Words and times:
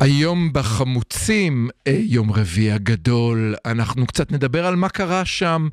היום 0.00 0.52
בחמוצים, 0.52 1.68
אה, 1.86 1.98
יום 2.00 2.32
רביעי 2.32 2.72
הגדול, 2.72 3.54
אנחנו 3.64 4.06
קצת 4.06 4.32
נדבר 4.32 4.66
על 4.66 4.76
מה 4.76 4.88
קרה 4.88 5.24
שם, 5.24 5.68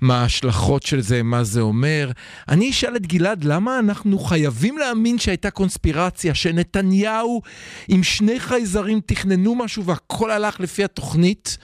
מה 0.00 0.20
ההשלכות 0.20 0.82
של 0.82 1.00
זה, 1.00 1.22
מה 1.22 1.44
זה 1.44 1.60
אומר. 1.60 2.10
אני 2.48 2.70
אשאל 2.70 2.96
את 2.96 3.06
גלעד, 3.06 3.44
למה 3.44 3.78
אנחנו 3.78 4.18
חייבים 4.18 4.78
להאמין 4.78 5.18
שהייתה 5.18 5.50
קונספירציה, 5.50 6.34
שנתניהו 6.34 7.42
עם 7.88 8.02
שני 8.02 8.40
חייזרים 8.40 9.00
תכננו 9.06 9.54
משהו 9.54 9.84
והכל 9.84 10.30
הלך 10.30 10.60
לפי 10.60 10.84
התוכנית? 10.84 11.58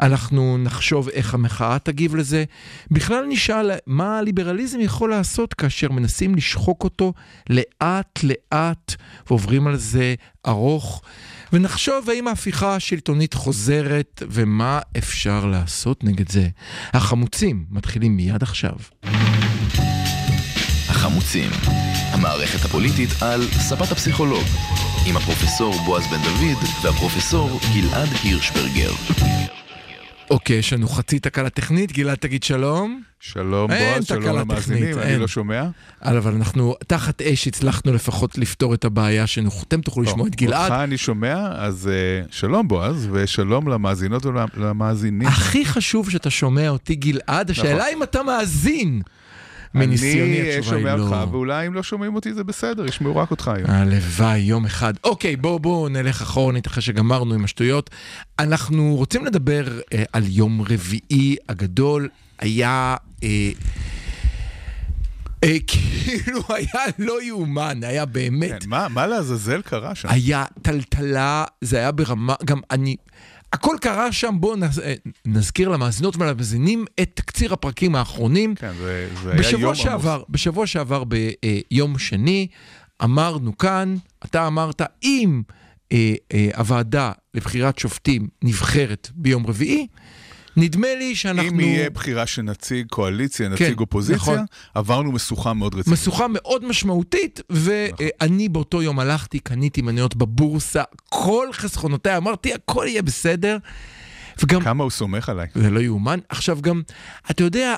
אנחנו 0.00 0.58
נחשוב 0.58 1.08
איך 1.08 1.34
המחאה 1.34 1.78
תגיב 1.78 2.16
לזה. 2.16 2.44
בכלל 2.90 3.24
נשאל 3.28 3.70
מה 3.86 4.18
הליברליזם 4.18 4.80
יכול 4.80 5.10
לעשות 5.10 5.54
כאשר 5.54 5.92
מנסים 5.92 6.34
לשחוק 6.34 6.84
אותו 6.84 7.12
לאט-לאט 7.50 8.94
ועוברים 9.26 9.66
על 9.66 9.76
זה 9.76 10.14
ארוך. 10.46 11.02
ונחשוב 11.52 12.10
האם 12.10 12.28
ההפיכה 12.28 12.74
השלטונית 12.74 13.34
חוזרת 13.34 14.22
ומה 14.30 14.80
אפשר 14.98 15.46
לעשות 15.46 16.04
נגד 16.04 16.28
זה. 16.28 16.48
החמוצים 16.92 17.64
מתחילים 17.70 18.16
מיד 18.16 18.42
עכשיו. 18.42 18.72
החמוצים, 20.88 21.50
המערכת 22.12 22.64
הפוליטית 22.64 23.10
על 23.22 23.42
ספת 23.42 23.92
הפסיכולוג, 23.92 24.44
עם 25.06 25.16
הפרופסור 25.16 25.74
בועז 25.84 26.06
בן 26.06 26.22
דוד 26.22 26.64
והפרופסור 26.82 27.60
גלעד 27.74 28.08
הירשברגר. 28.22 28.92
אוקיי, 30.30 30.56
יש 30.56 30.72
לנו 30.72 30.88
חצי 30.88 31.18
תקלה 31.18 31.50
טכנית, 31.50 31.92
גלעד 31.92 32.18
תגיד 32.18 32.42
שלום. 32.42 33.02
שלום 33.20 33.70
בועז, 33.70 34.06
שלום 34.06 34.38
למאזינים, 34.38 34.98
אני. 34.98 35.18
לא 35.18 35.28
שומע. 35.28 35.64
אבל 36.02 36.34
אנחנו 36.34 36.74
תחת 36.86 37.22
אש 37.22 37.46
הצלחנו 37.46 37.92
לפחות 37.92 38.38
לפתור 38.38 38.74
את 38.74 38.84
הבעיה 38.84 39.26
שאתם 39.26 39.80
תוכלו 39.80 40.02
לשמוע 40.02 40.28
את 40.28 40.36
גלעד. 40.36 40.70
אותך 40.72 40.82
אני 40.84 40.98
שומע, 40.98 41.48
אז 41.52 41.90
אה, 41.92 42.26
שלום 42.30 42.68
בועז, 42.68 43.08
ושלום 43.12 43.68
למאזינות 43.68 44.26
ולמאזינים. 44.26 45.28
הכי 45.28 45.64
חשוב 45.64 46.10
שאתה 46.10 46.30
שומע 46.30 46.68
אותי 46.68 46.94
גלעד, 46.94 47.50
השאלה 47.50 47.84
אם 47.92 48.02
אתה 48.02 48.22
מאזין. 48.22 49.02
מניסיוני 49.74 50.40
אני 50.40 50.50
אה, 50.50 50.58
התשובה 50.58 50.76
היא 50.76 50.82
שומע 50.82 50.96
לא. 50.96 51.02
אותך, 51.02 51.32
ואולי 51.32 51.66
אם 51.66 51.74
לא 51.74 51.82
שומעים 51.82 52.14
אותי 52.14 52.34
זה 52.34 52.44
בסדר, 52.44 52.86
ישמעו 52.86 53.16
רק 53.16 53.30
אותך 53.30 53.48
היום. 53.48 53.70
הלוואי, 53.70 54.38
יום 54.38 54.64
אחד. 54.64 54.94
אוקיי, 55.04 55.36
בואו 55.36 55.58
בואו 55.58 55.88
נלך 55.88 56.22
אחורנית 56.22 56.66
אחרי 56.66 56.82
שגמרנו 56.82 57.34
עם 57.34 57.44
השטויות. 57.44 57.90
אנחנו 58.38 58.94
רוצים 58.96 59.24
לדבר 59.24 59.80
אה, 59.94 60.02
על 60.12 60.22
יום 60.26 60.62
רביעי 60.62 61.36
הגדול. 61.48 62.08
היה... 62.38 62.96
אה, 63.22 63.50
אה, 65.44 65.56
כאילו 65.70 66.40
היה 66.48 66.84
לא 66.98 67.22
יאומן, 67.22 67.80
היה 67.82 68.04
באמת. 68.04 68.62
כן, 68.62 68.68
מה 68.68 68.88
מה 68.88 69.06
לעזאזל 69.06 69.62
קרה 69.62 69.94
שם? 69.94 70.08
היה 70.08 70.44
טלטלה, 70.62 71.44
זה 71.60 71.78
היה 71.78 71.92
ברמה, 71.92 72.34
גם 72.44 72.60
אני... 72.70 72.96
הכל 73.52 73.76
קרה 73.80 74.12
שם, 74.12 74.36
בואו 74.40 74.56
נז, 74.56 74.78
אה, 74.78 74.94
נזכיר 75.26 75.68
למאזינות 75.68 76.16
ולמאזינים 76.16 76.84
את 77.00 77.10
תקציר 77.14 77.52
הפרקים 77.52 77.94
האחרונים. 77.94 78.54
כן, 78.54 78.72
זה 78.78 79.08
זה 79.22 79.32
היה 79.32 79.36
יום 79.36 79.38
בשבוע 79.38 79.68
עמוס. 79.68 79.78
שעבר, 79.78 80.22
בשבוע 80.28 80.66
שעבר 80.66 81.04
ביום 81.04 81.98
שני, 81.98 82.46
אמרנו 83.04 83.58
כאן, 83.58 83.96
אתה 84.24 84.46
אמרת, 84.46 84.82
אם 85.02 85.42
אה, 85.92 86.14
אה, 86.34 86.48
הוועדה 86.56 87.12
לבחירת 87.34 87.78
שופטים 87.78 88.28
נבחרת 88.42 89.10
ביום 89.14 89.46
רביעי, 89.46 89.86
נדמה 90.56 90.94
לי 90.98 91.14
שאנחנו... 91.16 91.50
אם 91.50 91.60
יהיה 91.60 91.90
בחירה 91.90 92.26
של 92.26 92.42
נציג 92.42 92.86
קואליציה, 92.86 93.46
כן, 93.46 93.52
נציג 93.52 93.80
אופוזיציה, 93.80 94.16
נכון. 94.16 94.44
עברנו 94.74 95.12
משוכה 95.12 95.52
מאוד 95.52 95.74
רצינית. 95.74 96.00
משוכה 96.00 96.26
מאוד 96.28 96.64
משמעותית, 96.64 97.40
נכון. 97.50 97.62
ואני 98.20 98.48
באותו 98.48 98.82
יום 98.82 98.98
הלכתי, 98.98 99.38
קניתי 99.38 99.82
מניות 99.82 100.16
בבורסה, 100.16 100.82
כל 101.08 101.48
חסכונותיי, 101.52 102.16
אמרתי, 102.16 102.54
הכל 102.54 102.84
יהיה 102.88 103.02
בסדר. 103.02 103.56
וגם, 104.42 104.62
כמה 104.62 104.84
הוא 104.84 104.90
סומך 104.90 105.28
עליי. 105.28 105.46
זה 105.54 105.70
לא 105.70 105.80
יאומן. 105.80 106.18
עכשיו 106.28 106.58
גם, 106.60 106.82
אתה 107.30 107.42
יודע, 107.44 107.76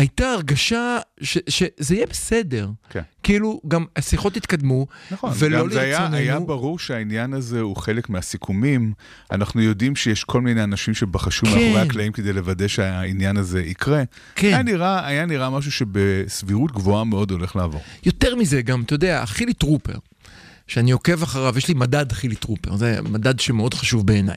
הייתה 0.00 0.30
הרגשה 0.30 0.98
ש, 1.22 1.38
שזה 1.48 1.94
יהיה 1.94 2.06
בסדר. 2.06 2.70
כן. 2.90 3.02
כאילו, 3.22 3.60
גם 3.68 3.84
השיחות 3.96 4.36
התקדמו, 4.36 4.86
נכון, 5.10 5.32
ולא 5.38 5.58
גם 5.60 5.70
זה 5.70 5.80
היה, 5.80 5.98
לרצוננו. 5.98 6.16
היה 6.16 6.40
ברור 6.40 6.78
שהעניין 6.78 7.32
הזה 7.32 7.60
הוא 7.60 7.76
חלק 7.76 8.08
מהסיכומים. 8.08 8.92
אנחנו 9.32 9.62
יודעים 9.62 9.96
שיש 9.96 10.24
כל 10.24 10.40
מיני 10.40 10.64
אנשים 10.64 10.94
שבחשו 10.94 11.46
כן. 11.46 11.52
מאחורי 11.52 11.80
הקלעים 11.80 12.12
כדי 12.12 12.32
לוודא 12.32 12.68
שהעניין 12.68 13.36
הזה 13.36 13.62
יקרה. 13.62 14.02
כן. 14.34 14.46
היה 14.46 14.62
נראה, 14.62 15.06
היה 15.06 15.26
נראה 15.26 15.50
משהו 15.50 15.72
שבסבירות 15.72 16.72
גבוהה 16.72 17.04
מאוד 17.04 17.30
הולך 17.30 17.56
לעבור. 17.56 17.80
יותר 18.04 18.36
מזה, 18.36 18.62
גם, 18.62 18.82
אתה 18.82 18.94
יודע, 18.94 19.26
חילי 19.26 19.54
טרופר, 19.54 19.98
שאני 20.66 20.90
עוקב 20.90 21.22
אחריו, 21.22 21.58
יש 21.58 21.68
לי 21.68 21.74
מדד 21.74 22.12
חילי 22.12 22.34
טרופר, 22.36 22.76
זה 22.76 22.98
מדד 23.02 23.40
שמאוד 23.40 23.74
חשוב 23.74 24.06
בעיניי. 24.06 24.36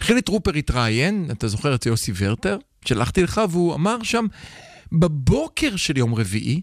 חילי 0.00 0.22
טרופר 0.22 0.50
התראיין, 0.54 1.28
אתה 1.32 1.48
זוכר 1.48 1.74
את 1.74 1.86
יוסי 1.86 2.12
ורטר? 2.16 2.58
שלחתי 2.84 3.22
לך, 3.22 3.40
והוא 3.50 3.74
אמר 3.74 4.02
שם, 4.02 4.26
בבוקר 4.92 5.76
של 5.76 5.98
יום 5.98 6.14
רביעי, 6.14 6.60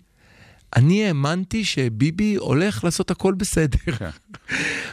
אני 0.75 1.05
האמנתי 1.05 1.65
שביבי 1.65 2.35
הולך 2.35 2.83
לעשות 2.83 3.11
הכל 3.11 3.33
בסדר. 3.33 3.77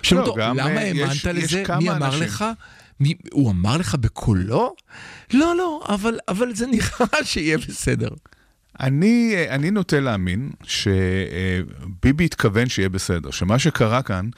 שאלו 0.02 0.20
לא, 0.20 0.26
אותו, 0.26 0.34
גם, 0.40 0.56
למה 0.56 0.70
אה, 0.70 0.88
האמנת 0.88 1.24
לזה? 1.24 1.64
מי 1.78 1.90
אמר. 1.90 2.20
לך? 2.20 2.44
מי, 3.00 3.14
הוא 3.32 3.50
אמר 3.50 3.76
לך 3.76 3.94
בקולו? 3.94 4.74
לא, 5.32 5.56
לא, 5.56 5.84
אבל, 5.88 6.18
אבל 6.28 6.54
זה 6.54 6.66
נראה 6.66 7.24
שיהיה 7.24 7.58
בסדר. 7.58 8.08
אני, 8.80 9.34
אני 9.48 9.70
נוטה 9.70 10.00
להאמין 10.00 10.50
שביבי 10.62 12.24
התכוון 12.24 12.68
שיהיה 12.68 12.88
בסדר, 12.88 13.30
שמה 13.30 13.58
שקרה 13.58 14.02
כאן, 14.02 14.28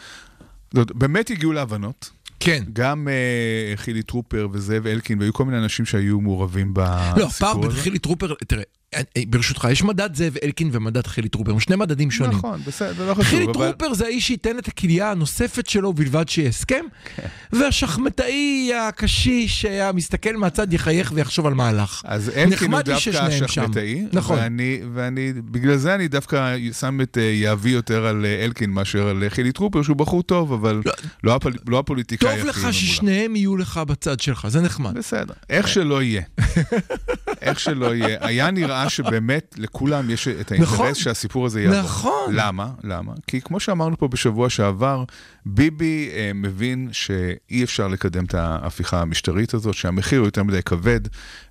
זאת, 0.75 0.93
באמת 0.93 1.31
הגיעו 1.31 1.53
להבנות. 1.53 2.11
כן. 2.41 2.65
גם 2.73 3.09
אה, 3.09 3.77
חילי 3.79 4.03
טרופר 4.03 4.49
וזאב 4.53 4.87
אלקין, 4.87 5.19
והיו 5.19 5.33
כל 5.33 5.45
מיני 5.45 5.59
אנשים 5.59 5.85
שהיו 5.85 6.21
מעורבים 6.21 6.75
לא, 6.77 6.83
הפער 6.83 7.27
בסיפור 7.27 7.61
בין 7.61 7.71
הזה. 7.71 7.81
חילי 7.81 7.99
טרופר, 7.99 8.35
תראה, 8.35 8.63
אה, 8.63 8.65
אה, 8.88 8.88
ברשותך, 9.29 9.67
יש 9.71 9.83
מדד 9.83 10.15
זאב 10.15 10.37
אלקין 10.45 10.71
ומדד 10.73 11.07
חילי 11.07 11.29
טרופר, 11.29 11.51
הם 11.51 11.61
שני 11.61 11.77
מדדים 11.77 12.11
שונים. 12.11 12.39
נכון, 12.39 12.61
בסדר, 12.67 13.09
לא 13.09 13.15
חשוב. 13.15 13.25
חילי 13.25 13.45
אבל... 13.45 13.53
טרופר 13.53 13.95
זה 13.95 14.05
האיש 14.05 14.27
שייתן 14.27 14.59
את 14.59 14.69
הכליה 14.69 15.11
הנוספת 15.11 15.67
שלו 15.67 15.93
בלבד 15.93 16.29
שיהיה 16.29 16.49
הסכם, 16.49 16.85
כן. 17.17 17.27
והשחמטאי 17.53 18.71
הקשיש 18.89 19.65
המסתכל 19.65 20.37
מהצד 20.37 20.73
יחייך 20.73 21.13
ויחשוב 21.15 21.47
על 21.47 21.55
מהלך. 21.55 22.03
אז 22.05 22.31
אלקין 22.37 22.75
הוא 22.75 22.83
דווקא. 22.83 23.11
השחמטאי, 23.11 24.07
נכון. 24.13 24.39
ואני, 24.39 24.81
ואני, 24.95 25.33
בגלל 25.33 25.77
זה 25.77 25.95
אני 25.95 26.09
דווקא 26.09 26.57
שם 26.79 27.01
את 27.01 27.19
אה, 27.19 27.23
יהבי 27.23 27.71
יותר 27.71 28.07
על 28.07 28.25
אה, 28.25 28.45
אלקין 28.45 28.71
מאשר 28.71 29.09
על 29.09 29.25
אה, 29.25 29.31
חילי 29.31 29.53
טרופר, 29.53 29.83
שהוא 29.83 29.97
בחור 29.97 30.23
טוב, 30.23 30.53
אבל 30.53 30.83
לא. 30.85 30.93
לא, 31.25 31.35
הפול, 31.35 31.55
לא 31.69 31.79
הפוליטיקאי 31.79 32.29
טוב 32.29 32.39
הכי 32.39 32.49
לך 32.49 32.59
ממולח. 32.59 32.73
ששניהם 32.73 33.37
יהיו 33.37 33.57
לך 33.57 33.77
בצד 33.77 34.21
שלך, 34.21 34.49
זה 34.49 34.61
נחמד. 34.61 34.99
בסדר, 34.99 35.35
איך 35.51 35.69
שלא 35.69 36.03
יהיה. 36.03 36.23
איך 37.43 37.61
שלא 37.61 37.95
יהיה. 37.95 38.19
היה 38.21 38.51
נראה 38.51 38.78
שבאמת 38.89 39.55
לכולם 39.59 40.11
יש 40.11 40.29
את 40.29 40.53
האינטרס 40.53 40.73
נכון. 40.73 40.95
שהסיפור 40.95 41.47
הזה 41.47 41.63
יעבור. 41.63 41.81
נכון. 41.81 42.35
למה? 42.35 42.71
למה? 42.85 43.13
כי 43.27 43.41
כמו 43.41 43.61
שאמרנו 43.61 43.99
פה 43.99 44.09
בשבוע 44.09 44.51
שעבר, 44.51 45.05
ביבי 45.47 46.11
אה, 46.13 46.31
מבין 46.35 46.89
שאי 46.93 47.65
אפשר 47.65 47.89
לקדם 47.89 48.25
את 48.25 48.35
ההפיכה 48.35 49.01
המשטרית 49.01 49.55
הזאת, 49.55 49.75
שהמחיר 49.75 50.19
הוא 50.19 50.27
יותר 50.27 50.43
מדי 50.43 50.63
כבד, 50.63 51.01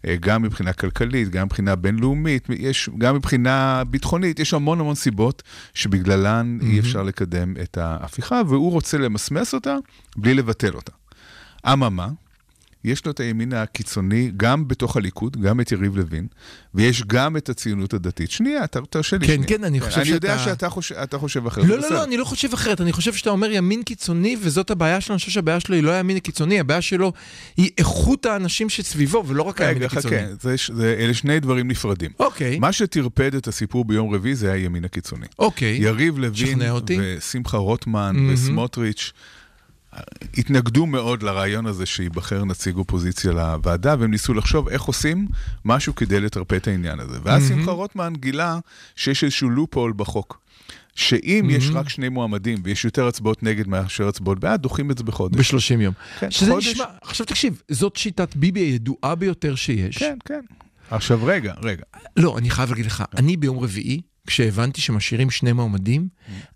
אה, 0.06 0.16
גם 0.20 0.42
מבחינה 0.42 0.74
כלכלית, 0.74 1.30
גם 1.30 1.46
מבחינה 1.46 1.76
בינלאומית, 1.76 2.48
יש, 2.50 2.90
גם 2.98 3.16
מבחינה 3.16 3.84
ביטחונית, 3.90 4.40
יש 4.40 4.54
המון 4.54 4.80
המון 4.80 4.96
סיבות 4.96 5.44
שבגללן 5.74 6.58
אי 6.62 6.80
אפשר 6.80 7.04
לקדם 7.04 7.54
את 7.64 7.78
ההפיכה, 7.78 8.42
והוא 8.48 8.72
רוצה 8.72 8.98
למסמס 8.98 9.54
אותה 9.54 9.76
בלי 10.18 10.34
לבטל 10.34 10.74
אותה. 10.74 10.92
אממה, 11.74 12.08
יש 12.84 13.06
לו 13.06 13.12
את 13.12 13.20
הימין 13.20 13.54
הקיצוני 13.54 14.32
גם 14.38 14.68
בתוך 14.68 14.98
הליכוד, 14.98 15.42
גם 15.42 15.62
את 15.62 15.72
יריב 15.72 15.98
לוין, 15.98 16.28
ויש 16.76 17.04
גם 17.04 17.38
את 17.38 17.50
הציונות 17.50 17.94
הדתית. 17.94 18.32
שנייה, 18.32 18.64
אתה 18.64 18.80
תרשה 18.90 19.18
לי 19.18 19.28
כן, 19.28 19.34
שנייה. 19.34 19.48
כן, 19.48 19.64
אני 19.64 19.80
חושב 19.80 20.00
אני 20.00 20.10
יודע 20.10 20.38
שאתה- 20.40 20.50
שאתה 20.50 20.70
חושב, 20.70 20.96
אתה 20.96 21.18
חושב 21.18 21.48
אחרת. 21.48 21.66
לא, 21.66 21.78
לא. 21.80 21.90
לא, 21.90 22.04
אני 22.04 22.18
לא 22.18 22.26
חושב 22.26 22.54
אחרת, 22.54 22.82
אני 22.82 22.92
חושב 22.92 23.14
שאתה 23.14 23.30
אומר 23.30 23.52
ימין 23.52 23.84
קיצוני 23.84 24.38
וזאת 24.42 24.72
הבעיה 24.72 25.02
שלו, 25.02 25.14
אני 25.14 25.20
חושב 25.20 25.32
שהבעיה 25.32 25.60
שלו 25.60 25.76
היא 25.76 25.84
לא 25.84 25.92
הימין 25.92 26.18
הקיצוני, 26.18 26.60
הבעיה 26.60 26.82
שלו 26.82 27.14
היא 27.58 27.70
איכות 27.78 28.26
האנשים 28.26 28.70
שסביבו 28.70 29.24
ולא 29.28 29.44
רק 29.44 29.62
הימין 29.62 29.78
רגע, 29.78 29.86
הקיצוני. 29.86 30.18
חכה, 30.18 30.34
זה, 30.42 30.56
זה, 30.74 30.96
אלה 31.00 31.14
שני 31.14 31.40
דברים 31.40 31.68
נפרדים. 31.68 32.12
אוקיי, 32.20 32.60
מה 32.60 32.72
שטרפד 32.72 33.36
את 33.36 33.48
הסיפור 33.48 33.86
ביום 33.86 34.14
רביעי 34.14 34.36
זה 34.36 34.52
הימין 34.52 34.86
הקיצוני. 34.86 35.26
אוקיי. 35.40 35.78
יריב 35.82 36.18
לוין. 36.18 36.60
ושמחה 37.00 37.58
רוטמן 37.58 38.16
מהמם. 38.16 38.34
וסמוטריץ', 38.34 39.12
התנגדו 40.38 40.86
מאוד 40.86 41.24
לרעיון 41.24 41.66
הזה 41.66 41.86
שייבחר 41.86 42.46
נציג 42.46 42.76
אופוזיציה 42.76 43.32
לוועדה, 43.32 43.96
והם 44.00 44.12
ניסו 44.12 44.34
לחשוב 44.34 44.70
איך 44.70 44.82
עושים 44.82 45.28
משהו 45.66 45.96
כדי 45.96 46.20
לטרפד 46.20 46.56
את 46.56 46.68
העניין 46.68 47.00
הזה. 47.00 47.18
ואז 47.24 47.48
שמחה 47.48 47.72
רוטמן 47.72 48.14
גילה 48.16 48.60
שיש 48.96 49.24
איזשהו 49.24 49.50
לופול 49.50 49.94
בחוק. 49.96 50.40
שאם 50.96 51.48
יש 51.50 51.70
רק 51.74 51.90
שני 51.90 52.10
מועמדים 52.10 52.58
ויש 52.64 52.86
יותר 52.86 53.08
הצבעות 53.08 53.44
נגד 53.44 53.68
מאשר 53.68 54.08
הצבעות 54.08 54.40
בעד, 54.40 54.62
דוחים 54.62 54.92
את 54.92 54.98
זה 54.98 55.04
בחודש. 55.04 55.54
ב-30 55.54 55.82
יום. 55.82 55.94
כן, 56.20 56.32
שזה 56.32 56.52
חודש. 56.52 56.68
נשמע, 56.68 56.86
עכשיו 57.02 57.26
תקשיב, 57.26 57.62
זאת 57.72 57.96
שיטת 57.96 58.36
ביבי 58.36 58.60
הידועה 58.60 59.16
ביותר 59.16 59.56
שיש. 59.56 59.98
כן, 59.98 60.18
כן. 60.26 60.42
עכשיו 60.92 61.20
רגע, 61.26 61.54
רגע. 61.64 61.84
לא, 62.18 62.38
אני 62.38 62.50
חייב 62.50 62.70
להגיד 62.70 62.86
לך, 62.86 63.04
אני 63.18 63.38
ביום 63.38 63.60
רביעי, 63.60 64.02
כשהבנתי 64.28 64.82
שמשאירים 64.82 65.30
שני 65.30 65.54
מועמדים, 65.54 66.08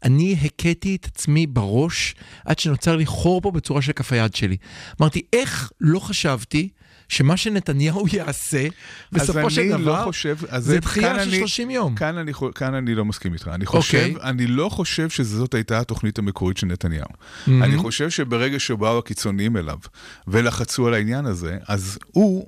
אני 0.04 0.38
הכיתי 0.46 0.96
את 0.96 1.06
עצמי 1.06 1.48
בראש 1.48 2.16
עד 2.46 2.60
שנוצר 2.60 2.96
לי 2.96 3.06
חור 3.06 3.42
פה 3.42 3.52
בצורה 3.52 3.82
של 3.82 3.92
כף 3.92 4.14
היד 4.14 4.36
שלי. 4.36 4.58
אמרתי, 5.02 5.22
איך 5.34 5.72
לא 5.82 6.00
חשבתי 6.00 6.70
שמה 7.10 7.38
שנתניהו 7.38 8.06
יעשה, 8.14 8.68
בסופו 9.12 9.50
של 9.50 9.62
אני 9.62 9.70
דבר, 9.70 10.00
לא 10.00 10.04
חושב, 10.04 10.38
זה 10.58 10.80
דחייה 10.80 11.24
של 11.24 11.30
אני- 11.30 11.40
30 11.40 11.70
יום. 11.70 11.96
כאן 11.96 12.18
אני, 12.18 12.32
כאן 12.56 12.74
אני 12.74 12.96
לא 12.96 13.06
מסכים 13.06 13.34
איתך. 13.34 13.48
אני 13.54 13.66
חושב, 13.66 14.10
אוקיי. 14.14 14.30
אני 14.30 14.48
לא 14.48 14.70
חושב 14.70 15.10
שזאת 15.10 15.54
הייתה 15.54 15.80
התוכנית 15.80 16.20
המקורית 16.20 16.58
של 16.58 16.68
נתניהו. 16.68 17.06
Mm-hmm. 17.06 17.52
אני 17.62 17.78
חושב 17.78 18.10
שברגע 18.10 18.60
שבאו 18.60 18.98
הקיצוניים 18.98 19.58
אליו 19.58 19.78
ולחצו 20.28 20.88
על 20.88 20.94
העניין 20.94 21.26
הזה, 21.26 21.58
אז 21.68 22.00
הוא... 22.12 22.48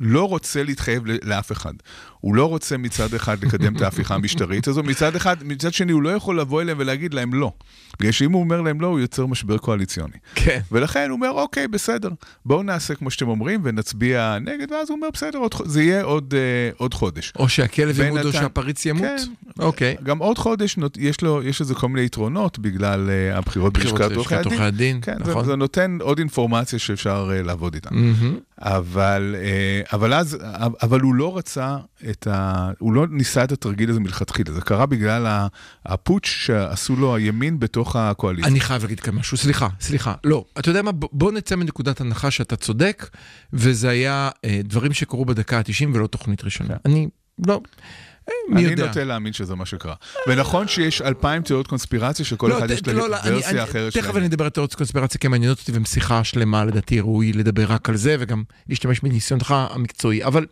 לא 0.00 0.28
רוצה 0.28 0.62
להתחייב 0.62 1.02
לאף 1.06 1.52
אחד. 1.52 1.72
הוא 2.20 2.34
לא 2.34 2.48
רוצה 2.48 2.76
מצד 2.76 3.14
אחד 3.14 3.44
לקדם 3.44 3.76
את 3.76 3.82
ההפיכה 3.82 4.14
המשטרית 4.24 4.68
הזו, 4.68 4.82
מצד 4.82 5.16
אחד, 5.16 5.36
מצד 5.44 5.74
שני 5.74 5.92
הוא 5.92 6.02
לא 6.02 6.08
יכול 6.08 6.40
לבוא 6.40 6.62
אליהם 6.62 6.76
ולהגיד 6.80 7.14
להם 7.14 7.34
לא. 7.34 7.52
בגלל 8.00 8.12
שאם 8.12 8.32
הוא 8.32 8.40
אומר 8.40 8.60
להם 8.60 8.80
לא, 8.80 8.86
הוא 8.86 9.00
יוצר 9.00 9.26
משבר 9.26 9.58
קואליציוני. 9.58 10.16
כן. 10.34 10.60
ולכן 10.72 11.10
הוא 11.10 11.16
אומר, 11.16 11.30
אוקיי, 11.30 11.68
בסדר, 11.68 12.08
בואו 12.44 12.62
נעשה 12.62 12.94
כמו 12.94 13.10
שאתם 13.10 13.28
אומרים 13.28 13.60
ונצביע 13.64 14.38
נגד, 14.40 14.72
ואז 14.72 14.90
הוא 14.90 14.96
אומר, 14.96 15.08
בסדר, 15.12 15.38
עוד, 15.38 15.54
זה 15.64 15.82
יהיה 15.82 16.02
עוד, 16.02 16.34
אה, 16.36 16.70
עוד 16.76 16.94
חודש. 16.94 17.32
או 17.38 17.48
שהכלב 17.48 18.00
ימות 18.00 18.24
או 18.24 18.32
שהפריץ 18.32 18.86
ימות. 18.86 19.02
כן. 19.02 19.62
אוקיי. 19.62 19.96
גם 20.02 20.18
עוד 20.18 20.38
חודש 20.38 20.76
יש 20.96 21.22
לו, 21.22 21.42
יש 21.42 21.60
לזה 21.60 21.74
כל 21.74 21.88
מיני 21.88 22.06
יתרונות 22.06 22.58
בגלל 22.58 23.10
uh, 23.10 23.36
הבחירות 23.36 23.72
בחירות 23.72 24.00
בלשכת 24.00 24.16
עורכי 24.16 24.34
עורכי 24.34 24.62
הדין, 24.62 24.98
כן, 25.02 25.16
נכון. 25.18 25.44
זה, 25.44 25.50
זה 25.50 25.56
נותן 25.56 25.98
עוד 26.00 26.18
אינפורמציה 26.18 26.78
שאפשר 26.78 27.30
uh, 27.30 27.46
לעבוד 27.46 27.74
איתה. 27.74 27.88
מהמם. 27.92 28.36
אבל, 28.58 29.36
uh, 29.38 29.93
אבל 29.94 30.14
אז, 30.14 30.38
אבל 30.82 31.00
הוא 31.00 31.14
לא 31.14 31.36
רצה 31.36 31.76
את 32.10 32.26
ה... 32.26 32.70
הוא 32.78 32.92
לא 32.92 33.06
ניסה 33.10 33.44
את 33.44 33.52
התרגיל 33.52 33.90
הזה 33.90 34.00
מלכתחילה, 34.00 34.52
זה 34.52 34.60
קרה 34.60 34.86
בגלל 34.86 35.46
הפוטש 35.86 36.46
שעשו 36.46 36.96
לו 36.96 37.16
הימין 37.16 37.58
בתוך 37.58 37.96
הקואליציה. 37.96 38.50
אני 38.50 38.60
חייב 38.60 38.82
להגיד 38.82 39.00
כאן 39.00 39.14
משהו, 39.14 39.36
סליחה, 39.36 39.68
סליחה. 39.80 40.14
לא, 40.24 40.44
אתה 40.58 40.70
יודע 40.70 40.82
מה, 40.82 40.92
בוא 40.92 41.32
נצא 41.32 41.56
מנקודת 41.56 42.00
הנחה 42.00 42.30
שאתה 42.30 42.56
צודק, 42.56 43.08
וזה 43.52 43.88
היה 43.88 44.30
אה, 44.44 44.60
דברים 44.64 44.92
שקרו 44.92 45.24
בדקה 45.24 45.58
ה-90 45.58 45.88
ולא 45.94 46.06
תוכנית 46.06 46.44
ראשונה. 46.44 46.74
אני 46.84 47.08
לא, 47.46 47.60
אה, 48.28 48.34
מי 48.48 48.62
אני 48.64 48.70
יודע. 48.70 48.86
נוטה 48.86 49.04
להאמין 49.04 49.32
שזה 49.32 49.54
מה 49.54 49.66
שקרה. 49.66 49.94
ונכון 50.28 50.68
שיש 50.68 51.02
אלפיים 51.02 51.42
תיאוריות 51.42 51.66
קונספירציה 51.66 52.24
שכל 52.24 52.46
לא, 52.48 52.58
אחד 52.58 52.70
יש 52.70 52.80
לא, 52.86 52.92
לא, 52.94 53.08
לה 53.10 53.20
אני- 53.22 53.34
ורסיה 53.36 53.50
אני- 53.50 53.62
אחרת 53.62 53.92
תכף 53.92 54.02
שלהם. 54.02 54.16
אני 54.16 54.26
אדבר 54.26 54.44
על 54.44 54.50
תיאוריות 54.50 54.74
קונספירציה, 54.74 55.20
כי 55.20 55.26
הן 55.26 55.30
מעניינות 55.30 55.58
אותי, 55.60 55.72
והם 55.72 55.84
שיחה 55.84 56.24
שלמה, 56.24 56.64
לדעתי 56.64 57.00
ראוי 57.00 57.32
לדבר 57.32 57.64
רק 57.72 57.88
על 57.88 57.96
זה, 57.96 58.16
וגם 58.20 58.42
להשתמש 58.68 59.02
מניסיונך 59.02 59.54
המקצועי. 59.70 60.24
אבל 60.24 60.46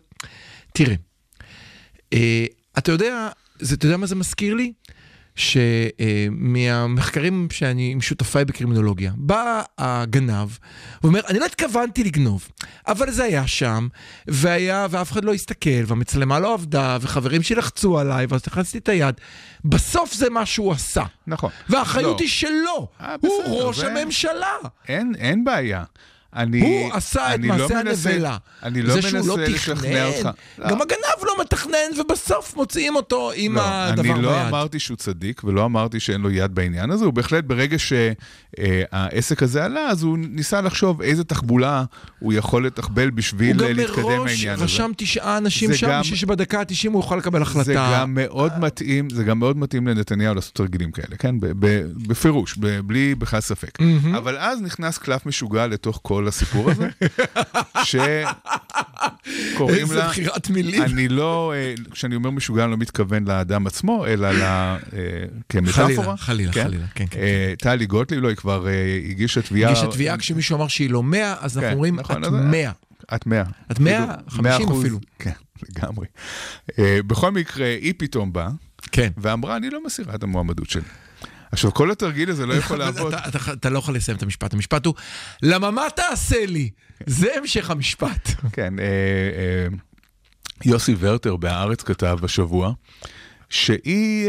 תראה, 0.73 0.95
אה, 2.13 2.45
אתה 2.77 2.91
יודע, 2.91 3.29
זה, 3.59 3.75
אתה 3.75 3.85
יודע 3.85 3.97
מה 3.97 4.05
זה 4.05 4.15
מזכיר 4.15 4.53
לי? 4.53 4.73
שמהמחקרים 5.35 7.47
שאני 7.51 7.91
עם 7.91 8.01
שותפיי 8.01 8.45
בקרימינולוגיה, 8.45 9.11
בא 9.15 9.61
הגנב 9.77 10.47
ואומר, 11.03 11.21
אני 11.29 11.39
לא 11.39 11.45
התכוונתי 11.45 12.03
לגנוב, 12.03 12.47
אבל 12.87 13.11
זה 13.11 13.23
היה 13.23 13.47
שם, 13.47 13.87
והיה, 14.27 14.87
ואף 14.89 15.11
אחד 15.11 15.25
לא 15.25 15.33
הסתכל, 15.33 15.69
והמצלמה 15.87 16.39
לא 16.39 16.53
עבדה, 16.53 16.97
וחברים 17.01 17.43
שלחצו 17.43 17.99
עליי, 17.99 18.25
ואז 18.29 18.41
הכנסתי 18.47 18.77
את 18.77 18.89
היד. 18.89 19.15
בסוף 19.65 20.13
זה 20.13 20.29
מה 20.29 20.45
שהוא 20.45 20.71
עשה. 20.71 21.03
נכון. 21.27 21.49
והאחריות 21.69 22.19
לא. 22.19 22.25
היא 22.25 22.29
שלו, 22.29 22.87
אה, 23.01 23.15
הוא 23.21 23.41
בסדר, 23.43 23.67
ראש 23.67 23.79
זה- 23.79 23.87
הממשלה. 23.91 24.55
אין, 24.87 25.13
אין 25.17 25.43
בעיה. 25.43 25.83
אני, 26.35 26.61
הוא 26.61 26.93
עשה 26.93 27.29
את 27.29 27.39
אני 27.39 27.47
לא 27.47 27.55
מעשה 27.57 27.83
מנסה- 27.83 28.09
הנבלה. 28.09 28.37
אני 28.63 28.81
לא 28.81 29.01
שהוא 29.01 29.27
לא 29.27 29.37
מנסה 29.37 29.51
לשכנע 29.53 30.05
אותך. 30.05 30.29
גם 30.69 30.81
הגנב 30.81 31.23
לא 31.23 31.33
מתכנן, 31.41 31.73
ובסוף 31.99 32.55
מוציאים 32.55 32.95
אותו 32.95 33.31
עם 33.35 33.55
לא, 33.55 33.61
הדבר 33.65 34.13
אני 34.13 34.21
לא 34.21 34.31
ביד. 34.31 34.47
אמרתי 34.47 34.79
שהוא 34.79 34.97
צדיק 34.97 35.43
ולא 35.43 35.65
אמרתי 35.65 35.99
שאין 35.99 36.21
לו 36.21 36.31
יד 36.31 36.55
בעניין 36.55 36.91
הזה, 36.91 37.05
הוא 37.05 37.13
בהחלט 37.13 37.43
ברגע 37.43 37.77
שהעסק 37.79 39.43
הזה 39.43 39.65
עלה, 39.65 39.87
אז 39.89 40.03
הוא 40.03 40.17
ניסה 40.17 40.61
לחשוב 40.61 41.01
איזה 41.01 41.23
תחבולה 41.23 41.83
הוא 42.19 42.33
יכול 42.33 42.65
לתחבל 42.65 43.09
בשביל 43.09 43.59
הוא 43.61 43.67
גם 43.69 43.75
להתקדם 43.75 44.03
מראש 44.03 44.31
העניין 44.31 44.53
הזה. 44.55 44.63
רשם 44.63 44.91
תשעה 44.97 45.37
אנשים 45.37 45.73
שם, 45.73 45.87
גם- 45.87 46.01
בשביל 46.01 46.17
שבדקה 46.17 46.59
ה-90 46.59 46.89
הוא 46.91 47.03
יוכל 47.03 47.15
לקבל 47.15 47.41
החלטה. 47.41 47.63
זה 47.63 47.73
גם 47.73 48.13
מאוד 48.13 48.59
מתאים, 48.59 49.09
זה 49.09 49.23
גם 49.23 49.39
מאוד 49.39 49.57
מתאים 49.57 49.87
לנתניהו 49.87 50.35
לעשות 50.35 50.53
תרגילים 50.55 50.91
כאלה, 50.91 51.15
כן? 51.19 51.35
בפירוש, 52.07 52.57
בלי 52.85 53.15
בכלל 53.15 53.39
ספק. 53.41 53.77
אבל 54.17 54.37
אז 54.37 54.61
נכנס 54.61 54.97
קלף 54.97 55.25
משוגע 55.25 55.67
לתוך 55.67 55.99
כל 56.03 56.22
הסיפור 56.27 56.71
הזה, 56.71 56.89
שקוראים 57.83 59.79
איזה 59.81 59.95
לה... 59.95 60.07
בחירת 60.07 60.49
מילים. 60.49 60.83
אני 60.83 61.07
לא, 61.07 61.53
אה, 61.55 61.73
כשאני 61.91 62.15
אומר 62.15 62.29
משוגע, 62.29 62.63
אני 62.63 62.71
לא 62.71 62.77
מתכוון 62.77 63.25
לאדם 63.27 63.67
עצמו, 63.67 64.05
אלא 64.07 64.31
ל... 64.31 64.41
אה, 64.41 64.77
כמטאפורה. 65.49 66.17
חלילה, 66.17 66.51
חלילה, 66.51 66.67
חלילה, 66.67 66.85
כן, 66.95 67.05
כן. 67.09 67.19
אה, 67.19 67.53
טלי 67.57 67.85
גוטליב, 67.85 68.19
לא, 68.21 68.27
היא 68.27 68.37
כבר 68.37 68.67
הגישה 69.09 69.41
תביעה... 69.41 69.71
הגישה 69.71 69.87
תביעה 69.87 70.17
כשמישהו 70.17 70.57
אמר 70.57 70.67
שהיא 70.67 70.89
לא 70.89 71.03
100, 71.03 71.35
אז 71.39 71.57
אנחנו 71.57 71.69
כן, 71.69 71.73
אומרים, 71.75 71.99
נכון, 71.99 72.23
את 72.23 72.27
אז- 72.27 72.33
100. 72.33 72.71
את 73.15 73.25
מאה. 73.25 73.43
את 73.71 73.79
מאה? 73.79 74.03
אפילו, 74.03 74.29
חמישים 74.29 74.43
מאה 74.43 74.57
אחוז. 74.57 74.81
אפילו. 74.81 74.99
כן, 75.19 75.31
לגמרי. 75.69 76.07
בכל 76.79 77.31
מקרה, 77.31 77.65
היא 77.81 77.93
פתאום 77.97 78.33
באה, 78.33 78.49
כן. 78.91 79.11
ואמרה, 79.17 79.57
אני 79.57 79.69
לא 79.69 79.85
מסירה 79.85 80.15
את 80.15 80.23
המועמדות 80.23 80.69
שלי. 80.69 80.81
עכשיו, 81.53 81.73
כל 81.73 81.91
התרגיל 81.91 82.29
הזה 82.29 82.45
לא 82.45 82.53
יכול 82.53 82.77
לעבוד. 82.83 83.13
אתה- 83.13 83.27
אתה- 83.29 83.53
אתה 83.53 83.69
לא 83.69 83.79
יכול 83.79 83.95
לסיים 83.95 84.17
את 84.17 84.23
המשפט. 84.23 84.53
המשפט 84.53 84.85
הוא, 84.85 84.93
למה 85.41 85.71
מה 85.71 85.87
תעשה 85.95 86.45
לי? 86.45 86.69
זה 87.05 87.27
המשך 87.37 87.69
המשפט. 87.69 88.29
כן, 88.55 88.79
אה, 88.79 88.85
אה, 88.85 89.67
יוסי 90.65 90.95
ורטר 90.99 91.35
בהארץ 91.35 91.83
כתב 91.83 92.17
השבוע, 92.23 92.71
שהיא 93.49 94.27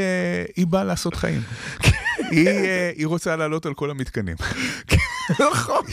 אה, 0.58 0.64
באה 0.66 0.84
לעשות 0.84 1.14
חיים. 1.14 1.42
היא, 2.30 2.48
אה, 2.48 2.90
היא 2.96 3.06
רוצה 3.06 3.36
לעלות 3.36 3.66
על 3.66 3.74
כל 3.74 3.90
המתקנים. 3.90 4.36
נכון. 5.30 5.84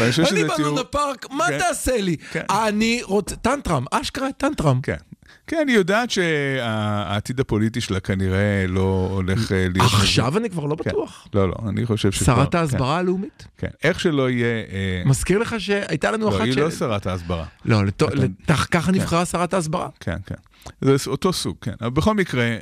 אני 0.00 0.12
שזה 0.12 0.26
תיאור... 0.34 0.56
בלונה 0.58 0.84
פארק, 0.84 1.26
מה 1.30 1.46
כן. 1.48 1.58
תעשה 1.58 1.96
לי? 2.00 2.16
כן. 2.32 2.42
אני 2.50 3.00
רוצה, 3.02 3.36
טנטרם, 3.36 3.84
אשכרה 3.90 4.28
טנטרם. 4.38 4.80
כן. 4.80 4.96
כן, 5.46 5.64
היא 5.68 5.76
יודעת 5.76 6.10
שהעתיד 6.10 7.40
הפוליטי 7.40 7.80
שלה 7.80 8.00
כנראה 8.00 8.64
לא 8.68 9.08
הולך 9.12 9.52
אה, 9.52 9.66
להיות... 9.74 9.92
עכשיו 9.94 10.38
אני 10.38 10.50
כבר 10.50 10.64
לא 10.64 10.76
כן. 10.76 10.90
בטוח. 10.90 11.28
לא, 11.34 11.48
לא, 11.48 11.54
אני 11.68 11.86
חושב 11.86 12.12
שכבר... 12.12 12.34
שרת 12.36 12.52
כן, 12.52 12.58
ההסברה 12.58 12.96
הלאומית? 12.98 13.46
כן, 13.58 13.68
איך 13.84 14.00
שלא 14.00 14.30
יהיה... 14.30 14.46
אה, 14.46 15.02
מזכיר 15.06 15.38
לך 15.38 15.54
שהייתה 15.58 16.10
לנו 16.10 16.30
לא, 16.30 16.36
אחת 16.36 16.44
היא 16.44 16.52
ש... 16.52 16.56
לא 16.58 16.70
שרת 16.70 17.06
ההסברה. 17.06 17.44
לא, 17.64 17.84
לתו- 17.84 18.08
אתה- 18.08 18.14
לת- 18.14 18.50
ככה 18.70 18.92
נבחרה 18.92 19.24
שרת 19.24 19.54
ההסברה. 19.54 19.88
כן, 20.00 20.16
כן. 20.26 20.34
זה 20.80 20.96
אותו 21.06 21.32
סוג, 21.32 21.56
כן. 21.60 21.72
אבל 21.80 21.90
בכל 21.90 22.14
מקרה, 22.14 22.42
אה, 22.44 22.56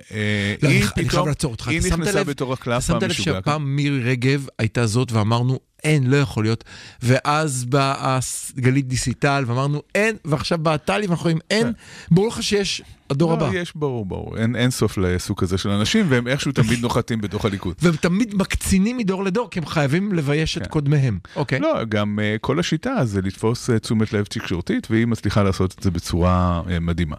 לא, 0.62 0.68
היא 0.68 0.76
אני- 0.76 0.82
אני 0.82 0.86
חייב 0.94 1.08
פתאום, 1.08 1.28
לעצור 1.28 1.52
אותך. 1.52 1.68
היא 1.68 1.80
נכנסה 1.86 2.24
בתור 2.24 2.52
הקלף 2.52 2.86
שמת 2.86 2.96
לב 2.96 3.04
המשוגע. 3.04 3.24
שהפעם 3.34 3.76
מירי 3.76 4.00
רגב 4.10 4.46
הייתה 4.58 4.86
זאת 4.86 5.12
ואמרנו, 5.12 5.58
אין, 5.84 6.10
לא 6.10 6.16
יכול 6.16 6.44
להיות. 6.44 6.64
ואז 7.02 7.64
באה 7.64 8.18
גלית 8.56 8.88
דיסיטל 8.88 9.44
ואמרנו, 9.46 9.82
אין, 9.94 10.16
ועכשיו 10.24 10.58
באה 10.58 10.78
טלי 10.78 11.06
ואנחנו 11.06 11.30
אומרים, 11.30 11.38
אין. 11.50 11.72
ברור 12.10 12.28
לך 12.28 12.42
שיש 12.42 12.82
הדור 13.10 13.30
לא, 13.30 13.36
הבא. 13.36 13.56
יש, 13.58 13.72
ברור, 13.74 14.06
ברור. 14.06 14.36
אין, 14.36 14.56
אין 14.56 14.70
סוף 14.70 14.98
לסוג 14.98 15.40
כזה 15.40 15.58
של 15.58 15.68
אנשים, 15.68 16.06
והם 16.08 16.28
איכשהו 16.28 16.52
תמיד 16.52 16.80
נוחתים 16.84 17.20
בתוך 17.20 17.44
הליכוד. 17.44 17.74
והם 17.82 17.96
תמיד 17.96 18.34
מקצינים 18.34 18.96
מדור 18.96 19.24
לדור, 19.24 19.50
כי 19.50 19.58
הם 19.58 19.66
חייבים 19.66 20.12
לבייש 20.12 20.56
את 20.56 20.62
כן. 20.62 20.68
קודמיהם. 20.68 21.18
אוקיי. 21.36 21.60
לא, 21.60 21.84
גם 21.88 22.18
uh, 22.18 22.38
כל 22.38 22.58
השיטה 22.58 23.04
זה 23.04 23.22
לתפוס 23.22 23.70
uh, 23.70 23.78
תשומת 23.78 24.12
לב 24.12 24.24
תקשורתית, 24.24 24.90
והיא 24.90 25.06
מצליחה 25.06 25.42
לעשות 25.42 25.74
את 25.78 25.82
זה 25.82 25.90
בצורה 25.90 26.62
uh, 26.66 26.80
מדהימה. 26.80 27.16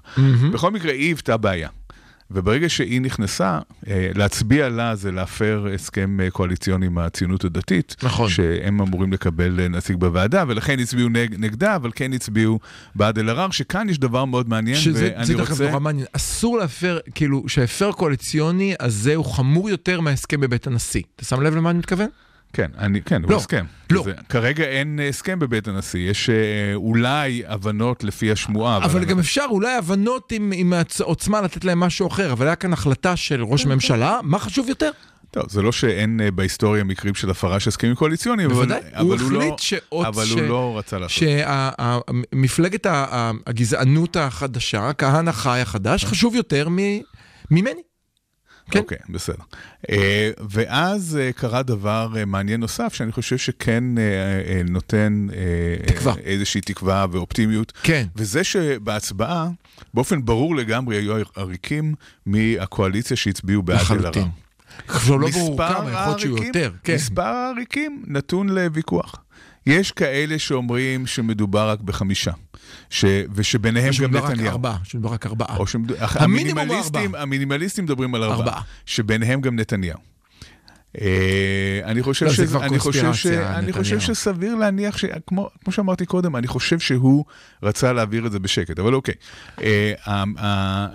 בכל 0.53 0.71
מקרה, 0.71 0.91
היא 0.91 1.01
היוותה 1.01 1.37
בעיה. 1.37 1.69
וברגע 2.31 2.69
שהיא 2.69 3.01
נכנסה, 3.01 3.59
אה, 3.87 4.09
להצביע 4.15 4.69
לה 4.69 4.95
זה 4.95 5.11
להפר 5.11 5.67
הסכם 5.73 6.19
אה, 6.19 6.29
קואליציוני 6.29 6.85
עם 6.85 6.97
הציונות 6.97 7.45
הדתית. 7.45 7.95
נכון. 8.03 8.29
שהם 8.29 8.81
אמורים 8.81 9.13
לקבל 9.13 9.59
אה, 9.59 9.67
נציג 9.67 9.95
בוועדה, 9.95 10.43
ולכן 10.47 10.79
הצביעו 10.79 11.09
נג, 11.09 11.35
נגדה, 11.37 11.75
אבל 11.75 11.91
כן 11.95 12.13
הצביעו 12.13 12.59
בעד 12.95 13.19
אלהרר, 13.19 13.51
שכאן 13.51 13.89
יש 13.89 13.99
דבר 13.99 14.25
מאוד 14.25 14.49
מעניין, 14.49 14.77
שזה 14.77 15.11
ואני 15.15 15.25
זה 15.25 15.33
דרך 15.33 15.47
אגב 15.47 15.51
רוצה... 15.51 15.67
נורא 15.67 15.79
מעניין. 15.79 16.05
אסור 16.11 16.57
להפר, 16.57 16.99
כאילו, 17.15 17.49
שהפר 17.49 17.91
קואליציוני 17.91 18.75
הזה 18.79 19.15
הוא 19.15 19.25
חמור 19.25 19.69
יותר 19.69 20.01
מההסכם 20.01 20.41
בבית 20.41 20.67
הנשיא. 20.67 21.01
אתה 21.15 21.25
שם 21.25 21.41
לב 21.41 21.55
למה 21.55 21.69
אני 21.69 21.79
מתכוון? 21.79 22.07
כן, 22.55 22.71
אני, 22.77 23.01
כן, 23.01 23.23
הוא 23.23 23.31
לא, 23.31 23.37
הסכם. 23.37 23.65
לא. 23.91 24.03
זה, 24.03 24.11
כרגע 24.29 24.63
אין 24.63 24.99
אה, 24.99 25.07
הסכם 25.09 25.39
בבית 25.39 25.67
הנשיא, 25.67 26.09
יש 26.09 26.29
אה, 26.29 26.35
אולי 26.75 27.43
הבנות 27.47 28.03
לפי 28.03 28.31
השמועה. 28.31 28.77
אבל 28.77 28.97
אני- 28.97 29.05
גם 29.05 29.19
אפשר 29.19 29.45
אולי 29.49 29.73
הבנות 29.75 30.31
עם, 30.31 30.51
עם 30.55 30.73
העוצמה 30.99 31.41
לתת 31.41 31.65
להם 31.65 31.79
משהו 31.79 32.07
אחר, 32.07 32.31
אבל 32.31 32.45
היה 32.47 32.55
כאן 32.55 32.73
החלטה 32.73 33.15
של 33.15 33.43
ראש 33.43 33.65
הממשלה, 33.65 34.19
מה 34.23 34.39
חשוב 34.39 34.69
יותר? 34.69 34.91
טוב, 35.31 35.43
זה 35.49 35.61
לא 35.61 35.71
שאין 35.71 36.21
אה, 36.23 36.31
בהיסטוריה 36.31 36.83
מקרים 36.83 37.15
של 37.15 37.29
הפרה 37.29 37.59
של 37.59 37.69
הסכמים 37.69 37.95
קואליציוניים, 37.95 38.51
אבל, 38.51 38.71
אבל 38.73 39.01
הוא 39.01 39.15
הוא 39.21 39.31
לא, 39.31 39.55
שעוד 39.59 40.05
אבל 40.05 40.25
ש- 40.25 40.31
הוא 40.31 40.41
לא 40.41 40.77
רצה 40.77 40.99
לעשות. 40.99 41.23
שמפלגת 42.31 42.87
הגזענות 43.47 44.15
החדשה, 44.17 44.91
כהנא 44.97 45.31
חי 45.31 45.59
החדש, 45.59 46.05
חשוב 46.05 46.35
יותר 46.35 46.67
מ- 46.69 46.99
ממני. 47.51 47.81
כן. 48.71 48.79
אוקיי, 48.79 48.97
בסדר. 49.09 49.43
אה, 49.89 50.31
ואז 50.49 51.17
אה, 51.21 51.31
קרה 51.33 51.63
דבר 51.63 52.13
אה, 52.17 52.25
מעניין 52.25 52.59
נוסף, 52.59 52.93
שאני 52.93 53.11
חושב 53.11 53.37
שכן 53.37 53.97
אה, 53.97 54.03
אה, 54.03 54.61
נותן 54.69 55.27
אה, 55.33 55.87
תקווה. 55.87 56.13
איזושהי 56.23 56.61
תקווה 56.61 57.05
ואופטימיות. 57.11 57.73
כן. 57.83 58.05
וזה 58.15 58.43
שבהצבעה, 58.43 59.47
באופן 59.93 60.25
ברור 60.25 60.55
לגמרי, 60.55 60.95
היו 60.97 61.15
עריקים 61.35 61.93
מהקואליציה 62.25 63.17
שהצביעו 63.17 63.61
בעד 63.63 63.77
אלהרר. 63.77 63.97
לחלוטין. 63.99 64.27
כבר 64.87 65.15
לא 65.15 65.27
ברור 65.29 65.57
כמה, 65.57 65.91
יכול 65.91 66.05
להיות 66.05 66.19
שיהיו 66.19 66.43
יותר. 66.43 66.71
כן. 66.83 66.95
מספר 66.95 67.21
העריקים 67.21 68.03
נתון 68.07 68.49
לוויכוח. 68.49 69.15
יש 69.65 69.91
כאלה 69.91 70.39
שאומרים 70.39 71.07
שמדובר 71.07 71.69
רק 71.69 71.81
בחמישה, 71.81 72.31
ש... 72.89 73.05
ושביניהם 73.33 73.87
גם 73.87 73.93
שמדובר 73.93 74.23
רק 74.25 74.31
נתניהו. 74.31 74.51
ארבעה, 74.51 74.77
שמדובר 74.83 75.13
רק 75.13 75.25
ארבעה. 75.25 75.57
או 75.57 75.67
שמד... 75.67 75.91
המינימליסטים, 75.99 77.15
המינימליסטים 77.15 77.83
מדברים 77.83 78.15
על 78.15 78.23
ארבעה, 78.23 78.37
ארבעה. 78.39 78.61
שביניהם 78.85 79.41
גם 79.41 79.59
נתניהו. 79.59 79.99
אה, 81.01 81.81
אני 81.83 82.03
חושב, 82.03 82.25
לא, 82.25 82.45
כבר 82.45 82.65
אני 82.65 82.79
חושב, 82.79 83.13
ש... 83.13 83.27
אני 83.27 83.73
חושב 83.73 83.95
נתניהו. 83.95 84.15
שסביר 84.15 84.55
להניח, 84.55 84.97
ש... 84.97 85.05
כמו, 85.27 85.49
כמו 85.63 85.73
שאמרתי 85.73 86.05
קודם, 86.05 86.35
אני 86.35 86.47
חושב 86.47 86.79
שהוא 86.79 87.25
רצה 87.63 87.93
להעביר 87.93 88.27
את 88.27 88.31
זה 88.31 88.39
בשקט, 88.39 88.79
אבל 88.79 88.93
אוקיי. 88.93 89.13
אה, 89.61 89.93
אה, 90.37 90.87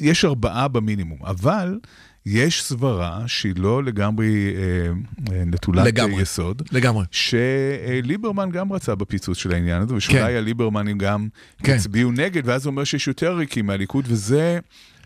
יש 0.00 0.24
ארבעה 0.24 0.68
במינימום, 0.68 1.18
אבל 1.24 1.78
יש 2.26 2.62
סברה 2.64 3.22
שהיא 3.26 3.52
לא 3.56 3.84
לגמרי 3.84 4.54
אה, 4.56 4.92
אה, 5.36 5.44
נטולת 5.44 5.86
לגמרי. 5.86 6.22
יסוד. 6.22 6.62
לגמרי. 6.72 7.04
שליברמן 7.10 8.50
גם 8.50 8.72
רצה 8.72 8.94
בפיצוץ 8.94 9.38
של 9.38 9.52
העניין 9.52 9.82
הזה, 9.82 9.94
ושאולי 9.94 10.18
כן. 10.20 10.36
הליברמנים 10.36 10.98
גם 10.98 11.28
כן. 11.62 11.72
הצביעו 11.74 12.12
נגד, 12.12 12.42
ואז 12.48 12.62
זה 12.62 12.68
אומר 12.68 12.84
שיש 12.84 13.08
יותר 13.08 13.34
ריקים 13.36 13.66
מהליכוד, 13.66 14.04
וזה... 14.08 14.58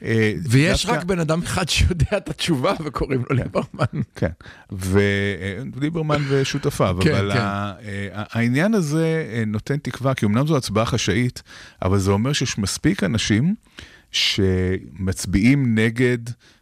אה, 0.02 0.32
ויש 0.48 0.86
דווקא- 0.86 0.98
רק 1.00 1.04
בן 1.04 1.18
אדם 1.18 1.42
אחד 1.42 1.68
שיודע 1.68 2.16
את 2.16 2.28
התשובה 2.28 2.72
וקוראים 2.84 3.22
לו 3.30 3.36
ליברמן. 3.36 4.02
כן, 4.16 4.30
וליברמן 4.72 6.22
ושותפיו, 6.28 6.96
כן, 7.02 7.14
אבל 7.14 7.32
כן. 7.32 7.38
ה- 7.40 7.72
אה, 7.84 8.08
העניין 8.12 8.74
הזה 8.74 9.26
אה, 9.32 9.44
נותן 9.46 9.76
תקווה, 9.76 10.14
כי 10.14 10.26
אמנם 10.26 10.46
זו 10.46 10.56
הצבעה 10.56 10.86
חשאית, 10.86 11.42
אבל 11.82 11.98
זה 11.98 12.10
אומר 12.10 12.32
שיש 12.32 12.58
מספיק 12.58 13.04
אנשים 13.04 13.54
שמצביעים 14.12 15.74
נגד 15.78 16.18
אה, 16.28 16.32
אה, 16.32 16.55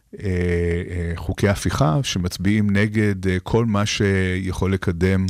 חוקי 1.15 1.47
הפיכה, 1.47 1.99
שמצביעים 2.03 2.69
נגד 2.69 3.27
אה, 3.27 3.37
כל 3.43 3.65
מה 3.65 3.85
שיכול 3.85 4.73
לקדם 4.73 5.25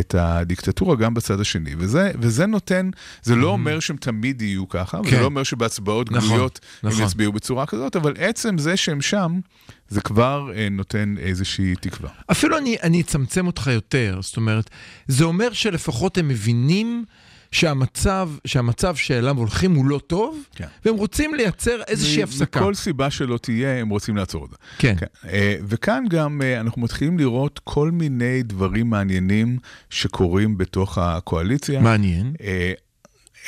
את 0.00 0.14
הדיקטטורה 0.18 0.96
גם 0.96 1.14
בצד 1.14 1.40
השני. 1.40 1.70
וזה, 1.78 2.10
וזה 2.18 2.46
נותן, 2.46 2.90
זה 3.22 3.36
לא 3.36 3.48
אומר 3.48 3.80
שהם 3.80 3.96
תמיד 3.96 4.42
יהיו 4.42 4.68
ככה, 4.68 5.00
וזה 5.00 5.10
כן. 5.10 5.20
לא 5.20 5.24
אומר 5.24 5.42
שבהצבעות 5.42 6.12
נכון, 6.12 6.28
גלויות 6.28 6.60
הם 6.82 6.88
נכון. 6.88 7.04
יצביעו 7.04 7.32
בצורה 7.32 7.66
כזאת, 7.66 7.96
אבל 7.96 8.14
עצם 8.18 8.58
זה 8.58 8.76
שהם 8.76 9.00
שם, 9.00 9.40
זה 9.88 10.00
כבר 10.00 10.50
אה, 10.54 10.68
נותן 10.70 11.14
איזושהי 11.18 11.74
תקווה. 11.80 12.10
אפילו 12.30 12.58
אני, 12.58 12.76
אני 12.82 13.00
אצמצם 13.00 13.46
אותך 13.46 13.70
יותר, 13.72 14.18
זאת 14.22 14.36
אומרת, 14.36 14.70
זה 15.08 15.24
אומר 15.24 15.52
שלפחות 15.52 16.18
הם 16.18 16.28
מבינים 16.28 17.04
שהמצב, 17.52 18.30
שהמצב 18.44 18.96
שאליו 18.96 19.38
הולכים 19.38 19.74
הוא 19.74 19.86
לא 19.86 20.00
טוב, 20.06 20.44
כן. 20.54 20.66
והם 20.84 20.94
רוצים 20.96 21.34
לייצר 21.34 21.82
איזושהי 21.88 22.20
מ- 22.20 22.24
הפסקה. 22.24 22.60
מכל 22.60 22.74
סיבה 22.74 23.10
שלא 23.10 23.38
תהיה, 23.38 23.80
הם 23.80 23.88
רוצים 23.88 24.16
לעצור 24.16 24.44
את 24.44 24.50
זה. 24.50 24.56
כן. 24.78 24.94
כן. 24.98 25.06
אה, 25.28 25.56
וכאן 25.68 26.04
גם 26.10 26.42
אה, 26.42 26.60
אנחנו 26.60 26.82
מתחילים 26.82 27.18
לראות 27.18 27.60
כל 27.64 27.90
מיני 27.90 28.42
דברים 28.42 28.90
מעניינים 28.90 29.58
שקורים 29.90 30.58
בתוך 30.58 30.98
הקואליציה. 30.98 31.80
מעניין. 31.80 32.32
אה, 32.42 32.72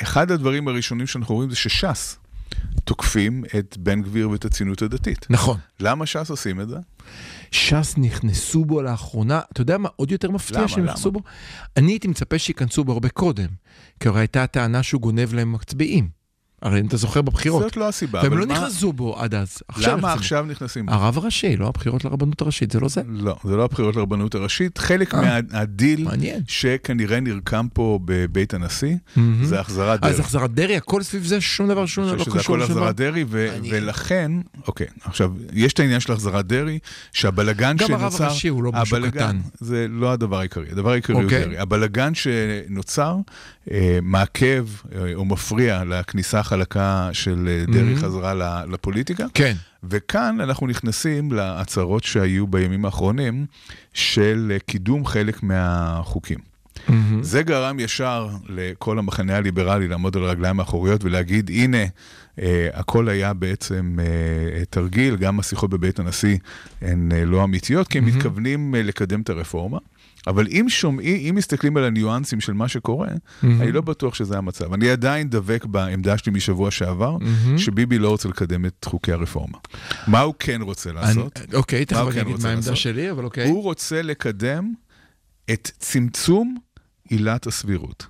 אחד 0.01 0.31
הדברים 0.31 0.67
הראשונים 0.67 1.07
שאנחנו 1.07 1.35
רואים 1.35 1.49
זה 1.49 1.55
שש"ס 1.55 2.17
תוקפים 2.83 3.43
את 3.59 3.77
בן 3.77 4.01
גביר 4.01 4.29
ואת 4.29 4.45
הציונות 4.45 4.81
הדתית. 4.81 5.25
נכון. 5.29 5.57
למה 5.79 6.05
ש"ס 6.05 6.29
עושים 6.29 6.61
את 6.61 6.69
זה? 6.69 6.77
ש"ס 7.51 7.93
נכנסו 7.97 8.65
בו 8.65 8.81
לאחרונה, 8.81 9.41
אתה 9.53 9.61
יודע 9.61 9.77
מה 9.77 9.89
עוד 9.95 10.11
יותר 10.11 10.31
מפתיע 10.31 10.59
למה? 10.59 10.67
שהם? 10.67 10.85
נכנסו 10.85 11.11
בו? 11.11 11.19
אני 11.77 11.91
הייתי 11.91 12.07
מצפה 12.07 12.39
שייכנסו 12.39 12.83
בו 12.83 12.91
הרבה 12.93 13.09
קודם, 13.09 13.47
כי 13.99 14.07
הרי 14.07 14.19
הייתה 14.19 14.43
הטענה 14.43 14.83
שהוא 14.83 15.01
גונב 15.01 15.33
להם 15.33 15.51
מצביעים. 15.51 16.24
הרי 16.61 16.79
אם 16.79 16.85
אתה 16.85 16.97
זוכר 16.97 17.21
בבחירות. 17.21 17.63
זאת 17.63 17.77
לא 17.77 17.87
הסיבה. 17.87 18.19
והם 18.23 18.37
לא 18.37 18.45
מה- 18.47 18.53
נכנסו 18.53 18.93
בו 18.93 19.19
עד 19.19 19.35
אז. 19.35 19.57
עכשיו 19.67 19.91
למה 19.97 20.07
נכנסו 20.07 20.19
עכשיו 20.19 20.45
נכנסים? 20.45 20.85
בו. 20.85 20.91
הרב 20.91 21.17
הראשי, 21.17 21.57
לא 21.57 21.67
הבחירות 21.67 22.05
לרבנות 22.05 22.41
הראשית, 22.41 22.71
זה 22.71 22.79
לא 22.79 22.87
זה? 22.89 23.01
לא, 23.07 23.35
זה 23.43 23.55
לא 23.55 23.63
הבחירות 23.63 23.95
לרבנות 23.95 24.35
הראשית. 24.35 24.77
חלק 24.77 25.15
אה. 25.15 25.39
מהדיל 25.51 26.03
מעניין. 26.03 26.41
שכנראה 26.47 27.19
נרקם 27.19 27.67
פה 27.73 27.99
בבית 28.05 28.53
הנשיא, 28.53 28.95
מהמם. 29.15 29.45
זה 29.45 29.59
החזרת 29.59 30.03
אז 30.03 30.15
דרך. 30.15 30.19
החזרת 30.25 30.53
דרעי, 30.53 30.77
הכל 30.77 31.03
סביב 31.03 31.23
זה, 31.23 31.41
שום 31.41 31.67
דבר, 31.67 31.85
שום 31.85 32.03
דבר 32.05 32.13
לא 32.13 32.19
חושב 32.19 32.31
שזה 32.31 32.39
קשור 32.39 32.55
הכל. 32.55 32.63
החזרת 32.63 32.95
דרעי. 32.95 33.25
ולכן, 33.29 34.31
אוקיי, 34.67 34.87
עכשיו, 35.05 35.31
יש 35.53 35.73
את 35.73 35.79
העניין 35.79 35.99
של 35.99 36.13
החזרת 36.13 36.47
דרעי, 36.47 36.79
שהבלגן 37.13 37.77
גם 37.77 37.87
שנוצר... 37.87 38.03
הרב 38.03 38.15
הראשי 38.21 38.47
הוא 38.47 38.63
לא 38.63 38.71
משהו 38.71 38.97
קטן. 39.11 39.39
זה 39.59 39.85
לא 39.89 40.11
הדבר 40.11 40.39
העיקרי, 40.39 40.65
הדבר 40.71 40.91
העיקרי 40.91 41.15
הוא 41.15 41.23
אוקיי. 41.23 41.45
דרעי. 41.45 41.57
הבלגן 41.57 42.11
שנוצר 42.15 43.17
אה, 43.71 43.99
מעכב 44.01 44.67
אה, 44.95 45.13
או 45.13 45.25
מפריע 45.25 45.83
לכניסה 45.83 46.43
החלקה 46.45 47.09
של 47.13 47.47
אה, 47.47 47.73
דרעי 47.73 47.95
Mhm. 47.95 47.99
חזרה 47.99 48.33
לפוליטיקה. 48.71 49.25
כן. 49.33 49.53
וכאן 49.83 50.37
אנחנו 50.41 50.67
נכנסים 50.67 51.31
להצהרות 51.31 52.03
שהיו 52.03 52.47
בימים 52.47 52.85
האחרונים 52.85 53.45
של 53.93 54.51
אה, 54.53 54.59
קידום 54.59 55.05
חלק 55.05 55.43
מהחוקים. 55.43 56.37
מהמם. 56.87 57.23
זה 57.23 57.43
גרם 57.43 57.79
ישר 57.79 58.27
לכל 58.49 58.99
המחנה 58.99 59.35
הליברלי 59.37 59.87
לעמוד 59.87 60.17
על 60.17 60.23
הרגליים 60.23 60.59
האחוריות 60.59 61.03
ולהגיד, 61.03 61.49
הנה, 61.49 61.77
אה, 62.41 62.67
הכל 62.73 63.09
היה 63.09 63.33
בעצם 63.33 63.97
אה, 63.99 64.65
תרגיל, 64.69 65.15
גם 65.15 65.39
השיחות 65.39 65.69
בבית 65.69 65.99
הנשיא 65.99 66.37
הן 66.81 67.11
אה, 67.11 67.25
לא 67.25 67.43
אמיתיות, 67.43 67.87
כי 67.87 67.97
הם 67.97 68.03
מהמם. 68.05 68.17
מתכוונים 68.17 68.75
אה, 68.75 68.83
לקדם 68.83 69.21
את 69.21 69.29
הרפורמה. 69.29 69.77
אבל 70.27 70.47
אם 70.47 70.65
שומעים, 70.69 71.15
אם 71.29 71.35
מסתכלים 71.35 71.77
על 71.77 71.83
הניואנסים 71.83 72.39
של 72.41 72.53
מה 72.53 72.67
שקורה, 72.67 73.07
מהמם. 73.43 73.61
אני 73.61 73.71
לא 73.71 73.81
בטוח 73.81 74.15
שזה 74.15 74.37
המצב. 74.37 74.73
אני 74.73 74.89
עדיין 74.89 75.29
דבק 75.29 75.65
בעמדה 75.65 76.17
שלי 76.17 76.31
משבוע 76.31 76.71
שעבר, 76.71 77.17
מהמם. 77.17 77.57
שביבי 77.57 77.97
לא 77.97 78.09
רוצה 78.09 78.29
לקדם 78.29 78.65
את 78.65 78.85
חוקי 78.85 79.11
הרפורמה. 79.11 79.57
מה 80.07 80.19
הוא 80.19 80.33
כן 80.39 80.61
רוצה 80.61 80.91
לעשות? 80.91 81.37
אני- 81.37 81.55
אוקיי, 81.55 81.85
תכף 81.85 81.99
אני 82.11 82.21
אגיד 82.21 82.35
מה 82.43 82.49
העמדה? 82.49 82.75
שלי, 82.75 83.11
אבל 83.11 83.23
אוקיי. 83.23 83.47
הוא 83.49 83.63
רוצה 83.63 84.01
לקדם 84.01 84.73
את 85.53 85.71
צמצום 85.79 86.57
עילת 87.09 87.47
הסבירות. 87.47 88.05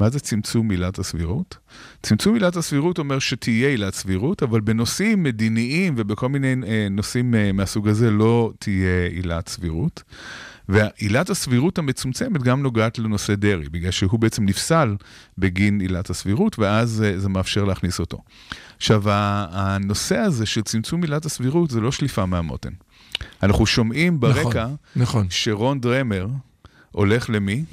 מה 0.00 0.10
זה 0.10 0.20
צמצום 0.20 0.70
עילת 0.70 0.98
הסבירות? 0.98 1.56
צמצום 2.02 2.34
עילת 2.34 2.56
הסבירות 2.56 2.98
אומר 2.98 3.18
שתהיה 3.18 3.68
עילת 3.68 3.94
סבירות, 3.94 4.42
אבל 4.42 4.60
בנושאים 4.60 5.22
מדיניים 5.22 5.94
ובכל 5.96 6.28
מיני 6.28 6.54
אה, 6.66 6.86
נושאים 6.90 7.34
אה, 7.34 7.52
מהסוג 7.52 7.88
הזה 7.88 8.10
לא 8.10 8.52
תהיה 8.58 9.06
עילת 9.06 9.48
סבירות. 9.48 10.02
ועילת 10.68 11.30
הסבירות 11.30 11.78
המצומצמת 11.78 12.42
גם 12.42 12.62
נוגעת 12.62 12.98
לנושא 12.98 13.34
דרעי, 13.34 13.68
בגלל 13.68 13.90
שהוא 13.90 14.20
בעצם 14.20 14.44
נפסל 14.44 14.96
בגין 15.38 15.80
עילת 15.80 16.10
הסבירות, 16.10 16.58
ואז 16.58 17.02
אה, 17.06 17.18
זה 17.18 17.28
מאפשר 17.28 17.64
להכניס 17.64 18.00
אותו. 18.00 18.18
עכשיו, 18.76 19.02
הנושא 19.06 20.16
הזה 20.16 20.46
של 20.46 20.62
צמצום 20.62 21.02
עילת 21.02 21.24
הסבירות 21.24 21.70
זה 21.70 21.80
לא 21.80 21.92
שליפה 21.92 22.26
מהמותן. 22.26 22.72
אנחנו 23.42 23.66
שומעים 23.66 24.20
ברקע 24.20 24.66
נכון. 24.96 25.26
שרון 25.30 25.80
דרמר 25.80 26.26
הולך 26.92 27.30
למי? 27.30 27.64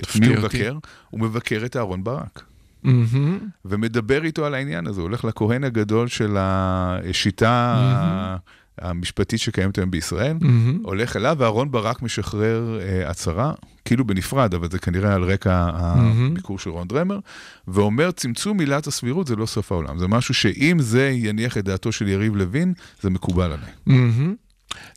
את 0.00 0.16
מי 0.20 0.26
הוא. 0.26 0.36
מבקר? 0.36 0.78
הוא 1.10 1.20
מבקר 1.20 1.62
את 1.64 1.76
אהרון 1.76 2.04
ברק. 2.04 2.44
מהמם. 2.82 3.38
ומדבר 3.64 4.24
איתו 4.24 4.46
על 4.46 4.54
העניין 4.54 4.86
הזה, 4.86 5.00
הוא 5.00 5.08
הולך 5.08 5.24
לכהן 5.24 5.64
הגדול 5.64 6.08
של 6.08 6.36
השיטה 6.38 7.74
ה- 7.78 8.36
המשפטית 8.80 9.40
שקיימת 9.40 9.78
היום 9.78 9.90
בישראל, 9.90 10.36
מהמם. 10.40 10.78
הולך 10.84 11.16
אליו, 11.16 11.36
ואהרון 11.38 11.70
ברק 11.70 12.02
משחרר 12.02 12.78
אה, 12.80 13.10
הצהרה, 13.10 13.52
כאילו 13.84 14.04
בנפרד, 14.04 14.54
אבל 14.54 14.70
זה 14.70 14.78
כנראה 14.78 15.14
על 15.14 15.24
רקע 15.24 15.70
הביקור 15.74 16.58
של 16.58 16.70
רון 16.70 16.88
דרמר, 16.88 17.18
ואומר, 17.68 18.10
צמצום 18.10 18.60
עילת 18.60 18.86
הסבירות 18.86 19.26
זה 19.26 19.36
לא 19.36 19.46
סוף 19.46 19.72
העולם. 19.72 19.98
זה 19.98 20.08
משהו 20.08 20.34
שאם 20.34 20.76
זה 20.80 21.10
יניח 21.14 21.58
את 21.58 21.64
דעתו 21.64 21.92
של 21.92 22.08
יריב 22.08 22.36
לוין, 22.36 22.72
זה 23.00 23.10
מקובל 23.10 23.52
עליי. 23.52 23.70
מהמם. 23.86 24.34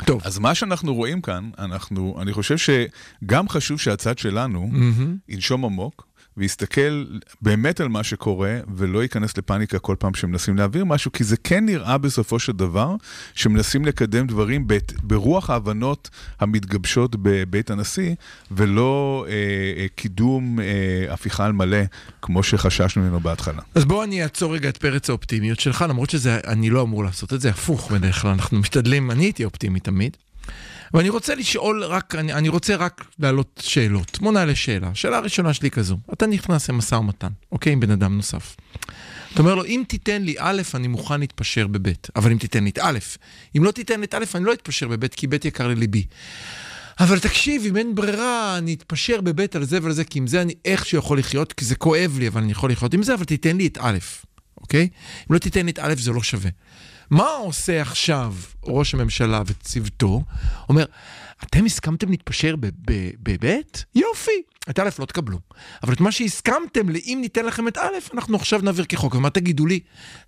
טוב. 0.05 0.21
אז 0.25 0.39
מה 0.39 0.55
שאנחנו 0.55 0.93
רואים 0.95 1.21
כאן, 1.21 1.49
אנחנו, 1.59 2.17
אני 2.21 2.33
חושב 2.33 2.55
שגם 2.57 3.49
חשוב 3.49 3.79
שהצד 3.79 4.17
שלנו 4.17 4.67
מהמם. 4.71 5.17
ינשום 5.29 5.65
עמוק, 5.65 6.07
ויסתכל 6.37 7.05
באמת 7.41 7.79
על 7.81 7.87
מה 7.87 8.03
שקורה, 8.03 8.59
ולא 8.75 9.03
ייכנס 9.03 9.37
לפאניקה 9.37 9.79
כל 9.79 9.95
פעם 9.99 10.13
שמנסים 10.13 10.57
להעביר 10.57 10.85
משהו, 10.85 11.11
כי 11.11 11.23
זה 11.23 11.37
כן 11.37 11.65
נראה 11.65 11.97
בסופו 11.97 12.39
של 12.39 12.51
דבר 12.51 12.95
שמנסים 13.35 13.85
לקדם 13.85 14.27
דברים 14.27 14.67
בית, 14.67 14.93
ברוח 15.03 15.49
ההבנות 15.49 16.09
המתגבשות 16.39 17.15
בבית 17.19 17.71
הנשיא, 17.71 18.15
ולא 18.51 19.25
אה, 19.27 19.33
אה, 19.81 19.85
קידום 19.95 20.59
אה, 20.59 21.13
הפיכה 21.13 21.45
על 21.45 21.53
מלא, 21.53 21.81
כמו 22.21 22.43
שחששנו 22.43 23.01
ממנו 23.01 23.19
בהתחלה. 23.19 23.61
אז 23.75 23.85
בוא 23.85 24.03
אני 24.03 24.23
אעצור 24.23 24.53
רגע 24.53 24.69
את 24.69 24.77
פרץ 24.77 25.09
האופטימיות 25.09 25.59
שלך, 25.59 25.85
למרות 25.89 26.09
שאני 26.09 26.69
לא 26.69 26.81
אמור 26.81 27.03
לעשות 27.03 27.33
את 27.33 27.41
זה, 27.41 27.49
הפוך 27.49 27.91
בדרך 27.91 28.21
כלל, 28.21 28.31
אנחנו 28.31 28.59
משתדלים, 28.59 29.11
אני 29.11 29.23
הייתי 29.23 29.45
אופטימי 29.45 29.79
תמיד. 29.79 30.17
ואני 30.93 31.09
רוצה 31.09 31.35
לשאול 31.35 31.83
רק, 31.83 32.15
אני, 32.15 32.33
אני 32.33 32.49
רוצה 32.49 32.75
רק 32.75 33.05
להעלות 33.19 33.61
שאלות. 33.63 34.19
בוא 34.21 34.31
נעלה 34.31 34.55
שאלה. 34.55 34.87
השאלה 34.87 35.17
הראשונה 35.17 35.53
שלי 35.53 35.71
כזו, 35.71 35.97
אתה 36.13 36.27
נכנס 36.27 36.69
למשא 36.69 36.95
ומתן, 36.95 37.31
אוקיי, 37.51 37.73
עם 37.73 37.79
בן 37.79 37.91
אדם 37.91 38.15
נוסף. 38.15 38.55
אתה 39.33 39.41
אומר 39.41 39.55
לו, 39.55 39.65
אם 39.65 39.83
תיתן 39.87 40.21
לי 40.21 40.35
א', 40.39 40.61
אני 40.73 40.87
מוכן 40.87 41.19
להתפשר 41.19 41.67
בב', 41.67 41.93
אבל 42.15 42.31
אם 42.31 42.37
תיתן 42.37 42.63
לי 42.63 42.69
את 42.69 42.79
א', 42.81 42.99
אם 43.57 43.63
לא 43.63 43.71
תיתן 43.71 43.99
לי 43.99 44.05
את 44.05 44.13
א', 44.13 44.23
אני 44.35 44.45
לא 44.45 44.53
אתפשר 44.53 44.87
בב', 44.87 45.07
כי 45.07 45.27
ב' 45.27 45.33
יקר 45.33 45.67
לליבי. 45.67 46.05
אבל 46.99 47.19
תקשיב, 47.19 47.63
אם 47.65 47.77
אין 47.77 47.95
ברירה, 47.95 48.57
אני 48.57 48.73
אתפשר 48.73 49.21
בב' 49.21 49.45
על 49.55 49.63
זה 49.63 49.79
ועל 49.81 49.91
זה, 49.91 50.03
כי 50.03 50.19
עם 50.19 50.27
זה 50.27 50.41
אני 50.41 50.53
איכשהו 50.65 50.97
יכול 50.97 51.19
לחיות, 51.19 51.53
כי 51.53 51.65
זה 51.65 51.75
כואב 51.75 52.15
לי, 52.19 52.27
אבל 52.27 52.41
אני 52.41 52.51
יכול 52.51 52.71
לחיות 52.71 52.93
עם 52.93 53.03
זה, 53.03 53.13
אבל 53.13 53.23
תיתן 53.23 53.57
לי 53.57 53.67
את 53.67 53.77
א', 53.81 53.97
אוקיי? 54.57 54.89
אם 55.29 55.33
לא 55.33 55.39
תיתן 55.39 55.65
לי 55.65 55.71
את 55.71 55.79
א', 55.79 55.93
זה 55.97 56.11
לא 56.11 56.23
שווה. 56.23 56.49
מה 57.09 57.27
עושה 57.27 57.81
עכשיו 57.81 58.33
ראש 58.63 58.93
הממשלה 58.93 59.41
וצוותו? 59.45 60.23
אומר, 60.69 60.85
אתם 61.43 61.65
הסכמתם 61.65 62.09
להתפשר 62.09 62.55
בב'? 62.55 63.45
יופי. 63.95 64.31
את 64.69 64.79
א' 64.79 64.89
לא 64.99 65.05
תקבלו. 65.05 65.39
אבל 65.83 65.93
את 65.93 65.99
מה 66.01 66.11
שהסכמתם, 66.11 66.89
לאם 66.89 67.17
ניתן 67.21 67.45
לכם 67.45 67.67
את 67.67 67.77
א', 67.77 67.87
אנחנו 68.13 68.35
עכשיו 68.37 68.59
נעביר 68.61 68.85
כחוק. 68.89 69.15
ומה 69.15 69.29
תגידו 69.29 69.65
לי? 69.65 69.79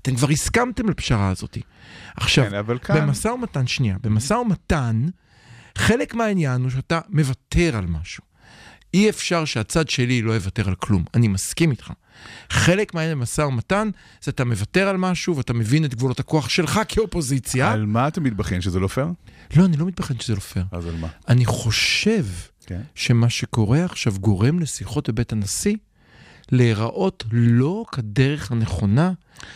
אתם 0.02 0.16
כבר 0.16 0.30
הסכמתם 0.30 0.90
לפשרה 0.90 1.30
הזאת. 1.30 1.58
עכשיו, 2.16 2.46
כן, 2.50 2.56
כאן- 2.80 3.02
במשא 3.08 3.28
ומתן, 3.28 3.68
שנייה, 3.68 3.98
במשא 4.04 4.34
ומתן, 4.34 5.06
חלק 5.78 6.14
מהעניין 6.14 6.62
הוא 6.62 6.70
שאתה 6.70 7.00
מוותר 7.10 7.78
על 7.78 7.86
משהו. 7.86 8.24
אי 8.94 9.10
אפשר 9.10 9.46
שהצד 9.46 9.90
שלי 9.90 10.22
לא 10.22 10.32
יוותר 10.32 10.68
על 10.70 10.76
כלום. 10.76 11.04
אני 11.14 11.28
מסכים 11.28 11.72
איתך. 11.72 11.92
חלק 12.50 12.94
מהעניין 12.94 13.20
במשא 13.20 13.42
ומתן 13.42 13.90
זה 14.22 14.32
אתה 14.32 14.46
מוותר 14.46 14.88
על 14.88 14.98
משהו 14.98 15.38
ואתה 15.38 15.54
מבין 15.54 15.86
את 15.86 15.96
גבולות 15.96 16.20
הכוח 16.20 16.50
שלך 16.50 16.80
כאופוזיציה. 16.88 17.72
על 17.72 17.86
מה 17.86 18.08
אתה 18.08 18.22
מתבכיין, 18.22 18.62
שזה 18.62 18.80
לא 18.80 18.88
פייר? 18.88 19.08
לא, 19.56 19.66
אני 19.66 19.78
לא 19.78 19.86
מתבחן 19.86 20.20
שזה 20.20 20.36
לא 20.36 20.40
פייר. 20.40 20.66
אז 20.72 20.88
על 20.88 20.96
מה? 20.96 21.08
אני 21.28 21.46
חושב 21.46 22.26
כן. 22.66 22.82
שמה 22.96 23.30
שקורה 23.30 23.86
עכשיו 23.86 24.14
גורם 24.20 24.60
לשיחות 24.60 25.10
בבית 25.10 25.32
הנשיא 25.32 25.76
להיראות 26.52 27.24
לא 27.32 27.86
כדרך 27.92 28.52
הנכונה 28.52 29.12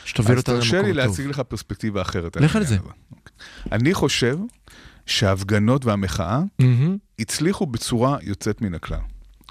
שתוביל 0.06 0.38
אז 0.38 0.40
אותנו 0.40 0.56
למקום 0.56 0.70
תרשה 0.70 0.78
טוב. 0.78 0.88
לי 0.88 0.94
להציג 0.94 1.28
לך 1.28 1.40
פרספקטיבה 1.40 2.02
אחרת. 2.02 2.38
לך 2.38 2.56
על 2.56 2.66
זה. 2.66 2.76
הזה. 2.76 2.84
אוקיי. 3.12 3.34
אני 3.72 3.94
חושב 3.94 4.38
שההפגנות 5.06 5.86
והמחאה 5.86 6.42
מהמם. 6.60 6.98
הצליחו 7.20 7.66
בצורה 7.66 8.18
יוצאת 8.22 8.62
מן 8.62 8.74
הכלל. 8.74 9.00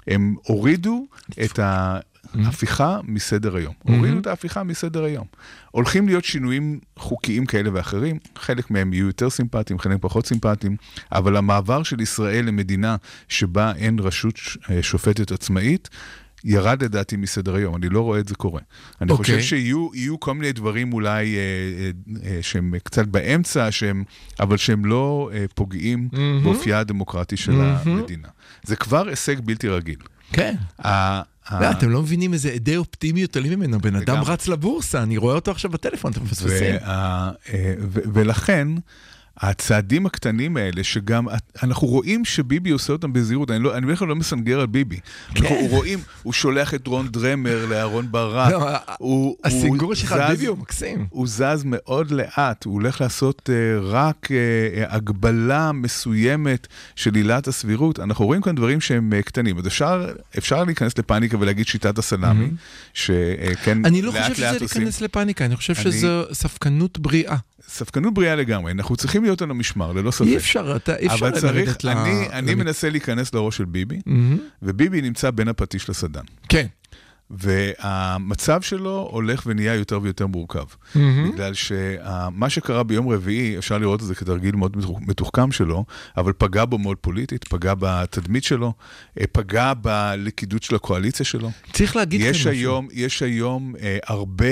הם 0.07 0.35
הורידו 0.43 1.05
את 1.45 1.59
ההפיכה 2.45 2.99
מסדר 3.03 3.55
היום. 3.55 3.73
הורידו 3.83 4.19
את 4.19 4.27
ההפיכה 4.27 4.63
מסדר 4.63 5.03
היום. 5.03 5.25
הולכים 5.71 6.07
להיות 6.07 6.25
שינויים 6.25 6.79
חוקיים 6.97 7.45
כאלה 7.45 7.69
ואחרים, 7.73 8.17
חלק 8.37 8.71
מהם 8.71 8.93
יהיו 8.93 9.07
יותר 9.07 9.29
סימפטיים, 9.29 9.79
חלק 9.79 9.97
פחות 10.01 10.25
סימפטיים, 10.27 10.75
אבל 11.11 11.37
המעבר 11.37 11.83
של 11.83 12.01
ישראל 12.01 12.45
למדינה 12.45 12.95
שבה 13.29 13.71
אין 13.75 13.99
רשות 13.99 14.35
אה, 14.69 14.83
שופטת 14.83 15.31
עצמאית, 15.31 15.89
ירד 16.43 16.83
לדעתי 16.83 17.15
מסדר 17.17 17.55
היום, 17.55 17.75
אני 17.75 17.89
לא 17.89 18.01
רואה 18.01 18.19
את 18.19 18.27
זה 18.27 18.35
קורה. 18.35 18.61
אני 19.01 19.11
אוקיי. 19.11 19.23
חושב 19.35 19.39
שיהיו 19.47 19.89
יהיו 19.93 20.19
כל 20.19 20.33
מיני 20.33 20.51
דברים 20.51 20.93
אולי 20.93 21.35
אה, 21.35 21.41
אה, 21.41 21.91
אה, 22.31 22.39
שהם 22.41 22.73
קצת 22.83 23.07
באמצע, 23.07 23.71
שהם, 23.71 24.03
אבל 24.39 24.57
שהם 24.57 24.85
לא 24.85 25.29
אה, 25.33 25.45
פוגעים 25.55 26.09
מהמם. 26.11 26.43
באופייה 26.43 26.79
הדמוקרטי 26.79 27.37
של 27.37 27.51
מהמם. 27.51 27.77
המדינה. 27.97 28.27
זה 28.63 28.75
כבר 28.75 29.07
הישג 29.07 29.39
בלתי 29.39 29.67
רגיל. 29.67 29.99
כן. 30.33 30.55
ה- 30.85 31.21
לא, 31.51 31.71
אתם 31.71 31.89
לא 31.89 32.01
מבינים 32.01 32.33
איזה 32.33 32.49
עדי 32.51 32.77
אופטימיות 32.77 33.35
עולים 33.35 33.59
ממנו. 33.59 33.79
בן 33.79 33.95
אדם. 33.95 34.23
רץ 34.23 34.47
לבורסה, 34.47 35.03
אני 35.03 35.17
רואה 35.17 35.35
אותו 35.35 35.51
עכשיו 35.51 35.71
בטלפון, 35.71 36.11
אתם 36.11 36.23
מפספסים. 36.23 36.75
אה, 36.75 37.31
ו- 37.79 37.99
ולכן, 38.13 38.67
הצעדים 39.41 40.05
הקטנים 40.05 40.57
האלה, 40.57 40.83
שגם 40.83 41.27
אנחנו 41.63 41.87
רואים 41.87 42.25
שביבי 42.25 42.69
עושה 42.69 42.93
אותם 42.93 43.13
בזהירות, 43.13 43.51
אני, 43.51 43.59
לא, 43.63 43.77
אני 43.77 43.85
בדרך 43.85 43.99
כלל 43.99 44.07
לא 44.07 44.15
מסנגר 44.15 44.59
על 44.59 44.65
ביבי. 44.65 44.99
אנחנו 45.29 45.47
כן. 45.49 45.67
רואים, 45.69 45.99
הוא 46.23 46.33
שולח 46.33 46.73
את 46.73 46.87
רון 46.87 47.07
דרמר 47.07 47.65
לאהרון 47.65 48.11
ברק. 48.11 48.51
לא, 48.51 48.69
הוא- 48.99 49.35
הסינגור 49.43 49.93
שלך 49.95 50.11
על 50.11 50.27
ביבי 50.31 50.45
הוא 50.45 50.57
מקסים. 50.57 51.07
הוא 51.09 51.27
זז 51.27 51.63
מאוד 51.65 52.11
לאט, 52.11 52.63
הוא 52.65 52.73
הולך 52.73 53.01
לעשות 53.01 53.49
uh, 53.49 53.83
רק 53.83 54.27
uh, 54.27 54.31
הגבלה 54.93 55.71
מסוימת 55.71 56.67
של 56.95 57.15
עילת 57.15 57.47
הסבירות. 57.47 57.99
אנחנו 57.99 58.25
רואים 58.25 58.41
כאן 58.41 58.55
דברים 58.55 58.81
שהם 58.81 59.13
uh, 59.19 59.23
קטנים. 59.23 59.57
אז 59.57 59.67
אפשר, 59.67 60.05
אפשר 60.37 60.63
להיכנס 60.63 60.97
לפאניקה 60.97 61.37
ולהגיד 61.39 61.67
שיטת 61.67 61.97
הסלאמי, 61.97 62.49
שכן 62.93 63.85
אני 63.85 64.01
לא 64.01 64.13
לאט 64.13 64.21
חושב 64.23 64.35
שזה 64.35 64.51
לאט 64.51 64.61
עושים. 64.61 64.81
להיכנס 64.81 65.01
לפאניקה, 65.01 65.45
אני 65.45 65.55
חושב 65.55 65.73
אני- 65.75 65.83
שזו 65.83 66.23
ספקנות 66.33 66.99
בריאה. 66.99 67.35
ספקנות 67.67 68.13
בריאה 68.13 68.35
לגמרי, 68.35 68.71
אנחנו 68.71 68.95
צריכים 68.95 69.23
להיות 69.23 69.41
על 69.41 69.51
המשמר, 69.51 69.91
ללא 69.91 70.11
ספק. 70.11 70.27
אי 70.27 70.37
אפשר, 70.37 70.75
אתה- 70.75 70.95
אי 70.97 71.07
אפשר 71.07 71.15
אבל 71.27 71.39
צריך, 71.39 71.43
לרדת 71.67 71.83
ל... 71.83 71.89
אני, 71.89 72.29
אני 72.31 72.51
למ- 72.51 72.59
מנסה 72.59 72.89
להיכנס 72.89 73.33
לראש 73.33 73.57
של 73.57 73.65
ביבי, 73.65 73.99
מהמם. 74.05 74.37
וביבי 74.61 75.01
נמצא 75.01 75.31
בין 75.31 75.47
הפטיש 75.47 75.89
לסדן. 75.89 76.23
כן. 76.49 76.65
והמצב 77.31 78.61
שלו 78.61 79.09
הולך 79.11 79.43
ונהיה 79.45 79.75
יותר 79.75 79.99
ויותר 80.01 80.27
מורכב. 80.27 80.63
מהמם. 80.95 81.31
בגלל 81.31 81.53
שמה 81.53 82.49
שקרה 82.49 82.83
ביום 82.83 83.09
רביעי, 83.09 83.57
אפשר 83.57 83.77
לראות 83.77 84.01
את 84.01 84.05
זה 84.05 84.15
כתרגיל 84.15 84.55
מאוד 84.55 84.77
מתוח- 84.77 84.99
מתוחכם 85.07 85.51
שלו, 85.51 85.85
אבל 86.17 86.33
פגע 86.37 86.65
בו 86.65 86.77
מאוד 86.77 86.97
פוליטית, 86.97 87.43
פגע 87.47 87.73
בתדמית 87.79 88.43
שלו, 88.43 88.73
אה, 89.19 89.25
פגע 89.31 89.73
בלכידות 89.81 90.63
של 90.63 90.75
הקואליציה 90.75 91.25
שלו. 91.25 91.51
צריך 91.73 91.95
להגיד 91.95 92.21
יש 92.21 92.37
משהו. 92.37 92.49
היום, 92.51 92.87
יש 92.93 93.23
היום 93.23 93.73
אה, 93.81 93.97
הרבה 94.07 94.45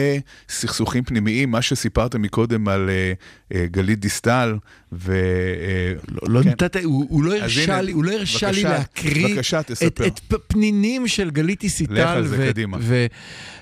סכסוכים 0.49 1.03
פנימיים, 1.03 1.51
מה 1.51 1.61
שסיפרת 1.61 2.15
מקודם 2.15 2.67
על 2.67 2.89
אה, 2.89 3.13
אה, 3.55 3.65
גלית 3.67 3.99
דיסטל, 3.99 4.57
ו... 4.91 5.13
אה, 5.13 5.93
לא 6.27 6.43
כן. 6.43 6.49
נתת, 6.49 6.75
הוא 6.83 7.05
הוא 7.09 7.23
לא 7.23 7.35
הרשה 7.35 7.81
לי, 7.81 7.91
הוא 7.91 8.03
לא 8.03 8.11
הרשה 8.11 8.51
לי 8.51 8.63
להקריא 8.63 9.35
בבקשה, 9.35 9.59
את-. 9.59 10.01
את 10.01 10.19
פנינים 10.47 11.07
של 11.07 11.29
גלית 11.29 11.63
לך 11.63 11.69
סיטל 11.71 11.97
על 11.99 12.27
זה, 12.27 12.35
ו- 12.39 12.49
קדימה. 12.49 12.66
ו- 12.79 13.05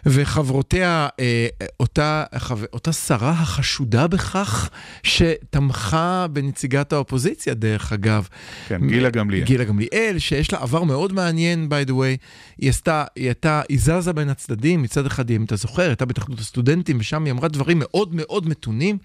וחברותיה, 0.05 1.07
אה, 1.19 1.47
אותה 1.79 2.23
חו- 2.37 2.55
אותה 2.73 2.91
שרה 2.93 3.29
החשודה 3.31 4.07
בכך 4.07 4.69
שתמכה 5.03 6.25
בנציגת 6.33 6.93
האופוזיציה, 6.93 7.53
דרך 7.53 7.93
אגב. 7.93 8.27
כן, 8.67 8.87
גילה 8.87 9.09
גמליאל. 9.09 9.43
גילה 9.45 9.63
גמליאל, 9.63 10.15
שיש 10.19 10.53
לה 10.53 10.59
עבר 10.61 10.83
מאוד 10.83 11.13
מעניין, 11.13 11.69
by 11.71 11.87
the 11.89 11.91
way. 11.91 12.17
היא 12.57 12.69
עשתה, 12.69 13.03
היא 13.15 13.25
הייתה, 13.25 13.61
היא 13.69 13.79
זזה 13.79 14.13
בין 14.13 14.29
הצדדים, 14.29 14.81
מצד 14.81 15.05
אחד, 15.05 15.31
אם 15.31 15.43
אתה 15.43 15.55
זוכר, 15.55 15.81
הייתה 15.83 16.05
בהתאחדות 16.05 16.39
הסטודנטים, 16.39 16.97
ושם 16.99 17.23
היא 17.25 17.31
אמרה 17.31 17.47
דברים 17.47 17.77
מאוד 17.79 18.09
מאוד 18.15 18.49
מתונים. 18.49 18.97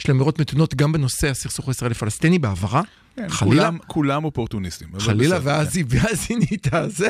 יש 0.00 0.08
לה 0.08 0.14
אמירות 0.14 0.40
מתונות 0.40 0.74
גם 0.74 0.92
בנושא 0.92 1.30
הסכסוך 1.30 1.68
הישראלי-פלסטיני 1.68 2.38
בעברה. 2.38 2.82
כן, 3.16 3.28
חלילה, 3.28 3.62
כולם, 3.62 3.78
כולם 3.86 4.24
אופורטוניסטים. 4.24 4.88
חלילה, 4.98 5.38
בסדר, 5.38 5.50
ואז 5.50 5.76
היא, 5.76 5.84
ואז 5.88 6.26
היא 6.28 6.38
נהייתה 6.38 6.88
זה, 6.88 7.08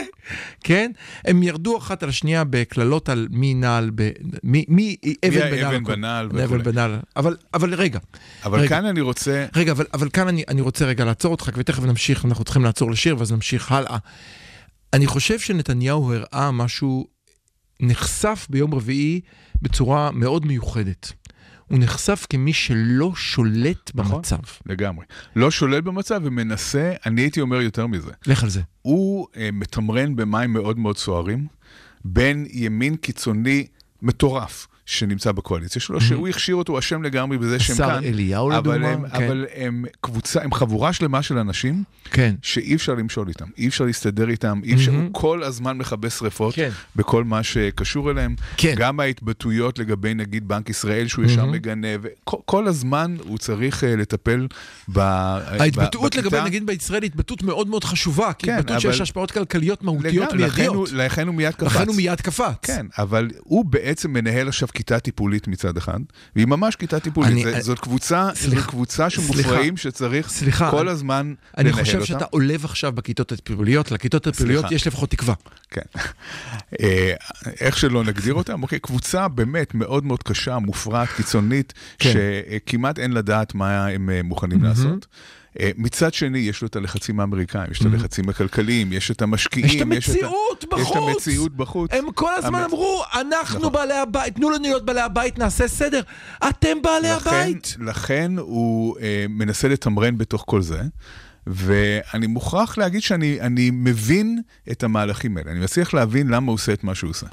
כן? 0.61 0.91
הם 1.25 1.43
ירדו 1.43 1.79
אחת 1.79 2.03
על 2.03 2.09
השנייה 2.09 2.45
בקללות 2.45 3.09
על 3.09 3.29
מי 3.31 3.55
נעל, 3.55 3.91
ב, 3.95 4.11
מי, 4.45 4.65
מי 4.69 4.97
אבן 5.29 5.35
מי 5.35 5.41
בנעל. 5.41 5.65
האבן 5.65 5.85
הכל. 5.85 5.93
בנעל 5.95 6.27
אבן 6.27 6.45
וכולי. 6.45 6.63
בנעל. 6.63 6.99
אבל, 7.17 7.37
אבל 7.55 7.75
רגע, 7.75 7.99
אבל 8.45 8.59
רגע. 8.59 8.69
כאן 8.69 8.87
אני 8.87 9.01
רוצה... 9.01 9.47
רגע, 9.57 9.73
אבל, 9.73 9.87
אבל 9.95 10.09
כאן 10.09 10.29
אני, 10.29 10.45
אני 10.49 10.61
רוצה 10.61 10.85
רגע 10.85 11.05
לעצור 11.05 11.33
אותך, 11.33 11.51
ותכף 11.55 11.83
נמשיך, 11.83 12.25
אנחנו 12.25 12.45
צריכים 12.45 12.65
לעצור 12.65 12.91
לשיר, 12.91 13.19
ואז 13.19 13.33
נמשיך 13.33 13.73
הלאה. 13.73 13.99
אני 14.93 15.07
חושב 15.07 15.39
שנתניהו 15.39 16.15
הראה 16.15 16.51
משהו, 16.51 17.07
נחשף 17.81 18.47
ביום 18.51 18.75
רביעי 18.75 19.21
בצורה 19.63 20.11
מאוד 20.11 20.47
מיוחדת. 20.47 21.13
הוא 21.69 21.79
נחשף 21.79 22.27
כמי 22.31 22.53
שלא 22.53 23.13
שולט 23.17 23.91
נכון. 23.95 24.17
במצב. 24.17 24.37
לגמרי. 24.67 25.05
לא 25.37 25.51
שולט 25.51 25.85
במצב 25.85 26.21
ומנסה, 26.25 26.93
אני 27.07 27.21
הייתי 27.21 27.41
אומר 27.41 27.61
יותר 27.61 27.87
מזה. 27.87 28.11
לך 28.27 28.43
על 28.43 28.49
זה. 28.49 28.61
הוא 28.83 29.27
אה, 29.37 29.49
מתמרן 29.53 30.17
במים 30.17 30.53
מאוד 30.53 30.79
מאוד 30.79 30.99
סוערים, 30.99 31.47
בין 32.05 32.47
ימין 32.51 32.97
קיצוני 32.97 33.67
מטורף, 34.03 34.67
שנמצא 34.87 35.33
בקואליציה 35.33 35.83
שלו, 35.83 36.01
שהוא 36.01 36.29
הכשיר 36.29 36.55
אותו, 36.55 36.79
אשם 36.79 37.03
לגמרי 37.03 37.39
בזה 37.39 37.61
שהם 37.61 37.75
השר 37.75 37.87
כאן. 37.89 38.05
אליהו, 38.05 38.51
אבל 38.53 38.59
לדוגמה, 38.59 38.89
הם, 38.89 39.09
כן. 39.09 39.25
אבל 39.27 39.47
הם 39.55 39.85
קבוצה, 40.01 40.43
הם 40.43 40.53
חבורה 40.55 40.93
שלמה 40.93 41.23
של 41.23 41.39
אנשים 41.39 41.85
כן. 42.11 42.35
שאי 42.43 42.75
אפשר 42.75 42.95
למשול 42.95 43.29
איתם, 43.29 43.45
אי 43.59 43.69
אפשר 43.69 43.85
להסתדר 43.85 44.29
איתם, 44.29 44.61
אי 44.65 44.75
אפשר, 44.75 44.93
הוא 44.93 45.09
כל 45.13 45.43
הזמן 45.43 45.79
מכבה 45.79 46.11
שרפות 46.11 46.55
כן. 46.55 46.71
בכל 46.97 47.25
מה 47.25 47.43
שקשור 47.43 48.11
אליהם. 48.11 48.35
כן. 48.57 48.75
גם 48.79 49.01
ההתבטאויות 49.01 49.79
לגבי 49.79 50.15
נגיד 50.15 50.49
בנק 50.49 50.69
ישראל, 50.71 51.07
שהוא 51.09 51.25
ישר 51.25 51.45
מגנה, 51.47 51.89
וכל 52.03 52.37
כל 52.45 52.67
הזמן 52.69 53.17
הוא 53.25 53.39
צריך 53.39 53.85
אה, 53.85 53.97
לטפל 53.97 54.47
ב... 54.93 54.99
ההתבטאות 54.99 56.17
ב- 56.17 56.19
לגבי. 56.19 56.41
נגיד 56.45 56.67
בישראל, 56.67 57.03
היא 57.03 57.09
התבטאות 57.11 57.43
מאוד 57.43 57.69
מאוד 57.69 57.85
חשובה, 57.85 58.33
כי 58.33 58.47
כן, 58.47 58.57
התבטאות 58.59 58.81
שיש 58.81 58.95
אבל- 58.95 59.03
השפעות 59.03 59.31
כלכליות 59.31 59.83
מהותיות 59.83 60.33
לגמרי, 60.33 60.47
לכן 60.49 60.67
הוא- 60.67 60.77
מיידיות. 60.77 60.93
לכן 60.93 61.27
הוא 61.27 61.35
מיד 61.35 61.55
קפץ. 61.55 61.63
לכן 61.67 61.87
הוא 61.89 61.97
מיד 61.97 62.21
קפץ. 62.21 62.55
כן, 62.63 62.87
אבל 62.99 63.31
הוא 63.39 63.65
בעצם 63.65 64.13
מנהל 64.13 64.49
עכשיו 64.49 64.69
כיתה 64.75 65.01
טיפולית 65.01 65.49
מצד 65.49 65.77
אחד, 65.77 65.99
והיא 66.37 66.47
ממש 66.47 66.77
כיתה 66.77 67.01
טיפולית. 67.01 67.33
אני- 67.33 67.43
זה, 67.43 67.53
אני- 67.55 67.63
זאת 67.63 67.79
קבוצה, 67.79 68.29
סליחה, 68.35 68.61
זאת 68.61 68.71
קבוצה 68.71 69.11
של 69.11 69.23
מופרעים 69.23 69.77
שצריך 69.77 70.29
סליחה, 70.29 70.71
כל 70.71 70.81
אני- 70.81 70.91
הזמן 70.91 71.35
אני 71.59 71.71
לנהל 71.71 71.85
חושב 71.85 71.95
אותם. 71.95 72.07
שאתה 72.07 72.25
עולב 72.25 72.65
עכשיו 72.65 72.93
בכיתות 72.93 73.33
הטיפוליות, 73.33 73.91
לכיתות 73.93 74.27
הטיפוליות 74.27 74.61
סליחה. 74.61 74.75
יש 74.75 74.87
לפחות 74.87 75.11
תקווה. 75.11 75.35
כן. 75.71 75.81
אה, 76.81 77.13
איך 77.61 77.79
שלא 77.79 78.05
נגדיר 78.05 78.35
אותם, 78.35 78.63
אוקיי, 78.63 78.79
קבוצה 78.79 79.29
באמת 79.29 79.75
מאוד 79.75 80.05
מאוד 80.05 80.23
קשה, 80.23 80.59
מופרעת, 80.59 81.09
קיצונית, 81.17 81.73
כן. 81.99 82.13
שכמעט 82.13 82.99
אין 82.99 83.13
לדעת 83.13 83.55
מה 83.55 83.87
הם 83.87 84.11
אה, 84.11 84.23
מוכנים 84.23 84.63
לעשות. 84.63 85.07
אה, 85.61 85.71
מצד 85.77 86.15
שני, 86.15 86.39
יש 86.39 86.63
לו 86.63 86.69
את 86.69 86.77
הלחצים 86.77 87.21
האמריקאים, 87.21 87.71
יש 87.71 87.81
את 87.81 87.87
הלחצים 87.87 88.29
הכלכליים, 88.29 88.93
יש 88.93 89.11
את 89.11 89.23
המשקיעים, 89.23 89.67
יש 89.69 89.77
את 89.77 89.81
המציאות 89.81 90.65
יש 90.65 90.69
בחוץ. 90.71 90.97
את 90.97 90.97
המציאות 90.97 91.57
בחוץ. 91.57 91.91
הם 91.93 92.13
כל 92.13 92.35
הזמן 92.35 92.63
אמרו, 92.63 93.03
אנחנו 93.21 93.59
נכון. 93.59 93.73
בעלי 93.73 93.95
הבית, 93.95 94.37
תנו 94.37 94.51
לנו 94.51 94.63
להיות 94.63 94.85
בעלי 94.85 95.01
הבית, 95.01 95.39
נעשה 95.39 95.69
סדר. 95.69 96.01
אתם 96.49 96.83
בעלי 96.83 97.09
הבית. 97.09 97.77
לכן 97.81 98.33
הוא 98.39 98.97
אה, 99.01 99.27
מנסה 99.29 99.69
לתמרן 99.69 100.19
בתוך 100.19 100.45
כל 100.47 100.63
זה, 100.63 100.83
ואני 101.47 102.27
מוכרח 102.27 102.79
להגיד 102.79 103.03
שאני 103.03 103.41
אני 103.41 103.71
מבין 103.73 104.41
את 104.71 104.83
המהלכים 104.83 105.37
האלה. 105.37 105.51
אני 105.51 105.61
מצליח 105.61 105.95
להבין 105.95 106.29
למה 106.29 106.47
הוא 106.47 106.55
עושה 106.55 106.73
את 106.73 106.85
מה 106.85 106.95
שהוא 106.95 107.11
עושה. 107.11 107.27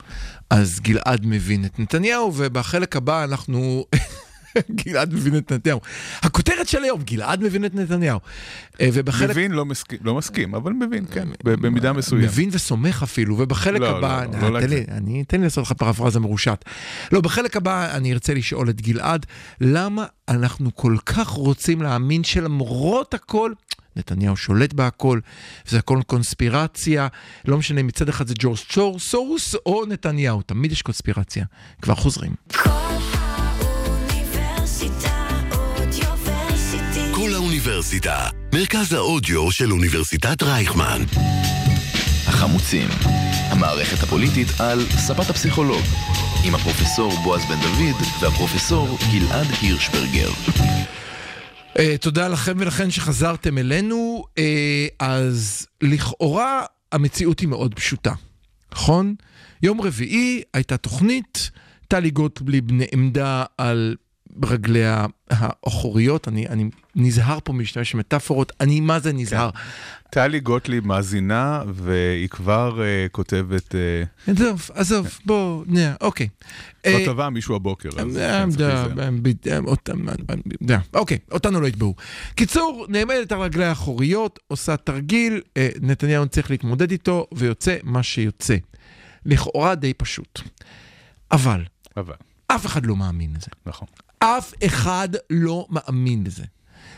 אז 0.50 0.80
גלעד 0.80 1.26
מבין 1.26 1.66
את 1.66 1.80
נתניהו, 1.80 2.34
ובחלק 2.36 2.96
הבא 2.96 3.24
אנחנו... 3.24 3.86
גלעד 4.72 5.14
מבין 5.14 5.38
את 5.38 5.52
נתניהו. 5.52 5.80
הכותרת 6.22 6.68
של 6.68 6.84
היום, 6.84 7.02
גלעד 7.04 7.44
מבין 7.44 7.66
את 7.66 7.76
נתניהו. 7.76 8.20
אה, 8.82 8.90
ובחלק... 8.94 9.30
מבין, 9.30 9.52
לא 9.52 9.66
מסכים, 9.66 10.00
לא 10.04 10.16
מסכים, 10.16 10.56
אבל 10.56 10.74
מבין, 10.74 11.06
כן, 11.12 11.28
ב- 11.44 11.66
במידה 11.66 11.94
מסוימת. 11.94 12.24
מבין 12.26 12.50
וסומך 12.52 13.04
אפילו, 13.04 13.38
ובחלק 13.38 13.82
לא, 13.82 13.98
הבא, 13.98 14.26
לא, 14.26 14.40
לא, 14.40 14.46
אה, 14.46 14.50
לא 14.50 14.60
תן. 14.60 14.70
לי, 14.70 14.86
אני, 14.92 15.24
תן 15.24 15.38
לי 15.38 15.44
לעשות 15.44 15.66
לך 15.66 15.72
פרפרזה 15.72 16.20
מרושעת. 16.20 16.66
לא, 17.12 17.22
בחלק 17.22 17.58
הבא 17.58 17.96
אני 17.96 18.14
ארצה 18.14 18.34
לשאול 18.34 18.70
את 18.70 18.82
גלעד, 18.82 19.26
למה 19.62 20.06
אנחנו 20.30 20.76
כל 20.76 20.96
כך 21.06 21.28
רוצים 21.28 21.82
להאמין 21.82 22.24
שלמרות 22.24 23.14
הכל, 23.14 23.52
נתניהו 23.96 24.38
שולט 24.38 24.74
בהכל, 24.74 25.20
וזה 25.68 25.78
הכל 25.78 26.02
קונספירציה, 26.08 27.08
לא 27.46 27.58
משנה 27.58 27.84
מצד 27.84 28.10
אחד 28.10 28.28
זה 28.28 28.34
ג'ורג' 28.40 28.58
סורוס 28.98 29.56
או 29.66 29.86
נתניהו, 29.86 30.42
תמיד 30.42 30.72
יש 30.72 30.82
קונספירציה. 30.82 31.46
כבר 31.82 31.96
חוזרים. 31.96 32.32
כל 32.64 32.89
האוניברסיטה, 37.60 38.30
מרכז 38.56 38.94
האודיו 38.94 39.52
של 39.52 39.72
אוניברסיטת 39.72 40.44
רייכמן. 40.44 41.02
החמוצים, 42.28 42.90
המערכת 43.50 44.04
הפוליטית 44.04 44.48
על 44.60 44.80
ספת 44.90 45.30
הפסיכולוג, 45.30 45.82
עם 46.46 46.56
הפרופסור 46.56 47.12
בועז 47.24 47.42
בן 47.46 47.56
דוד 47.62 48.02
והפרופסור 48.22 48.98
גלעד 49.12 49.48
הירשברגר. 49.62 50.30
Uh, 51.74 51.80
תודה 52.02 52.28
לכם 52.28 52.54
ולכן 52.60 52.92
שחזרתם 52.92 53.58
אלינו. 53.58 54.24
Uh, 54.28 54.42
אז 55.00 55.68
לכאורה 55.82 56.64
המציאות 56.92 57.40
היא 57.40 57.48
מאוד 57.50 57.74
פשוטה, 57.74 58.14
נכון? 58.72 59.16
יום 59.64 59.82
רביעי 59.82 60.42
הייתה 60.54 60.78
תוכנית, 60.78 61.52
טלי 61.88 62.10
גוטליב 62.10 62.72
נעמדה 62.72 63.44
על 63.58 63.96
רגליה 64.44 65.06
האחוריות, 65.30 66.28
אני, 66.28 66.48
אני 66.48 66.70
נזהר 66.96 67.38
פה 67.44 67.54
מלהשתמש 67.54 67.96
במטאפורות, 67.96 68.52
אני 68.60 68.80
מה 68.80 69.00
זה 69.00 69.14
נזהר. 69.14 69.50
טלי 70.12 70.40
גוטליב 70.40 70.88
מאזינה, 70.88 71.64
והיא 71.74 72.30
כבר 72.30 72.80
uh, 72.80 73.10
כותבת, 73.12 73.76
uh, 73.76 74.32
עזוב, 74.32 74.70
עזוב, 74.74 75.20
בוא, 75.26 75.64
נה, 75.68 75.94
אוקיי. 76.02 76.28
אה, 76.86 77.00
כתבה 77.06 77.30
מישהו 77.30 77.56
הבוקר, 77.56 77.90
אז 77.98 78.18
כן, 78.18 78.50
אוקיי, 80.94 81.18
אותנו 81.32 81.62
לא 81.62 81.68
יתבעו. 81.68 81.96
קיצור, 82.36 82.86
נעמדת 82.90 83.32
על 83.32 83.40
רגלי 83.40 83.66
האחוריות, 83.66 84.40
עושה 84.48 84.78
תרגיל, 84.78 85.42
אה, 85.58 85.70
נתניהו 85.82 86.28
צריך 86.28 86.52
להתמודד 86.52 86.92
איתו, 86.92 87.28
ויוצא 87.34 87.78
מה 87.84 88.04
שיוצא. 88.04 88.56
לכאורה 89.26 89.76
די 89.76 89.94
פשוט. 89.94 90.42
אבל, 91.32 91.64
אבל, 91.98 92.16
אף 92.52 92.66
אחד 92.66 92.86
לא 92.86 92.96
מאמין 92.96 93.34
לזה. 93.36 93.48
נכון. 93.66 93.88
אף 94.20 94.54
אחד 94.66 95.10
לא 95.30 95.68
מאמין 95.70 96.24
לזה. 96.24 96.44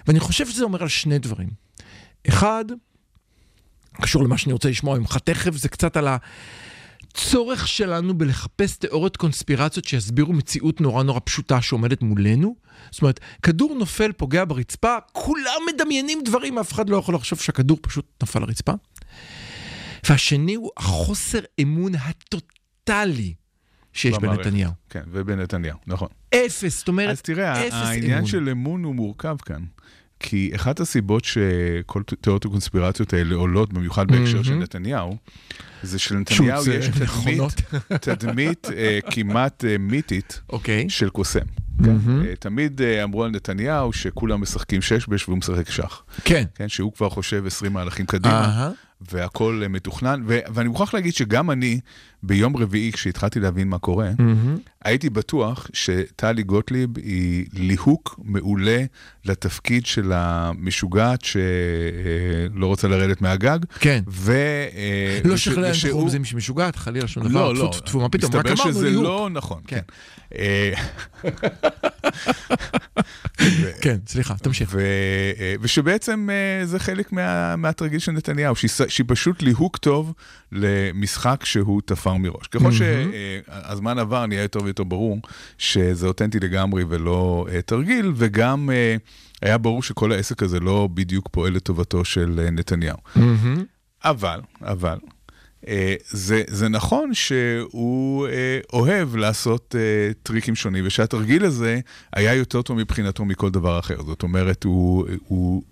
ואני 0.07 0.19
חושב 0.19 0.49
שזה 0.49 0.63
אומר 0.63 0.81
על 0.81 0.87
שני 0.87 1.19
דברים. 1.19 1.49
אחד, 2.29 2.65
קשור 3.91 4.23
למה 4.23 4.37
שאני 4.37 4.53
רוצה 4.53 4.69
לשמוע 4.69 4.99
ממך 4.99 5.17
תכף, 5.17 5.55
זה 5.55 5.69
קצת 5.69 5.97
על 5.97 6.07
הצורך 6.07 7.67
שלנו 7.67 8.17
בלחפש 8.17 8.77
תיאוריות 8.77 9.17
קונספירציות 9.17 9.85
שיסבירו 9.85 10.33
מציאות 10.33 10.81
נורא 10.81 11.03
נורא 11.03 11.19
פשוטה 11.23 11.61
שעומדת 11.61 12.01
מולנו. 12.01 12.55
זאת 12.91 13.01
אומרת, 13.01 13.19
כדור 13.41 13.75
נופל, 13.75 14.11
פוגע 14.11 14.45
ברצפה, 14.45 14.95
כולם 15.11 15.61
מדמיינים 15.73 16.19
דברים, 16.25 16.57
אף 16.57 16.73
אחד 16.73 16.89
לא 16.89 16.97
יכול 16.97 17.15
לחשוב 17.15 17.39
שהכדור 17.39 17.77
פשוט 17.81 18.23
נפל 18.23 18.39
לרצפה. 18.39 18.73
והשני 20.09 20.55
הוא 20.55 20.69
החוסר 20.77 21.39
אמון 21.61 21.91
הטוטלי 21.95 23.33
שיש 23.93 24.17
במערכת. 24.17 24.43
בנתניהו. 24.43 24.71
כן, 24.89 25.01
ובנתניהו, 25.11 25.77
נכון. 25.87 26.07
אפס, 26.35 26.77
זאת 26.77 26.87
אומרת, 26.87 27.09
אז 27.09 27.21
תראה, 27.21 27.67
אפס 27.67 27.73
העניין 27.73 28.17
אמון. 28.17 28.25
של 28.25 28.49
אמון 28.49 28.83
הוא 28.83 28.95
מורכב 28.95 29.35
כאן. 29.45 29.61
כי 30.23 30.51
אחת 30.55 30.79
הסיבות 30.79 31.25
שכל 31.25 32.03
תיאוריות 32.21 32.45
הקונספירציות 32.45 33.13
האלה 33.13 33.35
עולות, 33.35 33.73
במיוחד 33.73 34.07
בהקשר 34.07 34.43
של 34.43 34.55
נתניהו, 34.55 35.17
זה 35.83 35.99
שלנתניהו 35.99 36.61
יש 36.71 36.85
זה 36.85 37.05
תדמית. 37.05 37.61
תדמית 38.01 38.67
אה, 38.75 38.99
כמעט 39.11 39.65
אה, 39.65 39.77
מיתית 39.77 40.41
אוקיי. 40.49 40.89
של 40.89 41.09
קוסם. 41.09 41.45
כן? 41.83 41.95
אה, 42.25 42.35
תמיד 42.39 42.81
אמרו 43.03 43.23
על 43.23 43.31
נתניהו 43.31 43.93
שכולם 43.93 44.41
משחקים 44.41 44.81
שש 44.81 45.07
בש 45.07 45.27
והוא 45.27 45.37
משחק 45.37 45.69
שח. 45.69 46.03
כן. 46.23 46.43
כן, 46.55 46.67
שהוא 46.69 46.93
כבר 46.93 47.09
חושב 47.09 47.43
20 47.47 47.73
מהלכים 47.73 48.05
קדימה, 48.05 48.41
אהה. 48.41 48.71
והכל 49.11 49.59
אה, 49.63 49.67
מתוכנן. 49.67 50.21
ו- 50.27 50.39
ואני 50.53 50.69
מוכרח 50.69 50.93
להגיד 50.93 51.13
שגם 51.13 51.51
אני, 51.51 51.79
ביום 52.23 52.57
רביעי, 52.57 52.91
כשהתחלתי 52.91 53.39
להבין 53.39 53.67
מה 53.69 53.79
קורה, 53.79 54.09
הייתי 54.85 55.09
בטוח 55.09 55.67
שטלי 55.73 56.43
גוטליב 56.43 56.89
היא 56.97 57.45
ליהוק 57.53 58.19
מעולה 58.23 58.83
לתפקיד 59.25 59.85
של 59.85 60.11
המשוגעת 60.15 61.21
שלא 61.21 62.65
רוצה 62.65 62.87
לרדת 62.87 63.21
מהגג. 63.21 63.59
כן. 63.79 64.03
ו... 64.07 64.31
אה, 64.75 65.19
לא 65.25 65.33
וש- 65.33 65.45
שכלל 65.45 65.71
ושהוא- 65.71 66.03
חושבים 66.03 66.25
שהיא 66.25 66.37
משוגעת, 66.37 66.75
חלילה 66.75 67.07
שום 67.07 67.23
דבר. 67.23 67.53
לא, 67.53 67.63
לא, 67.63 67.71
טפו, 67.85 67.99
מה 67.99 68.09
פתאום, 68.09 68.31
רק 68.35 68.45
מסתבר 68.45 68.61
אמרנו 68.63 68.73
שזה 68.79 68.89
ליהוק. 68.89 69.03
לא 69.03 69.29
נכון, 69.31 69.61
כן. 69.67 69.81
כן. 73.81 73.89
אה, 73.89 73.95
סליחה, 74.07 74.35
תמשיך. 74.37 74.75
אה, 74.75 74.81
ושבעצם 75.61 76.29
אה, 76.31 76.65
זה 76.65 76.79
חלק 76.79 77.11
מה, 77.11 77.55
מהתרגיל 77.55 77.99
של 77.99 78.11
נתניהו, 78.11 78.55
שהיא, 78.55 78.69
ס- 78.69 78.87
שהיא 78.87 79.05
פשוט 79.09 79.41
ליהוק 79.41 79.77
טוב 79.77 80.13
למשחק 80.51 81.41
שהוא 81.45 81.81
תפר 81.85 82.13
מראש. 82.13 82.47
ככל 82.47 82.71
שהזמן 82.71 83.99
עבר, 83.99 84.25
נהיה 84.25 84.41
יותר 84.41 84.63
ויותר 84.63 84.83
ברור 84.83 85.17
שזה 85.57 86.07
אותנטי 86.07 86.39
לגמרי 86.39 86.83
ולא 86.89 87.47
אה, 87.51 87.61
תרגיל, 87.61 88.11
וגם 88.15 88.69
אה, 88.73 88.95
היה 89.41 89.57
ברור 89.57 89.83
שכל 89.83 90.11
העסק 90.11 90.43
הזה 90.43 90.59
לא 90.59 90.89
בדיוק 90.93 91.27
פועל 91.31 91.53
לטובתו 91.53 92.05
של 92.05 92.39
אה, 92.45 92.51
נתניהו. 92.51 92.97
אבל, 94.03 94.39
אבל, 94.61 94.97
אה, 95.03 95.09
זה, 96.09 96.43
זה 96.47 96.69
נכון 96.69 97.13
שהוא 97.13 98.27
אה, 98.27 98.59
אוהב 98.73 99.15
לעשות 99.15 99.75
אה, 99.77 100.13
טריקים 100.23 100.55
שונים, 100.55 100.83
ושהתרגיל 100.87 101.45
הזה 101.45 101.79
היה 102.13 102.33
יותר 102.33 102.61
טוב 102.61 102.77
מבחינתו 102.77 103.25
מכל 103.25 103.49
דבר 103.49 103.79
אחר. 103.79 104.03
זאת 104.03 104.23
אומרת, 104.23 104.63
הוא, 104.63 105.05
הוא 105.27 105.63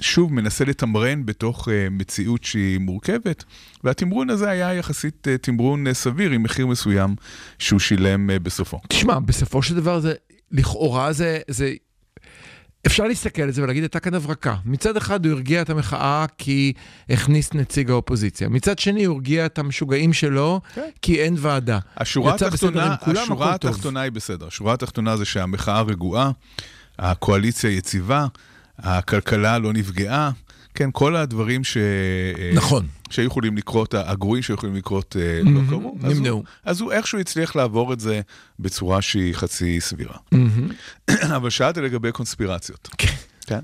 שוב 0.00 0.34
מנסה 0.34 0.64
לתמרן 0.64 1.26
בתוך 1.26 1.68
אה, 1.68 1.90
מציאות 1.90 2.44
שהיא 2.44 2.78
מורכבת, 2.78 3.44
והתמרון 3.84 4.30
הזה 4.30 4.50
היה 4.50 4.74
יחסית 4.74 5.28
אה, 5.28 5.38
תמרון 5.38 5.86
אה, 5.86 5.94
סביר 5.94 6.30
עם 6.30 6.42
מחיר 6.42 6.66
מסוים 6.66 7.16
שהוא 7.58 7.80
שילם 7.80 8.30
אה, 8.30 8.38
בסופו. 8.38 8.80
תשמע, 8.88 9.18
בסופו 9.18 9.62
של 9.62 9.74
דבר 9.74 10.00
זה, 10.00 10.14
לכאורה 10.52 11.12
זה, 11.12 11.38
זה 11.48 11.74
אפשר 12.86 13.04
להסתכל 13.04 13.42
על 13.42 13.50
זה 13.50 13.62
ולהגיד, 13.62 13.82
הייתה 13.82 14.00
כאן 14.00 14.14
הברקה. 14.14 14.54
מצד 14.64 14.96
אחד 14.96 15.26
הוא 15.26 15.32
הרגיע 15.32 15.62
את 15.62 15.70
המחאה 15.70 16.24
כי 16.38 16.72
הכניס 17.10 17.54
נציג 17.54 17.90
האופוזיציה. 17.90 18.48
מצד 18.48 18.78
שני 18.78 19.04
הוא 19.04 19.14
הרגיע 19.14 19.46
את 19.46 19.58
המשוגעים 19.58 20.12
שלו 20.12 20.60
כן. 20.74 20.88
כי 21.02 21.22
אין 21.22 21.34
ועדה. 21.38 21.78
השורה 21.96 22.34
התחתונה, 22.34 22.96
כולם, 22.96 23.22
השורה. 23.22 23.54
התחתונה 23.54 24.00
היא 24.00 24.12
בסדר. 24.12 24.46
השורה 24.46 24.74
התחתונה 24.74 25.16
זה 25.16 25.24
שהמחאה 25.24 25.82
רגועה, 25.82 26.30
הקואליציה 26.98 27.70
יציבה, 27.70 28.26
הכלכלה 28.78 29.58
לא 29.58 29.72
נפגעה. 29.72 30.30
כן, 30.78 30.90
כל 30.92 31.16
הדברים 31.16 31.64
ש... 31.64 31.76
נכון. 32.54 32.86
שהיו 33.10 33.26
יכולים 33.26 33.56
לקרות, 33.56 33.94
הגרועים 33.94 34.42
שהיו 34.42 34.54
יכולים 34.54 34.74
לקרות 34.76 35.16
אה, 35.20 35.40
לא 35.44 35.50
מהמם, 35.50 35.68
קרו. 35.70 35.96
אז 36.04 36.18
נמנעו. 36.18 36.36
הוא- 36.36 36.44
אז 36.64 36.80
הוא 36.80 36.92
איכשהו 36.92 37.18
הצליח 37.18 37.56
לעבור 37.56 37.92
את 37.92 38.00
זה 38.00 38.20
בצורה 38.58 39.02
שהיא 39.02 39.34
חצי 39.34 39.80
סבירה. 39.80 40.16
מהמם. 40.32 40.68
אבל 41.36 41.50
שאלת 41.50 41.76
לגבי 41.76 42.12
קונספירציות. 42.12 42.88
כן. 42.98 43.08
כן. 43.46 43.60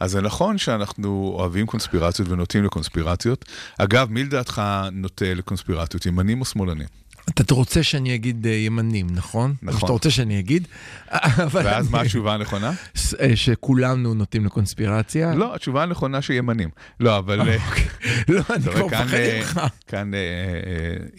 אז 0.00 0.10
זה 0.10 0.20
נכון 0.20 0.58
שאנחנו 0.58 1.32
אוהבים 1.38 1.66
קונספירציות 1.66 2.28
ונוטים 2.28 2.64
לקונספירציות. 2.64 3.44
אגב, 3.78 4.10
מי 4.10 4.24
לדעתך 4.24 4.62
נוטה 4.92 5.34
לקונספירציות, 5.34 6.06
ימנים 6.06 6.40
או 6.40 6.44
שמאלנים? 6.44 6.86
אתה 7.30 7.54
רוצה 7.54 7.82
שאני 7.82 8.14
אגיד 8.14 8.46
אה, 8.46 8.52
ימנים, 8.52 9.06
נכון? 9.10 9.54
נכון. 9.62 9.80
אתה 9.84 9.92
רוצה 9.92 10.10
שאני 10.10 10.38
אגיד? 10.38 10.68
ואז 11.52 11.90
מה 11.90 12.00
התשובה 12.00 12.34
הנכונה? 12.34 12.72
אה, 13.20 13.36
שכולנו 13.36 14.14
נוטים 14.14 14.44
לקונספירציה? 14.44 15.34
לא, 15.34 15.54
התשובה 15.54 15.82
הנכונה 15.82 16.22
שימנים. 16.22 16.68
לא, 17.00 17.18
אבל... 17.18 17.40
אה, 17.40 17.56
לא, 18.28 18.42
אני 18.50 18.62
כבר 18.62 18.86
מפחד 18.86 19.06
ממך. 19.38 19.60
כאן 19.86 20.10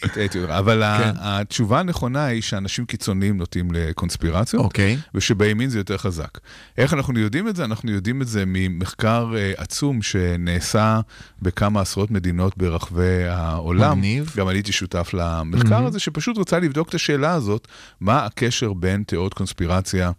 הטעיתי 0.03 0.39
אותך. 0.39 0.51
אבל 0.51 0.83
כן. 0.97 1.11
התשובה 1.19 1.79
הנכונה 1.79 2.25
היא 2.25 2.41
שאנשים 2.41 2.85
קיצוניים 2.85 3.37
נוטים 3.37 3.71
לקונספירציות. 3.71 4.63
אוקיי. 4.63 4.97
ושבימין 5.15 5.69
זה 5.69 5.77
יותר 5.79 5.97
חזק. 5.97 6.39
איך 6.77 6.93
אנחנו 6.93 7.19
יודעים 7.19 7.47
את 7.47 7.55
זה? 7.55 7.65
אנחנו 7.65 7.91
יודעים 7.91 8.21
את 8.21 8.27
זה 8.27 8.43
ממחקר 8.47 9.33
עצום 9.57 10.01
שנעשה 10.01 10.99
בכמה 11.41 11.81
עשרות 11.81 12.11
מדינות 12.11 12.57
ברחבי 12.57 13.23
העולם. 13.23 13.97
מגניב. 13.97 14.33
גם 14.37 14.49
אני 14.49 14.57
הייתי 14.57 14.71
שותף 14.71 15.09
למחקר 15.13 15.69
מהמם. 15.81 15.94
הזה, 15.95 16.03
שפשוט 16.03 16.37
רצה 16.37 16.59
לבדוק 16.59 16.89
את 16.89 16.93
השאלה 16.93 17.33
הזאת, 17.33 17.67
מה 18.01 18.25
הקשר 18.25 18.73
בין 18.73 19.03
תיאוריות 19.03 19.33
קונספירציה 19.33 20.11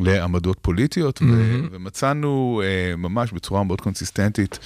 לעמדות 0.00 0.58
פוליטיות, 0.62 1.22
ו- 1.22 1.24
מהמם. 1.24 1.68
ומצאנו 1.72 2.62
אה, 2.64 2.96
ממש 2.96 3.32
בצורה 3.32 3.64
מאוד 3.64 3.80
קונסיסטנטית 3.80 4.58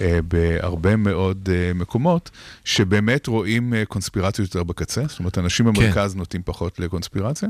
אה, 0.00 0.18
בהרבה 0.28 0.96
מאוד 0.96 1.48
אה, 1.52 1.74
מקומות, 1.74 2.30
שבאמת 2.64 3.26
רואים 3.26 3.74
אה, 3.74 3.84
קונספירציות 3.84 4.48
יותר 4.48 4.62
בקצה, 4.62 5.02
זאת 5.08 5.18
אומרת, 5.18 5.38
אנשים 5.38 5.66
כן. 5.66 5.72
במרכז 5.72 6.14
נוטים 6.16 6.40
פחות 6.44 6.78
לקונספירציה, 6.78 7.48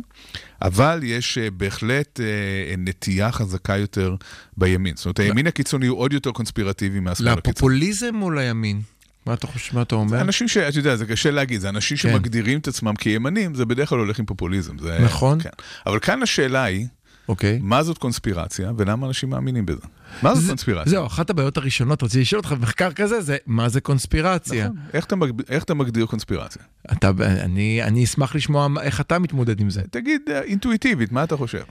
אבל 0.62 1.00
יש 1.02 1.38
אה, 1.38 1.50
בהחלט 1.50 2.20
אה, 2.20 2.74
נטייה 2.78 3.32
חזקה 3.32 3.76
יותר 3.76 4.14
בימין. 4.56 4.96
זאת 4.96 5.04
אומרת, 5.04 5.18
הימין 5.18 5.46
הקיצוני 5.46 5.86
הוא 5.86 5.98
עוד 5.98 6.12
יותר 6.12 6.30
קונספירטיבי 6.30 7.00
מהשמאל 7.00 7.28
הקיצוני. 7.28 7.52
לפופוליזם 7.52 8.22
או 8.22 8.30
לימין? 8.30 8.80
מה 9.26 9.34
אתה 9.34 9.46
חושב, 9.46 9.74
מה 9.76 9.82
אתה 9.82 9.94
אומר? 9.94 10.08
זה 10.10 10.20
אנשים 10.20 10.48
ש... 10.48 10.56
אתה 10.56 10.78
יודע, 10.78 10.96
זה 10.96 11.06
קשה 11.06 11.30
להגיד, 11.30 11.60
זה 11.60 11.68
אנשים 11.68 11.96
כן. 11.96 12.02
שמגדירים 12.12 12.58
את 12.58 12.68
עצמם 12.68 12.94
כימנים, 12.96 13.54
זה 13.54 13.64
בדרך 13.64 13.88
כלל 13.88 13.98
הולך 13.98 14.18
עם 14.18 14.24
פופוליזם. 14.26 14.78
זה... 14.78 14.98
נכון. 15.04 15.40
כן. 15.42 15.50
אבל 15.86 15.98
כאן 15.98 16.22
השאלה 16.22 16.64
היא, 16.64 16.86
אוקיי. 17.28 17.58
מה 17.62 17.82
זאת 17.82 17.98
קונספירציה 17.98 18.72
ולמה 18.78 19.06
אנשים 19.06 19.30
מאמינים 19.30 19.66
בזה? 19.66 19.80
מה 20.22 20.34
זאת 20.34 20.42
זה- 20.42 20.48
קונספירציה? 20.48 20.90
זהו, 20.90 21.06
אחת 21.06 21.30
הבעיות 21.30 21.56
הראשונות, 21.56 22.02
רציתי 22.02 22.20
לשאול 22.20 22.38
אותך 22.38 22.52
במחקר 22.52 22.92
כזה, 22.92 23.20
זה 23.20 23.36
מה 23.46 23.68
זה 23.68 23.80
קונספירציה? 23.80 24.64
נכון. 24.64 24.76
איך 24.94 25.04
אתה 25.04 25.16
מגב- 25.16 25.50
איך 25.50 25.64
אתה 25.64 25.74
מגדיר 25.74 26.06
קונספירציה? 26.06 26.62
אתה, 26.92 27.10
אני, 27.20 27.82
אני 27.82 28.04
אשמח 28.04 28.34
לשמוע 28.34 28.68
איך 28.82 29.00
אתה 29.00 29.18
מתמודד 29.18 29.60
עם 29.60 29.70
זה. 29.70 29.82
תגיד 29.90 30.20
אה, 30.30 30.42
אינטואיטיבית, 30.42 31.12
מה 31.12 31.24
אתה 31.24 31.36
חושב? 31.36 31.62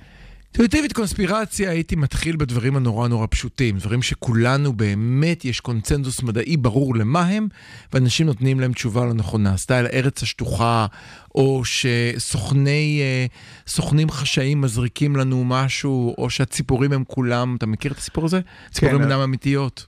אינטואיטיבית 0.53 0.93
קונספירציה, 0.93 1.69
הייתי 1.71 1.95
מתחיל 1.95 2.35
בדברים 2.35 2.75
הנורא 2.75 3.07
נורא 3.07 3.27
פשוטים, 3.29 3.77
דברים 3.77 4.01
שכולנו 4.01 4.73
באמת, 4.73 5.45
יש 5.45 5.59
קונצנזוס 5.59 6.23
מדעי 6.23 6.57
ברור 6.57 6.95
למה 6.95 7.21
הם, 7.27 7.47
ואנשים 7.93 8.25
נותנים 8.27 8.59
להם 8.59 8.73
תשובה 8.73 9.05
לא 9.05 9.13
נכונה. 9.13 9.57
סטייל 9.57 9.85
ארץ 9.93 10.23
השטוחה, 10.23 10.85
או 11.35 11.61
שסוכני, 11.65 13.01
אה, 13.01 13.25
חשאיים 14.11 14.61
מזריקים 14.61 15.15
לנו 15.15 15.43
משהו, 15.43 16.15
או 16.17 16.29
שהציפורים 16.29 16.91
הם 16.93 17.03
כולם, 17.07 17.55
אתה 17.57 17.65
מכיר 17.65 17.91
את 17.91 17.97
הסיפור 17.97 18.25
הזה? 18.25 18.39
ציפורים 18.71 18.95
אבל- 18.95 19.11
אינם 19.11 19.21
אמיתיות. 19.21 19.85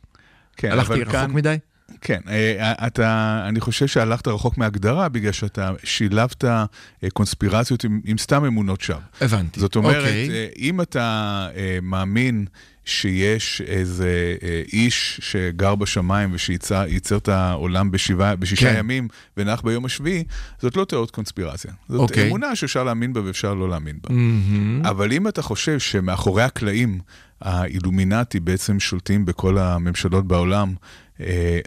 כן, 0.57 0.71
הלכתי 0.71 1.01
רחוק 1.01 1.11
כאן- 1.11 1.31
מדי? 1.31 1.55
כן, 2.03 2.19
אה, 2.29 2.87
אתה, 2.87 3.41
אני 3.49 3.59
חושב 3.61 3.87
שהלכת 3.87 4.27
רחוק 4.27 4.57
מהגדרה, 4.57 5.09
בגלל 5.09 5.31
שאתה 5.31 5.71
שילבת 5.83 6.45
אה, 6.45 6.65
קונספירציות 7.13 7.83
עם, 7.83 8.01
עם 8.05 8.17
סתם 8.17 8.45
אמונות 8.45 8.81
שווא. 8.81 8.99
הבנתי. 9.21 9.59
זאת 9.59 9.75
אומרת, 9.75 9.95
אוקיי. 9.95 10.29
אה, 10.29 10.47
אם 10.57 10.81
אתה 10.81 11.47
אה, 11.55 11.79
מאמין 11.81 12.45
שיש 12.85 13.61
איזה 13.67 14.35
אה, 14.43 14.61
איש 14.73 15.19
שגר 15.23 15.75
בשמיים 15.75 16.29
ושייצר 16.33 16.85
ייצר 16.87 17.17
את 17.17 17.27
העולם 17.27 17.91
בשבעה, 17.91 18.35
בשישה 18.35 18.73
כן. 18.73 18.79
ימים 18.79 19.07
ונח 19.37 19.61
ביום 19.61 19.85
השביעי, 19.85 20.23
זאת 20.61 20.77
לא 20.77 20.85
תיאוריות 20.85 21.11
קונספירציה. 21.11 21.71
זאת 21.89 21.99
אוקיי. 21.99 22.27
אמונה 22.27 22.55
שאפשר 22.55 22.83
להאמין 22.83 23.13
בה 23.13 23.21
ואפשר 23.25 23.53
לא 23.53 23.69
להאמין 23.69 23.95
בה. 24.03 24.15
מהמם. 24.15 24.81
אבל 24.85 25.13
אם 25.13 25.27
אתה 25.27 25.41
חושב 25.41 25.79
שמאחורי 25.79 26.43
הקלעים 26.43 26.99
האילומינטי 27.41 28.39
בעצם 28.39 28.79
שולטים 28.79 29.25
בכל 29.25 29.57
הממשלות 29.57 30.27
בעולם, 30.27 30.73
אה, 30.73 31.12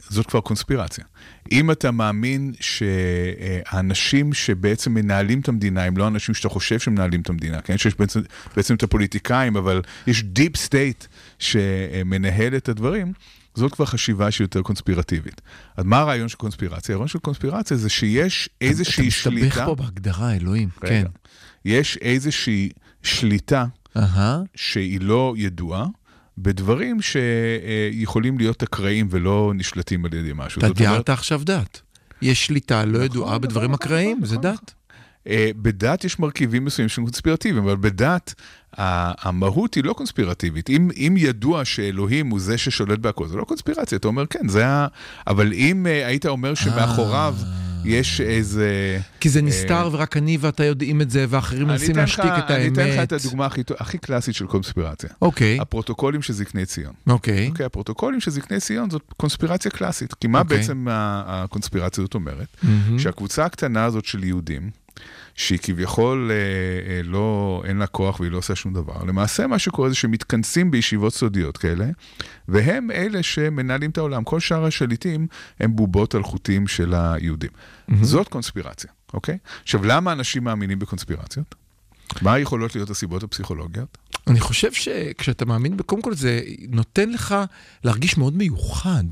זאת 0.09 0.27
כבר 0.27 0.41
קונספירציה. 0.41 1.05
אם 1.53 1.71
אתה 1.71 1.91
מאמין 1.91 2.53
שהאנשים 2.61 4.33
שבעצם 4.33 4.95
מנהלים 4.95 5.41
את 5.41 5.49
המדינה 5.49 5.83
הם 5.85 5.97
לא 5.97 6.09
אנשים 6.09 6.35
שאתה 6.35 6.49
חושב 6.49 6.79
שמנהלים 6.79 7.21
את 7.21 7.29
המדינה, 7.29 7.61
כן? 7.61 7.79
שיש 7.79 7.95
בעצם, 7.99 8.21
בעצם 8.57 8.75
את 8.75 8.83
הפוליטיקאים, 8.83 9.57
אבל 9.57 9.83
יש 10.07 10.23
deep 10.25 10.57
state 10.57 11.05
שמנהל 11.39 12.57
את 12.57 12.69
הדברים, 12.69 13.13
זאת 13.55 13.73
כבר 13.73 13.85
חשיבה 13.85 14.31
שהיא 14.31 14.45
יותר 14.45 14.63
קונספירטיבית. 14.63 15.41
אז 15.77 15.85
מה 15.85 15.99
הרעיון 15.99 16.29
של 16.29 16.37
קונספירציה? 16.37 16.95
הרעיון 16.95 17.09
של 17.09 17.19
קונספירציה 17.19 17.77
זה 17.77 17.89
שיש 17.89 18.49
איזושהי 18.61 19.09
אתה 19.09 19.11
שליטה... 19.17 19.47
מסתבך 19.47 19.65
פה 19.65 19.75
בהגדרה, 19.75 20.35
אלוהים. 20.35 20.69
רגע. 20.83 20.91
כן. 20.91 21.07
יש 21.65 21.97
איזושהי 21.97 22.69
שליטה 23.03 23.67
אהה. 23.97 24.43
שהיא 24.55 25.01
לא 25.01 25.35
ידועה, 25.37 25.87
בדברים 26.39 26.99
שיכולים 27.03 28.39
להיות 28.39 28.63
אקראיים 28.63 29.09
ולא 29.11 29.53
נשלטים 29.55 30.05
על 30.05 30.15
ידי 30.15 30.33
משהו. 30.35 30.59
אתה 30.59 30.75
תיארת 30.75 31.11
עכשיו 31.11 31.41
דת. 31.45 31.81
יש 32.23 32.47
שליטה 32.47 32.85
לא 32.85 32.99
ידועה 32.99 33.31
נכון, 33.31 33.41
בדברים 33.43 33.71
נכון, 33.71 33.87
אקראיים, 33.87 34.17
נכון, 34.17 34.29
זה 34.29 34.39
נכון. 34.39 34.51
דת. 34.53 34.75
אה, 35.29 35.51
בדת 35.57 36.05
יש 36.05 36.19
מרכיבים 36.19 36.65
מסוימים 36.65 36.89
שהם 36.89 37.05
קונספירטיביים, 37.05 37.65
אבל 37.65 37.77
בדת 37.77 38.35
המהות 38.79 39.75
היא 39.75 39.85
לא 39.85 39.93
קונספירטיבית. 39.93 40.71
אם, 40.71 40.91
אם 40.97 41.15
ידוע 41.19 41.65
שאלוהים 41.65 42.31
הוא 42.31 42.41
זה 42.41 42.59
ששולט 42.59 42.99
בהכל, 42.99 43.29
זה 43.29 43.37
לא 43.37 43.45
קונספירציה, 43.45 43.99
אתה 43.99 44.09
אומר 44.09 44.27
כן, 44.27 44.49
זה 44.49 44.67
ה... 44.67 44.87
אבל 45.27 45.53
אם 45.53 45.87
אה, 45.87 46.07
היית 46.07 46.27
אומר 46.27 46.55
שמאחוריו 46.55 47.35
יש 47.87 48.21
איזה... 48.21 48.99
כי 49.21 49.29
זה 49.29 49.43
נסתר 49.43 49.89
ורק 49.93 50.17
אני 50.17 50.39
ואתה 50.41 50.65
יודעים 50.65 51.01
את 51.01 51.11
זה, 51.11 51.27
ואחרים 51.29 51.67
מנסים 51.67 51.97
להשתיק 51.97 52.33
את 52.39 52.51
אני 52.51 52.69
אתן 52.69 52.89
לך 52.89 52.95
האמת. 52.95 53.13
את 53.13 53.13
הדוגמה 53.13 53.47
הכי, 53.47 53.63
הכי 53.79 53.99
קלאסית 53.99 54.35
של 54.35 54.47
קונספירציה. 54.47 55.11
אוקיי, 55.23 55.61
הפרוטוקולים 55.61 56.23
של 56.23 56.33
זקני 56.33 56.67
ציון. 56.67 56.93
אוקיי. 57.07 57.49
אוקיי, 57.49 57.67
הפרוטוקולים 57.67 58.21
של 58.21 58.31
זקני 58.31 58.61
ציון 58.61 58.91
זאת 58.91 59.03
קונספירציה 59.17 59.71
קלאסית. 59.71 60.15
כי 60.15 60.27
מה 60.27 60.41
אוקיי. 60.41 60.57
בעצם 60.57 60.87
הקונספירציה 60.91 62.03
הזאת 62.03 62.15
אומרת? 62.15 62.57
שהקבוצה 62.99 63.45
הקטנה 63.45 63.85
הזאת 63.85 64.05
של 64.05 64.25
יהודים, 64.25 64.71
שהיא 65.37 65.59
כביכול 65.63 66.31
אה, 66.31 66.37
אה, 66.91 67.03
לא, 67.05 67.63
אין 67.67 67.77
לה 67.77 67.87
כוח 67.87 68.21
והיא 68.21 68.33
לא 68.33 68.39
עושה 68.39 68.55
שום 68.55 68.73
דבר, 68.73 69.05
למעשה 69.05 69.47
מה 69.47 69.59
שקורה 69.59 69.89
זה 69.89 69.95
שמתכנסים 69.95 70.71
בישיבות 70.71 71.15
סודיות 71.15 71.57
כאלה, 71.57 71.87
והם 72.49 72.91
אלה 72.91 73.23
שמנהלים 73.23 73.91
את 73.91 73.99
העולם. 73.99 74.25
כל 74.25 74.41
שאר 74.41 74.65
השליטים 74.65 75.27
הם 75.61 75.77
בובות 75.77 76.15
על 76.15 76.23
חוטים 76.23 76.67
של 76.67 76.95
היהודים. 76.95 77.51
זאת 78.03 78.29
קונספירציה, 78.29 78.91
אוקיי? 79.15 79.39
עכשיו, 79.63 79.85
למה 79.85 80.13
אנשים 80.13 80.45
מאמינים 80.45 80.79
בקונספירציות? 80.79 81.55
מה 82.23 82.39
יכולות 82.39 82.75
להיות 82.75 82.91
הסיבות 82.91 83.23
הפסיכולוגיות? 83.23 83.99
אני 84.27 84.41
חושב 84.41 84.73
שכשאתה 84.73 85.45
מאמין, 85.45 85.77
קודם 85.87 86.03
כל 86.03 86.15
זה 86.15 86.41
נותן 86.69 87.11
לך 87.11 87.35
להרגיש 87.85 88.17
מאוד 88.17 88.37
מיוחד. 88.37 89.05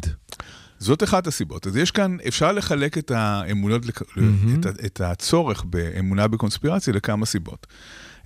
זאת 0.85 1.03
אחת 1.03 1.27
הסיבות. 1.27 1.67
אז 1.67 1.77
יש 1.77 1.91
כאן, 1.91 2.17
אפשר 2.29 2.53
לחלק 2.53 2.99
את 2.99 3.11
האמונות, 3.11 3.83
מהמם. 4.17 4.61
את, 4.61 4.67
את 4.85 5.01
הצורך 5.01 5.65
באמונה 5.65 6.29
בקונספירציה 6.29 6.95
לכמה 6.95 7.27
סיבות. 7.27 7.67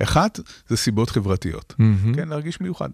אחת, 0.03 0.41
זה 0.69 0.77
סיבות 0.77 1.11
חברתיות. 1.11 1.75
מהמם. 1.79 2.15
כן, 2.15 2.29
להרגיש 2.29 2.61
מיוחד. 2.61 2.89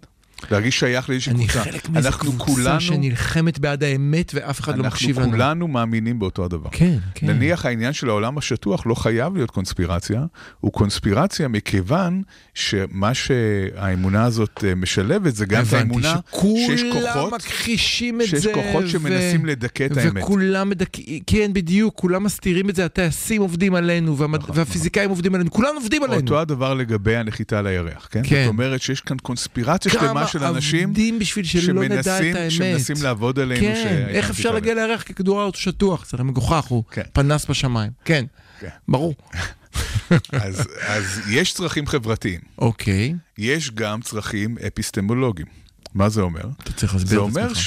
להרגיש 0.51 0.79
שייך 0.79 1.09
לאיזושהי 1.09 1.33
אני 1.33 1.47
קבוצה. 1.47 1.63
חלק 1.63 1.89
מאיזו 1.89 2.07
אנחנו 2.07 2.31
קבוצה 2.31 2.45
כולנו, 2.45 2.81
שנלחמת 2.81 3.59
בעד 3.59 3.83
האמת 3.83 4.31
ואף 4.35 4.59
אחד 4.59 4.77
לא 4.77 4.83
אנחנו 4.83 4.95
מקשיב 4.95 5.19
לנו. 5.19 5.31
כולנו 5.31 5.67
מאמינים 5.67 6.19
באותו 6.19 6.45
הדבר. 6.45 6.69
כן, 6.71 6.97
כן. 7.15 7.27
נניח 7.27 7.65
העניין 7.65 7.93
של 7.93 8.09
העולם 8.09 8.37
השטוח 8.37 8.85
לא 8.85 8.95
חייב 8.95 9.35
להיות 9.35 9.51
קונספירציה, 9.51 10.25
הוא 10.59 10.71
קונספירציה 10.71 11.47
מכיוון 11.47 12.21
שמה 12.53 13.13
שהאמונה 13.13 14.23
הזאת 14.23 14.63
אה, 14.67 14.75
משלבת 14.75 15.35
זה 15.35 15.45
גם 15.45 15.63
את 15.67 15.73
האמונה 15.73 16.15
שיש 16.31 16.83
כוחות, 16.91 17.33
מכחישים 17.33 18.21
את 18.21 18.27
זה. 18.27 18.41
שיש 18.41 18.47
כוחות 18.53 18.87
שמנסים 18.87 19.45
לדכא 19.45 19.85
את 19.85 19.97
האמת. 19.97 20.23
וכולם 20.23 20.69
מדכאים, 20.69 21.19
כן, 21.27 21.53
בדיוק, 21.53 21.95
כולם 21.95 22.23
מסתירים 22.23 22.69
את 22.69 22.75
זה, 22.75 22.85
הטייסים 22.85 23.41
עובדים 23.41 23.75
עלינו, 23.75 24.17
והמד... 24.17 24.39
נכון, 24.39 24.57
והפיזיקאים 24.57 25.09
עובדים 25.09 25.35
עלינו, 25.35 25.51
כולם 25.51 25.75
עובדים 25.75 26.03
עלינו. 26.03 26.21
אותו 26.21 26.39
הדבר 26.39 26.73
לגבי 26.73 27.15
הנחיתה 27.15 27.59
על 27.59 27.67
הירח, 27.67 28.07
כן? 28.11 28.21
כן. 28.23 28.43
זאת 28.43 28.47
אומרת 28.47 28.81
שיש 28.81 29.01
כאן 29.01 29.17
קונספירציה 29.17 29.91
שלמה 29.91 30.24
של 30.27 30.43
אנשים 30.43 30.89
עובדים 30.89 31.19
בשביל 31.19 31.45
שלא 31.45 31.83
נדע 31.83 31.99
את 32.29 32.35
האמת. 32.35 32.51
שמנסים 32.51 32.95
לעבוד 33.03 33.39
עלינו. 33.39 33.61
כן, 33.61 33.75
שהעניין 33.75 34.09
איך 34.09 34.29
אפשר. 34.29 34.51
להגיע 34.51 34.73
לירח 34.73 35.01
כי 35.01 35.13
כדור 35.13 35.41
הארץ 35.41 35.55
שטוח? 35.55 36.05
זה 36.09 36.23
מגוחך, 36.23 36.65
הוא 36.65 36.83
כן. 36.91 37.01
פנס 37.13 37.45
בשמיים. 37.45 37.91
כן, 38.05 38.25
כן. 38.59 38.69
ברור. 38.87 39.15
אז, 40.31 40.67
אז 40.87 41.21
יש 41.29 41.53
צרכים 41.53 41.87
חברתיים, 41.87 42.39
אוקיי, 42.57 43.13
יש 43.37 43.71
גם 43.71 44.01
צרכים 44.01 44.57
אפיסטמולוגיים. 44.67 45.47
מה 45.93 46.09
זה 46.09 46.21
אומר? 46.21 46.43
אתה 46.63 46.73
צריך 46.73 46.93
להסביר 46.93 47.09
זה 47.09 47.15
את 47.15 47.21
אומר 47.21 47.45
עצמך. 47.45 47.57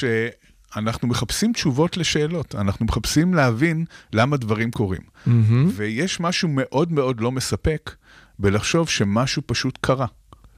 שאנחנו 0.74 1.08
מחפשים 1.08 1.52
תשובות 1.52 1.96
לשאלות, 1.96 2.54
אנחנו 2.54 2.86
מחפשים 2.86 3.34
להבין 3.34 3.84
למה 4.12 4.36
דברים 4.36 4.70
קורים. 4.70 5.00
מהמם. 5.26 5.70
ויש 5.74 6.20
משהו 6.20 6.48
מאוד 6.52 6.92
מאוד 6.92 7.20
לא 7.20 7.32
מספק 7.32 7.94
בלחשוב 8.38 8.88
שמשהו 8.88 9.42
פשוט 9.46 9.78
קרה. 9.80 10.06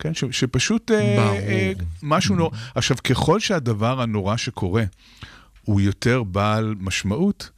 כן, 0.00 0.14
ש, 0.14 0.24
שפשוט 0.30 0.90
אה, 0.90 1.16
ברור. 1.16 1.38
אה, 1.38 1.72
משהו 2.02 2.36
נורא. 2.36 2.56
עכשיו, 2.74 2.96
ככל 3.04 3.40
שהדבר 3.40 4.00
הנורא 4.00 4.36
שקורה 4.36 4.84
הוא 5.64 5.80
יותר 5.80 6.22
בעל 6.22 6.74
משמעות, 6.80 7.50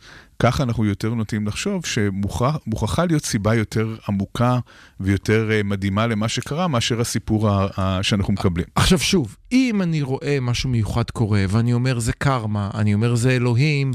ככה 0.43 0.63
אנחנו 0.63 0.85
יותר 0.85 1.15
נוטים 1.15 1.47
לחשוב 1.47 1.87
שמוכרחה 1.87 3.05
להיות 3.05 3.25
סיבה 3.25 3.55
יותר 3.55 3.97
עמוקה 4.09 4.59
ויותר 5.01 5.51
אה, 5.53 5.63
מדהימה 5.63 6.07
למה 6.07 6.29
שקרה, 6.29 6.69
מאשר 6.69 7.01
הסיפור 7.01 7.49
ה, 7.49 7.67
ה, 7.77 8.03
שאנחנו 8.03 8.33
מקבלים. 8.33 8.67
עכשיו 8.75 8.99
שוב, 8.99 9.37
אם 9.53 9.83
אני 9.83 10.03
רואה 10.03 10.39
משהו 10.41 10.71
מיוחד 10.71 11.11
קורה, 11.11 11.45
ואני 11.49 11.73
אומר 11.73 11.99
זה 11.99 12.13
קרמה, 12.13 12.71
אני 12.75 12.95
אומר 12.95 13.15
זה 13.15 13.31
אלוהים, 13.31 13.93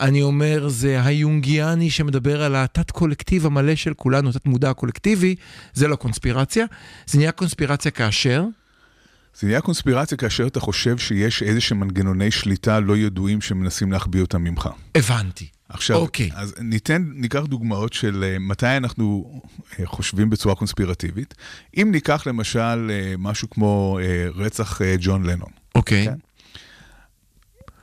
אני 0.00 0.22
אומר 0.22 0.68
זה 0.68 1.04
היונגיאני 1.04 1.90
שמדבר 1.90 2.42
על 2.42 2.56
התת-קולקטיב 2.56 3.46
המלא 3.46 3.74
של 3.74 3.94
כולנו, 3.94 4.32
תת-מודע 4.32 4.70
הקולקטיבי, 4.70 5.34
זה 5.74 5.88
לא 5.88 5.96
קונספירציה. 5.96 6.66
זה 7.06 7.18
נהיה 7.18 7.32
קונספירציה 7.32 7.90
כאשר, 7.90 8.44
זה 9.40 9.46
נהיה 9.46 9.60
קונספירציה 9.60 10.18
כאשר 10.18 10.46
אתה 10.46 10.60
חושב 10.60 10.98
שיש 10.98 11.42
איזה 11.42 11.60
שהם 11.60 11.80
מנגנוני 11.80 12.30
שליטה 12.30 12.80
לא 12.80 12.96
ידועים 12.96 13.40
שמנסים 13.40 13.92
להחביא 13.92 14.20
אותם 14.20 14.44
ממך. 14.44 14.68
הבנתי. 14.94 15.48
עכשיו, 15.68 15.96
אוקיי. 15.96 16.30
אז 16.34 16.54
ניתן, 16.60 17.04
ניקח 17.14 17.40
דוגמאות 17.40 17.92
של 17.92 18.24
אה, 18.24 18.38
מתי 18.38 18.66
אנחנו 18.66 19.40
אה, 19.80 19.86
חושבים 19.86 20.30
בצורה 20.30 20.54
קונספירטיבית. 20.54 21.34
אם 21.76 21.88
ניקח 21.92 22.26
למשל 22.26 22.90
אה, 22.90 23.14
משהו 23.18 23.50
כמו 23.50 23.98
רצח 24.34 24.80
ג'ון 25.00 25.22
לנון. 25.22 25.50
אוקיי. 25.74 26.04
כן. 26.04 26.14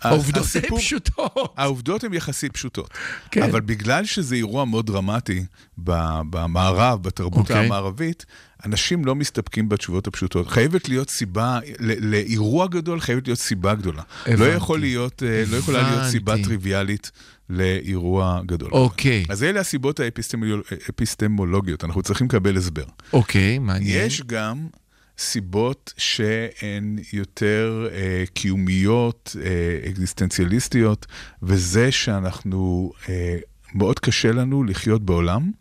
העובדות 0.02 0.46
הן 0.56 0.78
פשוטות. 0.78 1.54
העובדות 1.58 2.04
הן 2.04 2.14
יחסית 2.14 2.52
פשוטות. 2.54 2.90
כן. 3.32 3.44
אבל 3.44 3.62
בגלל 3.62 4.06
שזה 4.06 4.36
אירוע 4.36 4.66
מאוד 4.66 4.86
דרמטי 4.88 5.46
במערב, 5.78 7.04
בתרבות 7.04 7.38
אוקיי. 7.52 7.66
המערבית, 7.66 8.26
אנשים 8.66 9.06
לא 9.06 9.16
מסתפקים 9.16 9.70
בתשובות 9.70 10.08
הפשוטות. 10.08 10.48
חייבת 10.48 10.90
להיות 10.90 11.10
סיבה, 11.10 11.60
לאירוע 11.80 12.68
גדול 12.68 13.00
חייבת 13.00 13.28
להיות 13.28 13.40
סיבה 13.40 13.76
גדולה. 13.76 14.02
הבנתי. 14.26 14.40
לא 14.42 14.46
יכול 14.46 14.80
להיות, 14.80 15.24
אה, 15.24 15.44
לא 15.48 15.58
יכולה 15.58 15.82
להיות 15.82 15.94
הבנתי. 15.94 16.12
סיבה 16.12 16.36
טריוויאלית 16.44 17.12
לאירוע 17.50 18.42
גדול. 18.46 18.70
אוקיי. 18.72 19.26
אז 19.30 19.44
אלה 19.44 19.60
הסיבות 19.60 20.00
האפיסטמול- 20.00 20.64
האפיסטמולוגיות, 20.88 21.84
אנחנו 21.84 22.02
צריכים 22.02 22.28
לקבל 22.28 22.58
הסבר. 22.58 22.84
אוקיי, 23.14 23.60
מעניין. 23.60 24.08
יש 24.08 24.22
גם 24.22 24.68
סיבות 25.18 25.94
שהן 25.98 26.98
יותר 27.14 27.88
אה, 27.92 28.24
קיומיות, 28.34 29.36
אה, 29.46 29.90
אקזיסטנציאליסטיות, 29.90 31.06
וזה 31.44 31.92
שאנחנו, 31.92 32.92
אה, 33.10 33.38
מאוד 33.74 34.00
קשה 34.00 34.32
לנו 34.32 34.64
לחיות 34.64 35.06
בעולם 35.06 35.52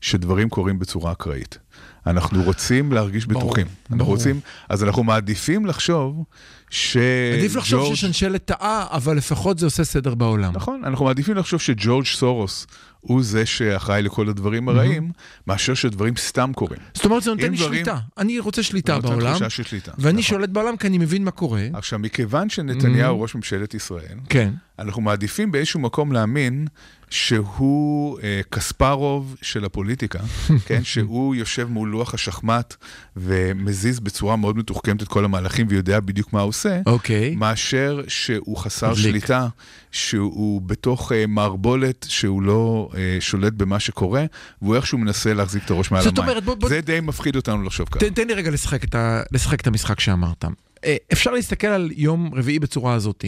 שדברים 0.00 0.48
קורים 0.48 0.78
בצורה 0.78 1.12
אקראית. 1.12 1.58
אנחנו 2.06 2.42
רוצים 2.42 2.92
להרגיש 2.92 3.26
ברור, 3.26 3.42
בטוחים. 3.44 3.66
אנחנו 3.66 3.98
ברור. 3.98 4.16
רוצים, 4.16 4.40
אז 4.68 4.84
אנחנו 4.84 5.04
מעדיפים 5.04 5.66
לחשוב 5.66 6.24
ש... 6.70 6.96
עדיף 7.38 7.56
לחשוב 7.56 7.80
ג'ורג'- 7.80 7.94
ששנשלת 7.94 8.44
טעה, 8.44 8.86
אבל 8.90 9.16
לפחות 9.16 9.58
זה 9.58 9.66
עושה 9.66 9.84
סדר 9.84 10.14
בעולם. 10.14 10.52
נכון, 10.52 10.84
אנחנו 10.84 11.04
מעדיפים 11.04 11.36
לחשוב 11.36 11.60
שג'ורג' 11.60 12.04
סורוס 12.06 12.66
הוא 13.00 13.22
זה 13.22 13.46
שאחראי 13.46 14.02
לכל 14.02 14.28
הדברים 14.28 14.68
הרעים, 14.68 15.10
מאשר 15.46 15.74
שדברים 15.74 16.16
סתם 16.16 16.52
קורים. 16.54 16.80
זאת 16.94 17.04
אומרת, 17.04 17.22
זה 17.22 17.30
נותן 17.30 17.50
לי 17.50 17.56
דברים- 17.56 17.74
שליטה. 17.84 17.98
אני 18.18 18.38
רוצה 18.38 18.62
שליטה 18.62 18.94
נותן 18.94 19.08
בעולם, 19.08 19.30
תחושה 19.30 19.50
של 19.50 19.62
שליטה. 19.62 19.92
ואני 19.98 20.12
נכון. 20.12 20.22
שולט 20.22 20.48
בעולם 20.48 20.76
כי 20.76 20.86
אני 20.86 20.98
מבין 20.98 21.24
מה 21.24 21.30
קורה. 21.30 21.66
עכשיו, 21.72 21.98
מכיוון 21.98 22.48
שנתניהו 22.50 23.20
ראש 23.20 23.34
ממשלת 23.34 23.74
ישראל, 23.74 24.18
כן. 24.28 24.52
אנחנו 24.78 25.02
מעדיפים 25.02 25.52
באיזשהו 25.52 25.80
מקום 25.80 26.12
להאמין 26.12 26.66
שהוא 27.10 28.18
אה, 28.22 28.40
קספרוב 28.50 29.36
של 29.42 29.64
הפוליטיקה, 29.64 30.18
כן? 30.66 30.84
שהוא 30.84 31.34
יושב 31.34 31.68
מול 31.70 31.88
לוח 31.88 32.14
השחמט 32.14 32.76
ומזיז 33.16 34.00
בצורה 34.00 34.36
מאוד 34.36 34.56
מתוחכמת 34.56 35.02
את 35.02 35.08
כל 35.08 35.24
המהלכים 35.24 35.66
ויודע 35.70 36.00
בדיוק 36.00 36.32
מה 36.32 36.40
הוא 36.40 36.48
עושה, 36.48 36.80
אוקיי. 36.86 37.34
מאשר 37.36 38.00
שהוא 38.08 38.56
חסר 38.56 38.90
מדליק. 38.90 39.04
שליטה, 39.04 39.48
שהוא 39.92 40.62
בתוך 40.62 41.12
אה, 41.12 41.24
מערבולת, 41.28 42.06
שהוא 42.08 42.42
לא 42.42 42.88
אה, 42.96 43.16
שולט 43.20 43.52
במה 43.52 43.80
שקורה, 43.80 44.24
והוא 44.62 44.76
איכשהו 44.76 44.98
מנסה 44.98 45.34
להחזיק 45.34 45.64
את 45.64 45.70
הראש 45.70 45.90
מעל 45.90 46.02
המים. 46.08 46.18
אומרת, 46.18 46.44
בוא- 46.44 46.54
בוא- 46.54 46.68
זה 46.68 46.80
די 46.80 47.00
מפחיד 47.02 47.36
אותנו 47.36 47.62
לחשוב 47.62 47.88
ככה. 47.88 48.10
תן 48.10 48.26
לי 48.26 48.34
רגע 48.34 48.50
לשחק 48.50 48.84
את, 48.84 48.94
ה, 48.94 49.22
לשחק 49.32 49.60
את 49.60 49.66
המשחק 49.66 50.00
שאמרת. 50.00 50.44
אה, 50.84 50.96
אפשר 51.12 51.30
להסתכל 51.30 51.66
על 51.66 51.90
יום 51.96 52.30
רביעי 52.34 52.58
בצורה 52.58 52.94
הזאת. 52.94 53.24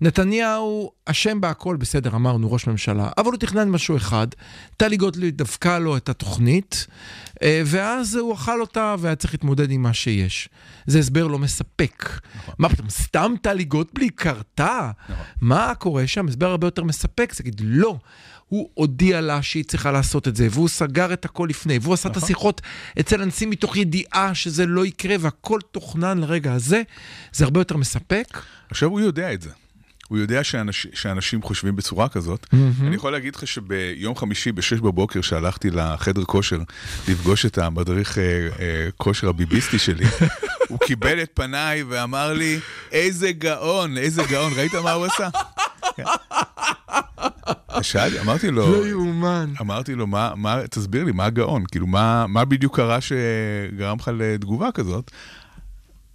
נתניהו 0.00 0.92
אשם 1.06 1.40
בהכל, 1.40 1.76
בסדר, 1.76 2.10
אמרנו, 2.14 2.52
ראש 2.52 2.66
ממשלה, 2.66 3.10
אבל 3.18 3.26
הוא 3.26 3.36
תכנן 3.36 3.70
משהו 3.70 3.96
אחד, 3.96 4.26
טלי 4.76 4.96
גוטליב 4.96 5.36
דפקה 5.36 5.78
לו 5.78 5.96
את 5.96 6.08
התוכנית, 6.08 6.86
אה, 7.42 7.62
ואז 7.66 8.16
הוא 8.16 8.34
אכל 8.34 8.60
אותה 8.60 8.94
והיה 8.98 9.16
צריך 9.16 9.34
להתמודד 9.34 9.70
עם 9.70 9.82
מה 9.82 9.92
שיש. 9.92 10.48
זה 10.86 10.98
הסבר 10.98 11.26
לא 11.26 11.38
מספק. 11.38 12.20
מה 12.58 12.68
פתאום, 12.68 12.90
סתם 12.90 13.34
טלי 13.42 13.64
גוטליב 13.64 14.10
קרתה? 14.14 14.90
מה 15.40 15.74
קורה 15.74 16.06
שם? 16.06 16.28
הסבר 16.28 16.50
הרבה 16.50 16.66
יותר 16.66 16.84
מספק, 16.84 17.32
זה 17.34 17.44
להגיד, 17.44 17.60
לא. 17.64 17.98
הוא 18.52 18.68
הודיע 18.74 19.20
לה 19.20 19.42
שהיא 19.42 19.64
צריכה 19.64 19.92
לעשות 19.92 20.28
את 20.28 20.36
זה, 20.36 20.48
והוא 20.50 20.68
סגר 20.68 21.12
את 21.12 21.24
הכל 21.24 21.46
לפני, 21.50 21.78
והוא 21.82 21.94
עשה 21.94 22.08
את 22.08 22.16
השיחות 22.16 22.60
אצל 23.00 23.22
הנשיא 23.22 23.46
מתוך 23.46 23.76
ידיעה 23.76 24.34
שזה 24.34 24.66
לא 24.66 24.86
יקרה, 24.86 25.16
והכל 25.20 25.58
תוכנן 25.70 26.18
לרגע 26.18 26.52
הזה, 26.52 26.82
זה 27.32 27.44
הרבה 27.44 27.60
יותר 27.60 27.76
מספק. 27.76 28.42
עכשיו 28.70 28.88
הוא 28.88 29.00
יודע 29.00 29.32
את 29.32 29.42
זה. 29.42 29.50
הוא 30.08 30.18
יודע 30.18 30.44
שאנש, 30.44 30.86
שאנשים 30.94 31.42
חושבים 31.42 31.76
בצורה 31.76 32.08
כזאת. 32.08 32.46
אני 32.80 32.96
יכול 32.96 33.12
להגיד 33.12 33.36
לך 33.36 33.46
שביום 33.46 34.16
חמישי 34.16 34.52
ב-6 34.52 34.82
בבוקר, 34.82 35.20
שהלכתי 35.20 35.70
לחדר 35.70 36.24
כושר 36.24 36.58
לפגוש 37.08 37.46
את 37.46 37.58
המדריך 37.58 38.18
אה, 38.18 38.24
אה, 38.60 38.88
כושר 38.96 39.28
הביביסטי 39.28 39.78
שלי, 39.78 40.04
הוא 40.68 40.78
קיבל 40.78 41.22
את 41.22 41.30
פניי 41.34 41.82
ואמר 41.82 42.32
לי, 42.32 42.58
איזה 42.92 43.32
גאון, 43.32 43.98
איזה 43.98 44.22
גאון, 44.30 44.52
ראית 44.56 44.74
מה 44.74 44.92
הוא 44.92 45.06
עשה? 45.06 45.28
שאלתי, 47.82 48.20
אמרתי 48.20 48.50
לו, 48.50 48.72
לא 48.72 48.86
יאומן. 48.86 49.52
אמרתי 49.60 49.94
לו, 49.94 50.06
מה, 50.06 50.32
מה, 50.36 50.60
תסביר 50.70 51.04
לי, 51.04 51.12
מה 51.12 51.24
הגאון? 51.24 51.64
כאילו, 51.70 51.86
מה, 51.86 52.26
מה 52.26 52.44
בדיוק 52.44 52.76
קרה 52.76 52.98
שגרם 53.00 53.96
לך 53.98 54.10
לתגובה 54.14 54.72
כזאת? 54.72 55.10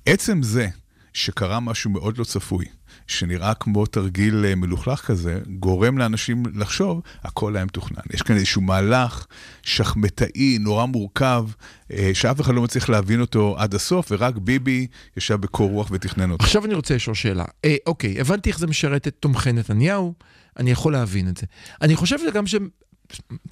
עצם 0.05 0.43
זה 0.43 0.67
שקרה 1.13 1.59
משהו 1.59 1.89
מאוד 1.91 2.17
לא 2.17 2.23
צפוי, 2.23 2.65
שנראה 3.07 3.53
כמו 3.53 3.85
תרגיל 3.85 4.45
אה, 4.45 4.55
מלוכלך 4.55 4.99
כזה, 4.99 5.39
גורם 5.59 5.97
לאנשים 5.97 6.43
לחשוב, 6.55 7.01
הכל 7.23 7.55
היה 7.55 7.65
מתוכנן. 7.65 8.01
יש 8.13 8.21
כאן 8.21 8.35
איזשהו 8.35 8.61
מהלך 8.61 9.25
שחמטאי, 9.61 10.57
נורא 10.59 10.85
מורכב, 10.85 11.45
אה, 11.91 12.11
שאף 12.13 12.41
אחד 12.41 12.53
לא 12.53 12.61
מצליח 12.61 12.89
להבין 12.89 13.21
אותו 13.21 13.55
עד 13.57 13.73
הסוף, 13.73 14.07
ורק 14.11 14.35
ביבי 14.37 14.87
ישב 15.17 15.35
בקור 15.35 15.69
רוח 15.71 15.87
ותכנן 15.91 16.31
אותו. 16.31 16.43
עכשיו 16.43 16.65
אני 16.65 16.73
רוצה 16.73 16.95
לשאול 16.95 17.15
שאלה. 17.15 17.45
אה, 17.65 17.75
אוקיי, 17.85 18.21
הבנתי 18.21 18.49
איך 18.49 18.59
זה 18.59 18.67
משרת 18.67 19.07
את 19.07 19.15
תומכי 19.19 19.51
נתניהו, 19.51 20.13
אני 20.59 20.71
יכול 20.71 20.93
להבין 20.93 21.29
את 21.29 21.37
זה. 21.37 21.45
אני 21.81 21.95
חושב 21.95 22.19
שזה 22.19 22.31
גם 22.31 22.47
ש... 22.47 22.55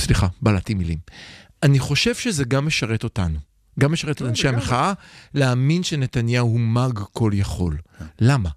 סליחה, 0.02 0.28
בלעתי 0.42 0.74
מילים. 0.74 0.98
אני 1.64 1.80
חושב 1.80 2.16
שזה 2.16 2.44
גם 2.44 2.66
משרת 2.66 3.04
אותנו. 3.04 3.40
גם 3.80 3.92
משרת 3.92 4.22
את 4.22 4.22
אנשי 4.22 4.48
המחאה, 4.48 4.94
להאמין 5.34 5.84
שנתניהו 5.84 6.48
הוא 6.48 6.60
מאג 6.60 7.00
כל 7.14 7.32
יכול. 7.34 7.78
למה? 8.20 8.50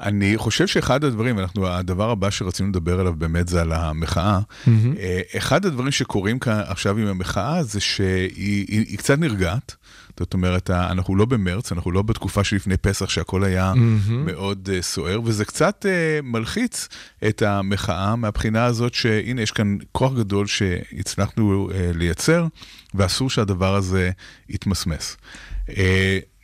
אני 0.00 0.34
חושב 0.36 0.66
שאחד 0.66 1.04
הדברים, 1.04 1.38
אנחנו, 1.38 1.68
הדבר 1.68 2.10
הבא 2.10 2.30
שרצינו 2.30 2.68
לדבר 2.68 3.00
עליו 3.00 3.12
באמת 3.12 3.48
זה 3.48 3.60
על 3.60 3.72
המחאה. 3.72 4.40
אה, 4.98 5.20
אחד 5.36 5.66
הדברים 5.66 5.90
שקורים 5.90 6.38
כאן 6.38 6.60
עכשיו 6.66 6.98
עם 6.98 7.06
המחאה 7.06 7.62
זה 7.62 7.80
שהיא 7.80 8.28
היא, 8.68 8.86
היא 8.88 8.98
קצת 8.98 9.18
נרגעת. 9.18 9.76
זאת 10.18 10.34
אומרת, 10.34 10.70
אנחנו 10.70 11.16
לא 11.16 11.24
במרץ, 11.24 11.72
אנחנו 11.72 11.90
לא 11.90 12.02
בתקופה 12.02 12.44
שלפני 12.44 12.76
פסח 12.76 13.08
שהכל 13.08 13.44
היה 13.44 13.72
מאוד 14.08 14.68
uh, 14.72 14.82
סוער, 14.82 15.20
וזה 15.24 15.44
קצת 15.44 15.86
uh, 15.88 16.22
מלחיץ 16.22 16.88
את 17.28 17.42
המחאה 17.42 18.16
מהבחינה 18.16 18.64
הזאת 18.64 18.94
שהנה, 18.94 19.42
יש 19.42 19.50
כאן 19.50 19.76
כוח 19.92 20.12
גדול 20.14 20.46
שהצלחנו 20.46 21.70
uh, 21.70 21.96
לייצר, 21.96 22.46
ואסור 22.94 23.30
שהדבר 23.30 23.74
הזה 23.74 24.10
יתמסמס. 24.48 25.16
Uh, 25.68 25.72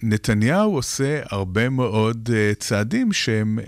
נתניהו 0.04 0.74
עושה 0.74 1.20
הרבה 1.30 1.68
מאוד 1.68 2.28
uh, 2.32 2.54
צעדים 2.60 3.12
שהם 3.12 3.58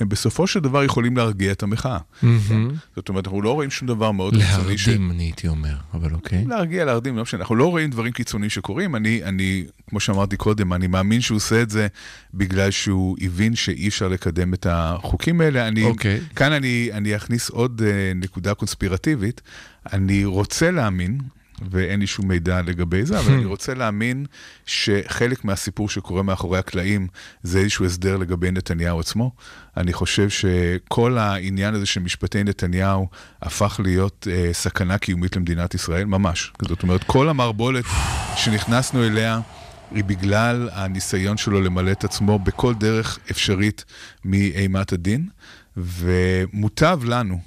הם 0.00 0.08
בסופו 0.08 0.46
של 0.46 0.60
דבר 0.60 0.84
יכולים 0.84 1.16
להרגיע 1.16 1.52
את 1.52 1.62
המחאה. 1.62 1.98
מהמם. 2.22 2.70
זאת 2.96 3.08
אומרת, 3.08 3.26
אנחנו 3.26 3.42
לא 3.42 3.52
רואים 3.52 3.70
שום 3.70 3.88
דבר 3.88 4.10
מאוד 4.12 4.34
קיצוני. 4.34 4.78
ש- 4.78 4.88
להרדים, 4.88 5.10
אני 5.10 5.22
הייתי 5.22 5.48
אומר, 5.48 5.74
אבל 5.94 6.14
אוקיי. 6.14 6.44
להרגיע, 6.44 6.84
להרדים, 6.84 7.16
לא 7.16 7.22
משנה. 7.22 7.40
אנחנו 7.40 7.56
לא 7.56 7.70
רואים 7.70 7.90
דברים 7.90 8.12
קיצוניים 8.12 8.50
שקורים. 8.50 8.96
אני, 8.96 9.24
אני, 9.24 9.64
כמו 9.90 10.00
שאמרתי 10.00 10.36
קודם, 10.36 10.72
אני 10.72 10.86
מאמין 10.86 11.20
שהוא 11.20 11.36
עושה 11.36 11.62
את 11.62 11.70
זה 11.70 11.86
בגלל 12.34 12.70
שהוא 12.70 13.16
הבין 13.20 13.54
שאי 13.54 13.88
אפשר 13.88 14.08
לקדם 14.08 14.54
את 14.54 14.66
החוקים 14.70 15.40
האלה. 15.40 15.68
אני, 15.68 15.84
אוקיי. 15.84 16.20
כאן 16.36 16.52
אני, 16.52 16.90
אני 16.92 17.16
אכניס 17.16 17.50
עוד 17.50 17.80
uh, 17.80 17.84
נקודה 18.24 18.54
קונספירטיבית. 18.54 19.40
אני 19.92 20.24
רוצה 20.24 20.70
להאמין, 20.70 21.18
ואין 21.70 22.00
לי 22.00 22.06
שום 22.06 22.28
מידע 22.28 22.62
לגבי 22.62 23.04
זה, 23.04 23.18
אבל 23.18 23.32
אני 23.36 23.44
רוצה 23.44 23.74
להאמין 23.74 24.26
שחלק 24.66 25.44
מהסיפור 25.44 25.88
שקורה 25.88 26.22
מאחורי 26.22 26.58
הקלעים 26.58 27.06
זה 27.42 27.58
איזשהו 27.58 27.84
הסדר 27.84 28.16
לגבי 28.16 28.50
נתניהו 28.50 29.00
עצמו. 29.00 29.32
אני 29.76 29.92
חושב 29.92 30.28
שכל 30.28 31.18
העניין 31.18 31.74
הזה 31.74 31.86
של 31.86 32.00
משפטי 32.00 32.44
נתניהו 32.44 33.08
הפך 33.42 33.80
להיות 33.84 34.26
uh, 34.30 34.52
סכנה 34.52 34.98
קיומית 34.98 35.36
למדינת 35.36 35.74
ישראל, 35.74 36.04
ממש. 36.04 36.52
זאת 36.68 36.82
אומרת, 36.82 37.04
כל 37.04 37.28
המערבולת 37.28 37.84
שנכנסנו 38.36 39.04
אליה, 39.04 39.40
היא 39.90 40.04
בגלל 40.04 40.68
הניסיון 40.72 41.36
שלו 41.36 41.60
למלא 41.60 41.92
את 41.92 42.04
עצמו 42.04 42.38
בכל 42.38 42.74
דרך 42.74 43.18
אפשרית 43.30 43.84
מאימת 44.24 44.92
הדין, 44.92 45.28
ומוטב 45.76 47.00
לנו 47.04 47.40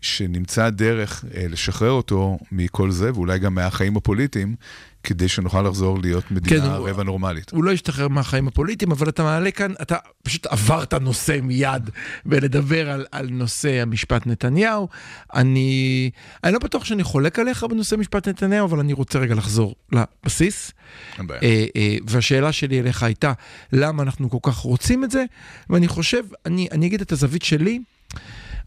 שנמצא 0.00 0.70
דרך 0.70 1.24
אה, 1.34 1.46
לשחרר 1.48 1.90
אותו 1.90 2.38
מכל 2.52 2.90
זה, 2.90 3.10
ואולי 3.14 3.38
גם 3.38 3.54
מהחיים 3.54 3.96
הפוליטיים, 3.96 4.54
כדי 5.02 5.28
שנוכל 5.28 5.62
לחזור 5.62 5.98
להיות 5.98 6.30
מדינה 6.30 6.60
כן, 6.62 6.70
הוא- 6.70 6.88
רבע 6.88 7.02
נורמלית. 7.02 7.50
הוא 7.50 7.64
לא 7.64 7.70
ישתחרר 7.70 8.08
מהחיים 8.08 8.48
הפוליטיים, 8.48 8.92
אבל 8.92 9.08
אתה 9.08 9.22
מעלה 9.22 9.50
כאן, 9.50 9.72
אתה 9.82 9.96
פשוט 10.22 10.46
עברת 10.46 10.94
נושא 10.94 11.38
מיד 11.42 11.90
בלדבר 12.26 12.90
על, 12.90 13.06
על 13.12 13.28
נושא 13.30 13.82
המשפט 13.82 14.26
נתניהו. 14.26 14.88
אני, 15.34 16.10
אני 16.44 16.52
לא 16.52 16.58
בטוח 16.58 16.84
שאני 16.84 17.02
חולק 17.04 17.38
עליך 17.38 17.64
בנושא 17.64 17.94
משפט 17.96 18.28
נתניהו, 18.28 18.66
אבל 18.66 18.80
אני 18.80 18.92
רוצה 18.92 19.18
רגע 19.18 19.34
לחזור 19.34 19.74
לבסיס. 19.92 20.72
אה, 21.20 21.64
אה, 21.76 21.96
והשאלה 22.06 22.52
שלי 22.52 22.80
אליך 22.80 23.02
הייתה, 23.02 23.32
למה 23.72 24.02
אנחנו 24.02 24.30
כל 24.30 24.50
כך 24.50 24.56
רוצים 24.56 25.04
את 25.04 25.10
זה? 25.10 25.24
ואני 25.70 25.88
חושב, 25.88 26.22
אני, 26.46 26.68
אני 26.72 26.86
אגיד 26.86 27.00
את 27.00 27.12
הזווית 27.12 27.42
שלי, 27.42 27.80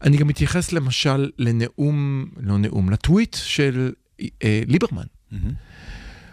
אני 0.04 0.18
גם 0.18 0.28
מתייחס 0.28 0.72
למשל 0.72 1.30
לנאום, 1.38 2.26
לא 2.38 2.58
נאום, 2.58 2.90
לטוויט 2.90 3.38
של 3.44 3.92
אה, 4.22 4.62
ליברמן. 4.68 5.04
מהמם. 5.32 5.54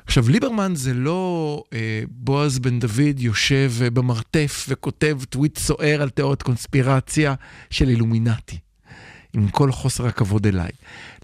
עכשיו, 0.07 0.29
ליברמן 0.29 0.73
זה 0.75 0.95
לא 0.95 1.63
אה, 1.73 2.03
בועז 2.11 2.59
בן 2.59 2.79
דוד 2.79 3.19
יושב 3.19 3.73
אה, 3.83 3.91
במרתף 3.91 4.67
וכותב 4.69 5.19
טוויט 5.29 5.59
סוער 5.59 6.03
על 6.03 6.11
תיאוריות 6.11 6.43
קונספירציה 6.43 7.35
של 7.71 7.89
אילומינטי. 7.89 8.59
עם 9.33 9.49
כל 9.49 9.73
חוסר 9.73 10.07
הכבוד 10.07 10.47
אליי. 10.47 10.71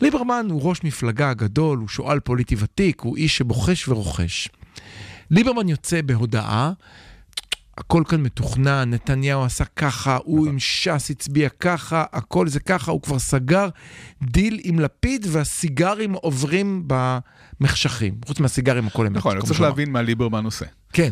ליברמן 0.00 0.46
הוא 0.50 0.68
ראש 0.68 0.84
מפלגה 0.84 1.34
גדול, 1.34 1.78
הוא 1.78 1.88
שועל 1.88 2.20
פוליטי 2.20 2.56
ותיק, 2.58 3.00
הוא 3.00 3.16
איש 3.16 3.36
שבוחש 3.36 3.88
ורוכש. 3.88 4.48
ליברמן 5.30 5.68
יוצא 5.68 6.02
בהודעה, 6.02 6.72
הכל 7.78 8.02
כאן 8.08 8.22
מתוכנן, 8.22 8.90
נתניהו 8.94 9.44
עשה 9.44 9.64
ככה, 9.64 10.18
הוא 10.24 10.46
עם 10.46 10.58
ש"ס 10.58 11.10
הצביע 11.10 11.48
ככה, 11.48 12.04
הכל 12.12 12.48
זה 12.48 12.60
ככה, 12.60 12.92
הוא 12.92 13.02
כבר 13.02 13.18
סגר 13.18 13.68
דיל 14.22 14.60
עם 14.64 14.80
לפיד 14.80 15.26
והסיגרים 15.30 16.12
עוברים 16.12 16.88
במחשכים. 17.60 18.14
חוץ 18.26 18.40
מהסיגרים 18.40 18.86
הכל 18.86 19.06
אמת. 19.06 19.16
נכון, 19.16 19.40
צריך. 19.40 19.60
להבין 19.60 19.90
מה 19.90 20.02
ליברמן 20.02 20.44
עושה. 20.44 20.64
כן, 20.92 21.10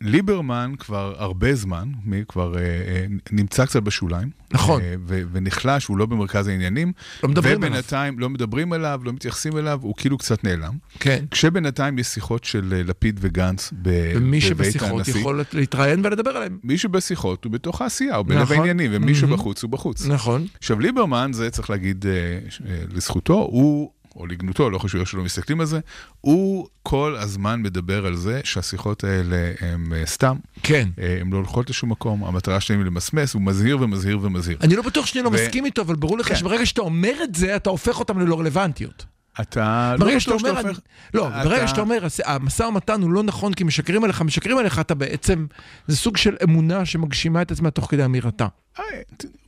ליברמן 0.00 0.72
כבר 0.78 1.14
הרבה 1.18 1.54
זמן, 1.54 1.88
מי 2.04 2.22
כבר 2.28 2.58
אה, 2.58 2.62
אה, 2.62 3.04
נמצא 3.32 3.66
קצת 3.66 3.82
בשוליים. 3.82 4.30
נכון. 4.50 4.82
אה, 4.82 4.94
ונחלש, 5.08 5.86
הוא 5.86 5.98
לא 5.98 6.06
במרכז 6.06 6.48
העניינים. 6.48 6.92
לא 7.22 7.28
מדברים 7.28 7.56
עליו. 7.56 7.70
ובינתיים 7.70 8.18
לא 8.18 8.30
מדברים 8.30 8.72
עליו, 8.72 9.00
לא 9.04 9.12
מתייחסים 9.12 9.58
אליו, 9.58 9.78
הוא 9.82 9.94
כאילו 9.96 10.18
קצת 10.18 10.44
נעלם. 10.44 10.74
כן. 10.98 11.24
כשבינתיים 11.30 11.98
יש 11.98 12.06
שיחות 12.06 12.44
של 12.44 12.74
אה, 12.76 12.82
לפיד 12.82 13.18
וגנץ 13.22 13.72
ב- 13.82 14.12
ומי 14.16 14.28
בבית 14.28 14.42
שבשיחות 14.42 14.90
הנשיא. 14.90 15.20
יכול 15.20 15.42
להתראיין 15.52 16.06
ולדבר 16.06 16.30
עליהם. 16.30 16.58
מי 16.64 16.78
שבשיחות 16.78 17.44
הוא 17.44 17.52
בתוך 17.52 17.82
העשייה, 17.82 18.16
הוא 18.16 18.26
בלב 18.26 18.42
נכון. 18.42 18.56
העניינים, 18.56 18.90
ומי. 18.94 19.14
שבחוץ 19.14 19.62
הוא 19.62 19.70
בחוץ. 19.70 20.06
נכון. 20.06 20.46
עכשיו, 20.58 20.80
ליברמן, 20.80 21.30
זה 21.32 21.50
צריך 21.50 21.70
להגיד 21.70 22.06
אה, 22.06 22.12
אה, 22.12 22.82
לזכותו, 22.94 23.34
הוא, 23.34 23.90
או 24.16 24.26
לגנותו, 24.26 24.70
לא 24.70 24.78
חשוב 24.78 25.00
איך 25.00 25.08
שלא 25.08 25.22
מסתכלים 25.22 25.60
על 25.60 25.66
זה, 25.66 25.80
הוא 26.20 26.68
כל 26.82 27.16
הזמן 27.18 27.62
מדבר 27.62 28.06
על 28.06 28.16
זה 28.16 28.40
שהשיחות 28.44 29.04
האלה 29.04 29.52
הם 29.60 29.92
אה, 29.92 30.06
סתם, 30.06 30.36
כן. 30.62 30.88
אה, 30.98 31.18
הן 31.20 31.30
לא 31.32 31.36
הולכות 31.36 31.70
לשום 31.70 31.90
מקום, 31.90 32.24
המטרה 32.24 32.60
שלהם 32.60 32.80
היא 32.80 32.86
למסמס, 32.86 33.34
הוא 33.34 33.42
מזהיר 33.42 33.78
ומזהיר 33.80 34.18
ומזהיר. 34.22 34.58
אני 34.60 34.76
לא 34.76 34.82
בטוח 34.82 35.06
שאני 35.06 35.24
לא 35.24 35.28
ו- 35.28 35.32
מסכים 35.32 35.64
איתו, 35.64 35.82
אבל 35.82 35.96
ברור 35.96 36.18
לך 36.18 36.28
כן. 36.28 36.36
שברגע 36.36 36.66
שאתה 36.66 36.80
אומר 36.80 37.12
את 37.24 37.34
זה, 37.34 37.56
אתה 37.56 37.70
הופך 37.70 38.00
אותם 38.00 38.18
ללא 38.18 38.40
רלוונטיות. 38.40 39.04
אתה 39.40 39.94
לא 39.98 40.04
ברגע 40.06 40.20
שאתה 40.20 40.34
אומר, 40.34 40.60
אני-. 40.60 40.72
לא, 41.14 41.28
אתה- 41.28 41.44
ברגע 41.44 41.66
שאתה 41.68 41.80
אומר, 41.80 42.04
"הס- 42.06 42.20
המשא 42.24 42.62
ומתן 42.62 43.02
הוא 43.02 43.10
לא 43.10 43.22
נכון 43.22 43.54
כי 43.54 43.64
משקרים 43.64 44.04
עליך, 44.04 44.22
משקרים 44.22 44.58
עליך, 44.58 44.78
אתה 44.78 44.94
בעצם, 44.94 45.46
זה 45.86 45.96
סוג 45.96 46.16
של 46.16 46.36
אמונה 46.44 46.84
שמגשימה 46.84 47.42
את 47.42 47.50
עצמה 47.50 47.70
תוך 47.70 47.90
כדי 47.90 48.04
אמירתה. 48.04 48.46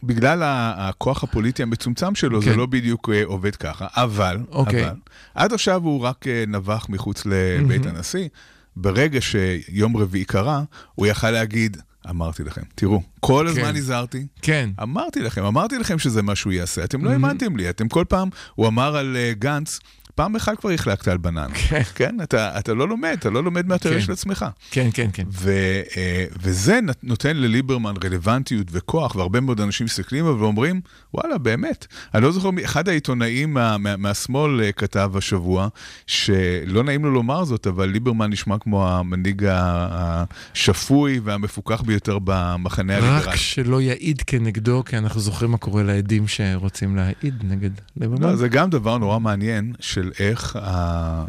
בגלל 0.02 0.42
הכוח 0.76 1.24
הפוליטי 1.24 1.62
המצומצם 1.62 2.14
שלו, 2.14 2.42
זה 2.42 2.50
כן. 2.50 2.56
לא 2.58 2.66
בדיוק 2.66 3.08
אה, 3.12 3.22
עובד 3.24 3.56
ככה, 3.56 3.86
אבל, 3.96 4.38
אוקיי. 4.52 4.86
אבל, 4.88 4.94
עד 5.34 5.52
עכשיו 5.52 5.82
הוא 5.82 6.00
רק 6.00 6.26
אה, 6.28 6.44
נבח 6.48 6.86
מחוץ 6.88 7.22
לבית 7.26 7.86
הנשיא. 7.86 8.28
ברגע 8.76 9.20
שיום 9.20 9.96
רביעי 9.96 10.24
קרה, 10.24 10.62
הוא 10.94 11.06
יכל 11.06 11.30
להגיד, 11.30 11.76
אמרתי 12.10 12.44
לכם, 12.44 12.62
תראו, 12.74 13.02
כל 13.20 13.46
הזמן 13.46 13.62
כן. 13.62 13.76
הזהרתי, 13.76 14.26
כן. 14.42 14.70
אמרתי 14.82 15.20
לכם, 15.20 15.44
אמרתי 15.44 15.78
לכם 15.78 15.98
שזה 15.98 16.22
מה 16.22 16.34
שהוא 16.34 16.52
יעשה, 16.52 16.84
אתם 16.84 17.04
לא 17.04 17.10
האמנתם 17.10 17.56
לי, 17.56 17.70
אתם 17.70 17.88
כל 17.88 18.04
פעם, 18.08 18.28
הוא 18.54 18.66
אמר 18.66 18.96
על 18.96 19.16
אה, 19.16 19.32
גנץ, 19.38 19.78
פעם 20.14 20.36
אחת 20.36 20.58
כבר 20.58 20.70
החלקת 20.70 21.08
על 21.08 21.16
בננה. 21.18 21.54
כן. 21.68 21.82
כן, 21.94 22.16
אתה, 22.22 22.58
אתה 22.58 22.74
לא 22.74 22.88
לומד, 22.88 23.16
אתה 23.18 23.30
לא 23.30 23.44
לומד 23.44 23.66
מהתיאוריה 23.66 24.00
כן. 24.00 24.06
של 24.06 24.12
עצמך. 24.12 24.46
כן, 24.70 24.88
כן, 24.94 25.10
כן. 25.12 25.24
ו, 25.32 25.50
אה, 25.96 26.24
וזה 26.42 26.80
נותן 27.02 27.36
לליברמן 27.36 27.94
רלוונטיות 28.04 28.66
וכוח, 28.70 29.16
והרבה 29.16 29.40
מאוד 29.40 29.60
אנשים 29.60 29.84
מסתכלים 29.84 30.24
עליו 30.24 30.38
ואומרים, 30.38 30.80
וואלה, 31.14 31.38
באמת. 31.38 31.86
אני 32.14 32.22
לא 32.22 32.32
זוכר, 32.32 32.50
אחד 32.64 32.88
העיתונאים 32.88 33.54
מה, 33.54 33.78
מה, 33.78 33.96
מהשמאל 33.96 34.60
אה, 34.60 34.72
כתב 34.72 35.12
השבוע, 35.16 35.68
שלא 36.06 36.84
נעים 36.84 37.04
לו 37.04 37.10
לומר 37.10 37.44
זאת, 37.44 37.66
אבל 37.66 37.88
ליברמן 37.88 38.30
נשמע 38.30 38.58
כמו 38.58 38.88
המנהיג 38.88 39.46
השפוי 39.48 41.20
והמפוכח 41.24 41.80
ביותר 41.80 42.18
במחנה 42.24 42.96
הליברלי. 42.96 43.24
רק 43.26 43.34
שלא 43.36 43.80
יעיד 43.80 44.22
כנגדו, 44.26 44.82
כי 44.86 44.98
אנחנו 44.98 45.20
זוכרים 45.20 45.50
מה 45.50 45.58
קורה 45.58 45.82
לעדים 45.82 46.28
שרוצים 46.28 46.96
להעיד 46.96 47.34
נגד 47.42 47.70
ליברמן. 47.96 48.22
לא, 48.22 48.36
זה 48.36 48.48
גם 48.48 48.70
דבר 48.70 48.98
נורא 48.98 49.18
מעניין 49.18 49.72
של 49.80 50.03
איך 50.18 50.56
ה- 50.56 50.60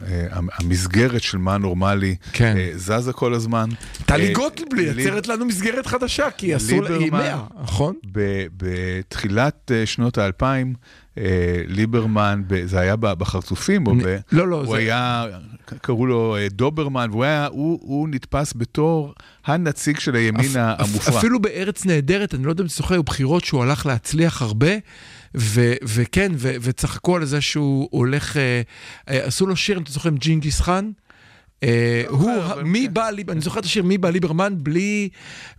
אה, 0.08 0.28
המסגרת 0.60 1.22
של 1.24 1.38
מה 1.38 1.58
נורמלי 1.58 2.16
כן. 2.34 2.56
אה, 2.58 2.72
זזה 2.76 3.14
כל 3.14 3.34
הזמן. 3.34 3.70
טלי 4.06 4.28
אה, 4.28 4.34
גוטליב 4.34 4.68
ליב- 4.74 4.96
מייצרת 4.96 5.28
לנו 5.28 5.46
מסגרת 5.46 5.86
חדשה, 5.88 6.32
כי 6.38 6.56
אסור 6.56 6.82
לה, 6.84 6.98
היא 6.98 7.12
מאה, 7.12 7.44
נכון? 7.64 7.96
ב- 8.12 8.46
בתחילת 8.58 9.72
שנות 9.86 10.18
האלפיים, 10.18 10.74
ליברמן, 11.68 12.42
זה 12.66 12.80
היה 12.80 12.96
בחרצופים, 12.96 13.88
או 13.88 13.96
ב... 13.96 14.18
לא, 14.32 14.48
לא, 14.48 14.56
הוא 14.56 14.66
זה- 14.66 14.78
היה, 14.78 15.26
קראו 15.82 16.06
לו 16.06 16.36
דוברמן, 16.52 17.08
והוא 17.12 17.24
היה, 17.24 17.48
הוא, 17.52 17.80
הוא 17.82 18.10
נתפס 18.10 18.54
בתור 18.56 19.14
הנציג 19.46 20.00
של 20.00 20.16
הימין 20.16 20.46
אפ- 20.58 20.80
המופרע. 20.80 21.18
אפילו 21.20 21.42
בארץ 21.42 21.86
נהדרת, 21.86 22.34
אני 22.34 22.44
לא 22.44 22.50
יודע 22.50 22.62
אם 22.62 22.68
אתה 22.68 22.76
זוכר, 22.76 23.02
בחירות 23.02 23.46
שהוא 23.46 23.64
הלך 23.64 23.86
להצליח 23.86 24.42
הרבה, 24.42 24.68
ו- 25.38 25.74
וכן, 25.84 26.32
ו- 26.36 26.56
וצחקו 26.62 27.16
על 27.16 27.26
זה 27.26 27.42
שהוא 27.42 27.88
הולך, 27.92 28.38
אה, 28.38 28.62
אה, 29.10 29.26
עשו 29.26 29.48
לו 29.48 29.56
שיר, 29.56 29.78
אם 29.78 29.84
אתה 29.84 29.92
זוכר, 29.92 30.10
עם 30.10 30.18
ג'ינגיס 30.18 30.62
חאן. 30.62 30.92
אה, 31.64 32.04
הוא, 32.08 32.20
זוכר, 32.20 32.54
אבל 32.54 32.64
מי 32.64 32.86
כן. 32.88 32.94
בא, 32.94 33.10
ליב- 33.10 33.30
אני 33.30 33.42
זוכר 33.42 33.60
את 33.60 33.66
השיר 33.66 33.84
מי 33.84 33.98
בא 33.98 34.10
ליברמן 34.10 34.54
בלי 34.58 35.10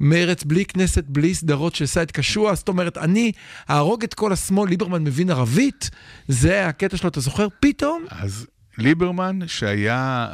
מרץ, 0.00 0.44
בלי 0.44 0.64
כנסת, 0.64 1.04
בלי 1.08 1.34
סדרות 1.34 1.74
של 1.74 1.86
סייד 1.86 2.10
קשוע, 2.10 2.54
זאת 2.54 2.68
אומרת, 2.68 2.98
אני 2.98 3.32
אהרוג 3.70 4.02
את 4.04 4.14
כל 4.14 4.32
השמאל, 4.32 4.68
ליברמן 4.70 5.04
מבין 5.04 5.30
ערבית, 5.30 5.90
זה 6.28 6.66
הקטע 6.66 6.96
שלו, 6.96 7.08
אתה 7.08 7.20
זוכר? 7.20 7.46
פתאום, 7.60 8.04
אז 8.10 8.46
ליברמן, 8.78 9.38
שהיה 9.46 10.26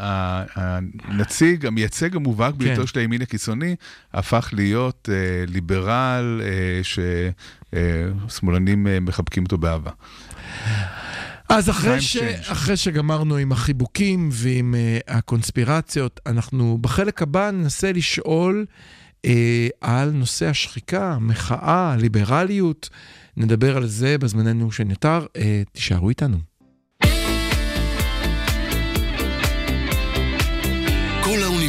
הנציג, 0.54 1.66
המייצג 1.66 2.16
המובהק 2.16 2.54
ביותר 2.54 2.80
כן. 2.80 2.86
של 2.86 2.98
הימין 2.98 3.22
הקיצוני, 3.22 3.76
הפך 4.12 4.50
להיות 4.52 5.08
אה, 5.12 5.44
ליברל 5.48 6.40
אה, 6.44 6.80
ששמאלנים 8.28 8.86
אה, 8.86 9.00
מחבקים 9.00 9.44
אותו 9.44 9.58
באהבה. 9.58 9.90
אז 11.48 11.70
אחרי, 11.70 12.00
ש... 12.00 12.16
change. 12.16 12.52
אחרי 12.52 12.76
שגמרנו 12.76 13.36
עם 13.36 13.52
החיבוקים 13.52 14.28
ועם 14.32 14.74
uh, 14.74 15.12
הקונספירציות, 15.12 16.20
אנחנו 16.26 16.78
בחלק 16.80 17.22
הבא 17.22 17.50
ננסה 17.50 17.92
לשאול 17.92 18.66
uh, 19.26 19.30
על 19.80 20.10
נושא 20.10 20.46
השחיקה, 20.46 21.12
המחאה, 21.12 21.92
הליברליות. 21.92 22.88
נדבר 23.36 23.76
על 23.76 23.86
זה 23.86 24.18
בזמננו 24.18 24.72
שנותר. 24.72 25.26
Uh, 25.38 25.40
תישארו 25.72 26.08
איתנו. 26.08 26.51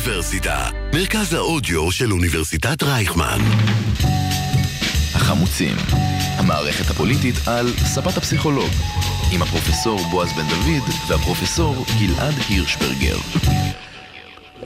האוניברסיטה, 0.05 0.69
מרכז 0.93 1.33
האודיו 1.33 1.91
של 1.91 2.11
אוניברסיטת 2.11 2.83
רייכמן. 2.83 3.37
החמוצים, 5.15 5.75
המערכת 6.37 6.91
הפוליטית 6.91 7.35
על 7.47 7.67
ספת 7.67 8.17
הפסיכולוג, 8.17 8.69
עם 9.33 9.41
הפרופסור 9.41 9.99
בועז 10.11 10.29
בן 10.33 10.47
דוד 10.49 10.89
והפרופסור 11.07 11.75
גלעד 11.99 12.33
הירשברגר. 12.49 13.17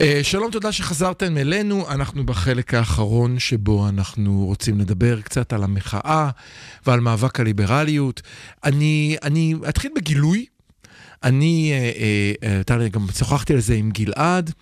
אה, 0.00 0.20
שלום, 0.22 0.50
תודה 0.50 0.72
שחזרתם 0.72 1.38
אלינו. 1.38 1.90
אנחנו 1.90 2.26
בחלק 2.26 2.74
האחרון 2.74 3.38
שבו 3.38 3.88
אנחנו 3.88 4.44
רוצים 4.44 4.78
לדבר 4.80 5.20
קצת 5.20 5.52
על 5.52 5.64
המחאה 5.64 6.30
ועל 6.86 7.00
מאבק 7.00 7.40
הליברליות. 7.40 8.22
אני, 8.64 9.16
אני 9.22 9.54
אתחיל 9.68 9.90
בגילוי. 9.96 10.46
אני, 11.22 11.72
אה, 11.72 11.90
אה, 12.42 12.80
אה, 12.80 12.88
גם 12.88 13.06
שוחחתי 13.18 13.52
על 13.52 13.60
זה 13.60 13.74
עם 13.74 13.90
גלעד. 13.90 14.52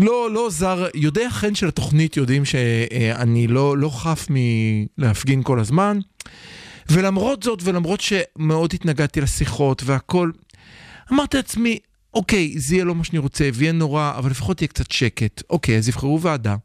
לא, 0.00 0.30
לא 0.30 0.50
זר, 0.50 0.86
יודעי 0.94 1.26
החן 1.26 1.54
של 1.54 1.68
התוכנית 1.68 2.16
יודעים 2.16 2.44
שאני 2.44 3.46
לא, 3.46 3.78
לא 3.78 3.88
חף 3.88 4.26
מלהפגין 4.30 5.42
כל 5.42 5.60
הזמן. 5.60 5.98
ולמרות 6.90 7.42
זאת, 7.42 7.58
ולמרות 7.64 8.00
שמאוד 8.00 8.74
התנגדתי 8.74 9.20
לשיחות 9.20 9.82
והכל, 9.86 10.30
אמרתי 11.12 11.36
לעצמי, 11.36 11.78
אוקיי, 12.14 12.54
זה 12.58 12.74
יהיה 12.74 12.84
לא 12.84 12.94
מה 12.94 13.04
שאני 13.04 13.18
רוצה, 13.18 13.50
ויהיה 13.54 13.72
נורא, 13.72 14.12
אבל 14.16 14.30
לפחות 14.30 14.62
יהיה 14.62 14.68
קצת 14.68 14.90
שקט. 14.90 15.42
אוקיי, 15.50 15.78
אז 15.78 15.88
יבחרו 15.88 16.20
ועדה. 16.20 16.56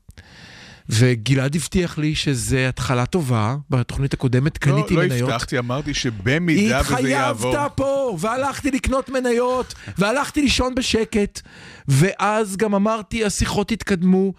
וגלעד 0.89 1.55
הבטיח 1.55 1.97
לי 1.97 2.15
שזה 2.15 2.69
התחלה 2.69 3.05
טובה, 3.05 3.55
בתוכנית 3.69 4.13
הקודמת 4.13 4.57
קניתי 4.57 4.95
לא, 4.95 5.03
מניות. 5.03 5.29
לא 5.29 5.33
הבטחתי, 5.33 5.59
אמרתי 5.59 5.93
שבמידה 5.93 6.81
וזה 6.85 7.09
יעבור... 7.09 7.51
התחייבת 7.51 7.71
פה, 7.75 8.17
והלכתי 8.19 8.71
לקנות 8.71 9.09
מניות, 9.09 9.73
והלכתי 9.97 10.41
לישון 10.41 10.75
בשקט, 10.75 11.41
ואז 11.87 12.57
גם 12.57 12.75
אמרתי, 12.75 13.25
השיחות 13.25 13.71
יתקדמו, 13.71 14.33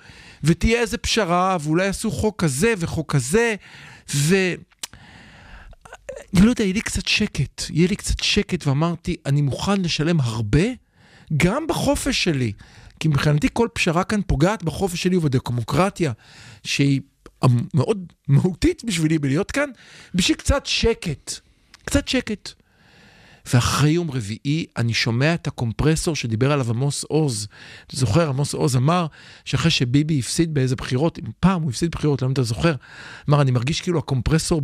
ותהיה 0.44 0.80
איזה 0.80 0.98
פשרה, 0.98 1.56
ואולי 1.60 1.86
יעשו 1.86 2.10
חוק 2.10 2.42
כזה 2.42 2.74
וחוק 2.78 3.12
כזה, 3.12 3.54
ו... 4.14 4.36
לא 6.32 6.50
יודע, 6.50 6.64
יהיה 6.64 6.74
לי 6.74 6.80
קצת 6.80 7.06
שקט, 7.06 7.62
יהיה 7.70 7.88
לי 7.88 7.96
קצת 7.96 8.22
שקט, 8.22 8.66
ואמרתי, 8.66 9.16
אני 9.26 9.42
מוכן 9.42 9.80
לשלם 9.80 10.20
הרבה, 10.20 10.62
גם 11.36 11.66
בחופש 11.66 12.24
שלי. 12.24 12.52
כי 13.00 13.08
מבחינתי 13.08 13.48
כל 13.52 13.68
פשרה 13.72 14.04
כאן 14.04 14.20
פוגעת 14.26 14.62
בחופש 14.62 15.02
שלי 15.02 15.16
ובדמוקרטיה, 15.16 16.12
שהיא 16.64 17.00
מאוד 17.74 18.12
מהותית 18.28 18.84
בשבילי 18.84 19.18
בלהיות 19.18 19.50
כאן, 19.50 19.70
בשביל 20.14 20.36
קצת 20.36 20.66
שקט. 20.66 21.32
קצת 21.84 22.08
שקט. 22.08 22.52
ואחרי 23.54 23.90
יום 23.90 24.10
רביעי 24.10 24.66
אני 24.76 24.94
שומע 24.94 25.34
את 25.34 25.46
הקומפרסור 25.46 26.16
שדיבר 26.16 26.52
עליו 26.52 26.70
עמוס 26.70 27.04
עוז. 27.04 27.48
אתה 27.86 27.96
זוכר, 27.96 28.28
עמוס 28.28 28.54
עוז 28.54 28.76
אמר 28.76 29.06
שאחרי 29.44 29.70
שביבי 29.70 30.18
הפסיד 30.18 30.54
באיזה 30.54 30.76
בחירות, 30.76 31.18
אם 31.18 31.24
פעם 31.40 31.62
הוא 31.62 31.70
הפסיד 31.70 31.90
בחירות, 31.90 32.22
למה 32.22 32.32
אתה 32.32 32.42
זוכר? 32.42 32.74
אמר, 33.28 33.40
אני 33.40 33.50
מרגיש 33.50 33.80
כאילו 33.80 33.98
הקומפרסור 33.98 34.62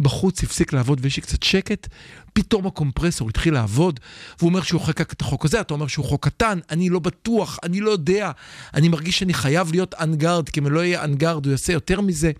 בחוץ 0.00 0.42
הפסיק 0.42 0.72
לעבוד 0.72 0.98
ויש 1.02 1.16
לי 1.16 1.22
קצת 1.22 1.42
שקט. 1.42 1.88
פתאום 2.32 2.66
הקומפרסור 2.66 3.28
התחיל 3.28 3.54
לעבוד, 3.54 4.00
והוא 4.38 4.48
אומר 4.48 4.62
שהוא 4.62 4.80
חוקק 4.80 5.12
את 5.12 5.20
החוק 5.20 5.44
הזה, 5.44 5.60
אתה 5.60 5.74
אומר 5.74 5.86
שהוא 5.86 6.04
חוק 6.04 6.24
קטן, 6.24 6.58
אני 6.70 6.88
לא 6.88 6.98
בטוח, 6.98 7.58
אני 7.62 7.80
לא 7.80 7.90
יודע. 7.90 8.30
אני 8.74 8.88
מרגיש 8.88 9.18
שאני 9.18 9.34
חייב 9.34 9.72
להיות 9.72 9.94
אנגרד, 10.00 10.48
כי 10.48 10.60
אם 10.60 10.66
לא 10.66 10.84
יהיה 10.84 11.04
אנגרד 11.04 11.46
הוא 11.46 11.50
יעשה 11.50 11.72
יותר 11.72 12.00
מזה. 12.00 12.32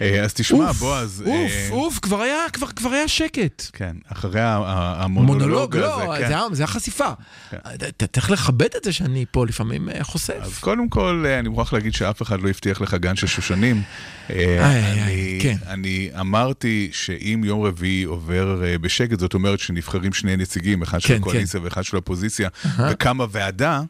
אה, 0.00 0.22
אז 0.24 0.34
תשמע, 0.34 0.72
בועז... 0.72 1.22
אוף, 1.26 1.50
אה, 1.50 1.68
אוף, 1.70 1.98
כבר 1.98 2.20
היה, 2.20 3.08
שקט. 3.08 3.66
כן, 3.72 3.96
אחרי 4.08 4.40
המונולוג 4.42 5.76
הזה, 5.76 5.86
לא, 5.86 6.14
כן. 6.18 6.18
זה, 6.18 6.26
היה, 6.26 6.42
זה 6.52 6.62
היה 6.62 6.66
חסיפה. 6.66 7.10
כן. 7.50 7.56
אתה 7.74 8.06
צריך 8.06 8.30
לכבד 8.30 8.68
את 8.76 8.84
זה 8.84 8.92
שאני 8.92 9.24
פה 9.30 9.46
לפעמים 9.46 9.88
אה, 9.88 10.04
חושף. 10.04 10.34
אז 10.40 10.58
קודם 10.58 10.88
כל, 10.88 11.26
אני 11.38 11.48
מוכרח 11.48 11.72
להגיד 11.72 11.94
שאף 11.94 12.22
אחד 12.22 12.40
לא 12.40 12.48
הבטיח 12.48 12.80
לך 12.80 12.94
גן 12.94 13.16
של 13.16 13.26
שושנים. 13.26 13.82
אני, 14.30 15.38
כן. 15.42 15.56
אני 15.66 16.10
אמרתי 16.20 16.88
שאם 16.92 17.42
יום 17.44 17.62
רביעי 17.62 18.02
עובר 18.02 18.62
בשקט, 18.80 19.18
זאת 19.18 19.34
אומרת 19.34 19.58
שנבחרים 19.58 20.12
שני 20.12 20.36
נציגים, 20.36 20.82
אחד 20.82 21.00
של 21.00 21.14
הקואליציה 21.14 21.60
כן. 21.60 21.66
ואחד 21.66 21.84
של 21.84 21.96
האופוזיציה, 21.96 22.48
וקמה 22.90 23.24
ועדה. 23.30 23.82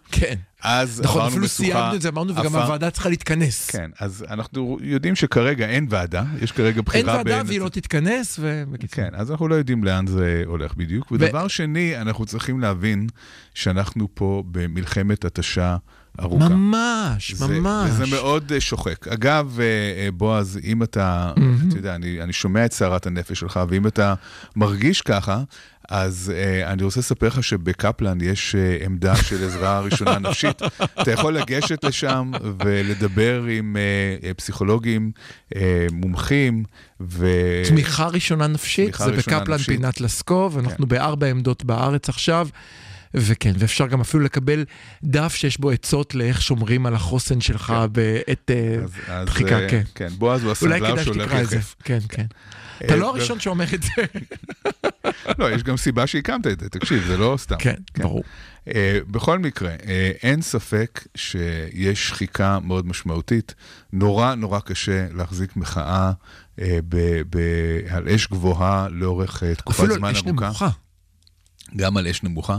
אז 0.62 1.00
נכון, 1.04 1.26
אפילו. 1.26 1.48
סיימנו 1.48 1.94
את 1.94 2.02
זה, 2.02 2.08
אמרנו, 2.08 2.32
וגם 2.36 2.56
הוועדה 2.56 2.90
צריכה 2.90 3.08
להתכנס. 3.08 3.70
כן, 3.70 3.90
אז 4.00 4.24
אנחנו 4.30 4.78
יודעים 4.82 5.16
שכרגע 5.16 5.66
אין 5.66 5.86
ועדה, 5.90 6.24
יש 6.42 6.52
כרגע 6.52 6.76
אין 6.76 6.84
בחירה 6.84 7.16
ועדה 7.16 7.36
בין... 7.36 7.46
והיא 7.46 7.60
לא 7.60 7.68
תתכנס, 7.68 8.38
ובקיצור. 8.42 9.04
כן, 9.04 9.10
אז 9.14 9.30
אנחנו 9.30 9.48
לא 9.48 9.54
יודעים 9.54 9.84
לאן 9.84 10.06
זה 10.06 10.42
הולך 10.46 10.74
בדיוק. 10.74 11.12
ודבר 11.12 11.48
שני, 11.48 12.00
אנחנו 12.00 12.26
צריכים 12.26 12.60
להבין 12.60 13.06
שאנחנו 13.54 14.08
פה 14.14 14.42
במלחמת 14.46 15.24
התשה 15.24 15.76
ארוכה. 16.20 16.48
ממש, 16.48 17.32
זה- 17.34 17.46
ממש. 17.60 17.90
וזה 17.90 18.04
מאוד 18.06 18.52
אה, 18.52 18.60
שוחק. 18.60 19.08
אגב, 19.08 19.58
אה, 19.60 19.64
אה, 20.04 20.10
בועז, 20.10 20.58
אם 20.64 20.82
אתה, 20.82 21.32
אתה 21.68 21.76
יודע, 21.78 21.94
אני, 21.94 22.22
אני 22.22 22.32
שומע 22.32 22.64
את 22.64 22.72
סערת 22.72 23.06
הנפש 23.06 23.40
שלך, 23.40 23.60
ואם 23.68 23.86
אתה 23.86 24.14
מרגיש 24.56 25.02
ככה, 25.02 25.42
אז 25.88 26.32
אה, 26.36 26.72
אני 26.72 26.82
רוצה 26.82 27.00
לספר 27.00 27.26
לך 27.26 27.44
שבקפלן 27.44 28.18
יש 28.20 28.54
אה, 28.54 28.84
עמדה 28.84 29.16
של 29.16 29.44
עזרה 29.44 29.80
ראשונה 29.80 30.18
נפשית. 30.28 30.62
אתה 31.02 31.10
יכול 31.12 31.32
לגשת 31.36 31.84
לשם 31.84 32.30
ולדבר 32.64 33.42
עם 33.44 33.76
אה, 34.22 34.34
פסיכולוגים 34.34 35.10
אה, 35.56 35.86
מומחים, 35.92 36.64
ו... 37.00 37.26
תמיכה 37.68 38.06
ראשונה 38.06 38.46
נפשית, 38.46 38.84
תמיכה 38.86 39.04
זה 39.04 39.10
ראשונה 39.10 39.38
בקפלן 39.38 39.54
נפשית. 39.54 39.76
פינת 39.76 40.00
לסקוב, 40.00 40.58
אנחנו 40.58 40.86
בארבע 40.86 41.26
עמדות 41.26 41.64
בארץ 41.64 42.08
עכשיו. 42.08 42.48
וכן, 43.14 43.52
ואפשר 43.58 43.86
גם 43.86 44.00
אפילו 44.00 44.22
לקבל 44.22 44.64
דף 45.02 45.34
שיש 45.34 45.60
בו 45.60 45.70
עצות 45.70 46.14
לאיך 46.14 46.42
שומרים 46.42 46.86
על 46.86 46.94
החוסן 46.94 47.40
שלך 47.40 47.66
כן. 47.66 47.92
בעת 47.92 48.50
אה, 48.50 48.76
אז, 49.08 49.26
דחיקה, 49.26 49.58
אה, 49.58 49.68
כן. 49.68 49.82
כן, 49.94 50.08
בועז 50.18 50.44
הוא 50.44 50.52
אולי 50.62 50.74
הסנדלר 50.76 50.92
כדאי 50.92 51.04
שהולך 51.04 51.22
שתקרא 51.24 51.42
את 51.42 51.48
זה. 51.48 51.56
יחף. 51.56 51.74
כן, 51.84 51.98
כן. 52.08 52.26
אתה 52.84 52.92
אה, 52.92 52.98
לא 52.98 53.06
ו- 53.06 53.08
הראשון 53.08 53.40
שאומר 53.40 53.64
את 53.74 53.82
זה. 53.82 53.90
לא, 55.38 55.50
יש 55.50 55.62
גם 55.62 55.76
סיבה 55.76 56.06
שהקמת 56.06 56.46
את 56.46 56.60
זה, 56.60 56.68
תקשיב, 56.68 57.04
זה 57.06 57.16
לא 57.16 57.34
סתם. 57.38 57.56
כן, 57.58 57.74
ברור. 57.98 58.22
Uh, 58.68 58.72
בכל 59.06 59.38
מקרה, 59.38 59.74
uh, 59.76 59.82
אין 60.22 60.42
ספק 60.42 61.06
שיש 61.14 62.08
שחיקה 62.08 62.58
מאוד 62.58 62.86
משמעותית. 62.86 63.54
נורא 63.92 64.34
נורא 64.34 64.60
קשה 64.60 65.06
להחזיק 65.14 65.56
מחאה 65.56 66.12
uh, 66.58 66.62
על 67.90 68.08
אש 68.08 68.26
גבוהה 68.26 68.88
לאורך 68.88 69.42
uh, 69.42 69.58
תקופת 69.58 69.78
אפילו 69.78 69.94
זמן 69.94 70.08
על 70.08 70.14
אש 70.14 70.22
ארוכה. 70.26 70.46
נמוכה. 70.46 70.68
גם 71.76 71.96
על 71.96 72.06
אש 72.06 72.22
נמוכה. 72.22 72.58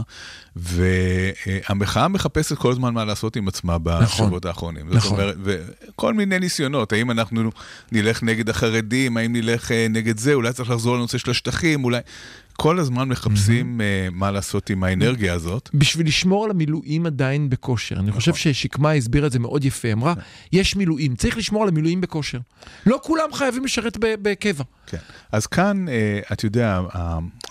והמחאה 0.56 2.08
מחפשת 2.08 2.58
כל 2.58 2.72
הזמן 2.72 2.94
מה 2.94 3.04
לעשות 3.04 3.36
עם 3.36 3.48
עצמה 3.48 3.78
בשבועות 3.78 4.44
האחרונים. 4.44 4.86
זאת 4.86 4.96
נכון. 4.96 5.20
אומרת, 5.20 5.36
וכל 5.42 6.14
מיני 6.14 6.38
ניסיונות, 6.38 6.92
האם 6.92 7.10
אנחנו 7.10 7.50
נלך 7.92 8.22
נגד 8.22 8.48
החרדים, 8.48 9.16
האם 9.16 9.32
נלך 9.32 9.72
אה, 9.72 9.86
נגד 9.90 10.18
זה, 10.18 10.34
אולי 10.34 10.52
צריך 10.52 10.70
לחזור 10.70 10.96
לנושא 10.96 11.18
של 11.18 11.30
השטחים, 11.30 11.84
אולי... 11.84 12.00
כל 12.56 12.78
הזמן 12.78 13.08
מחפשים 13.08 13.80
אה, 13.80 14.08
מה 14.12 14.30
לעשות 14.30 14.70
עם 14.70 14.84
האנרגיה 14.84 15.34
הזאת. 15.34 15.70
בשביל 15.74 16.06
לשמור 16.06 16.44
על 16.44 16.50
המילואים 16.50 17.06
עדיין 17.06 17.50
בכושר. 17.50 17.94
אני 17.94 18.04
נכון. 18.08 18.20
חושב 18.20 18.34
ששקמה 18.34 18.92
הסבירה 18.92 19.26
את 19.26 19.32
זה 19.32 19.38
מאוד 19.38 19.64
יפה. 19.64 19.92
אמרה, 19.92 20.14
יש 20.52 20.76
מילואים, 20.76 21.16
צריך 21.16 21.36
לשמור 21.36 21.62
על 21.62 21.68
המילואים 21.68 22.00
בכושר. 22.00 22.38
לא 22.86 23.00
כולם 23.02 23.32
חייבים 23.32 23.64
לשרת 23.64 23.98
בקבע. 24.00 24.64
כן. 24.86 24.98
אז 25.32 25.46
כאן, 25.46 25.88
אה, 25.88 26.20
אתה 26.32 26.46
יודע, 26.46 26.80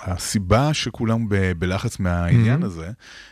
הסיבה 0.03 0.73
שכולם 0.73 1.29
ב- 1.29 1.51
בלחץ 1.59 1.99
מהעניין 1.99 2.63
הזה, 2.63 2.89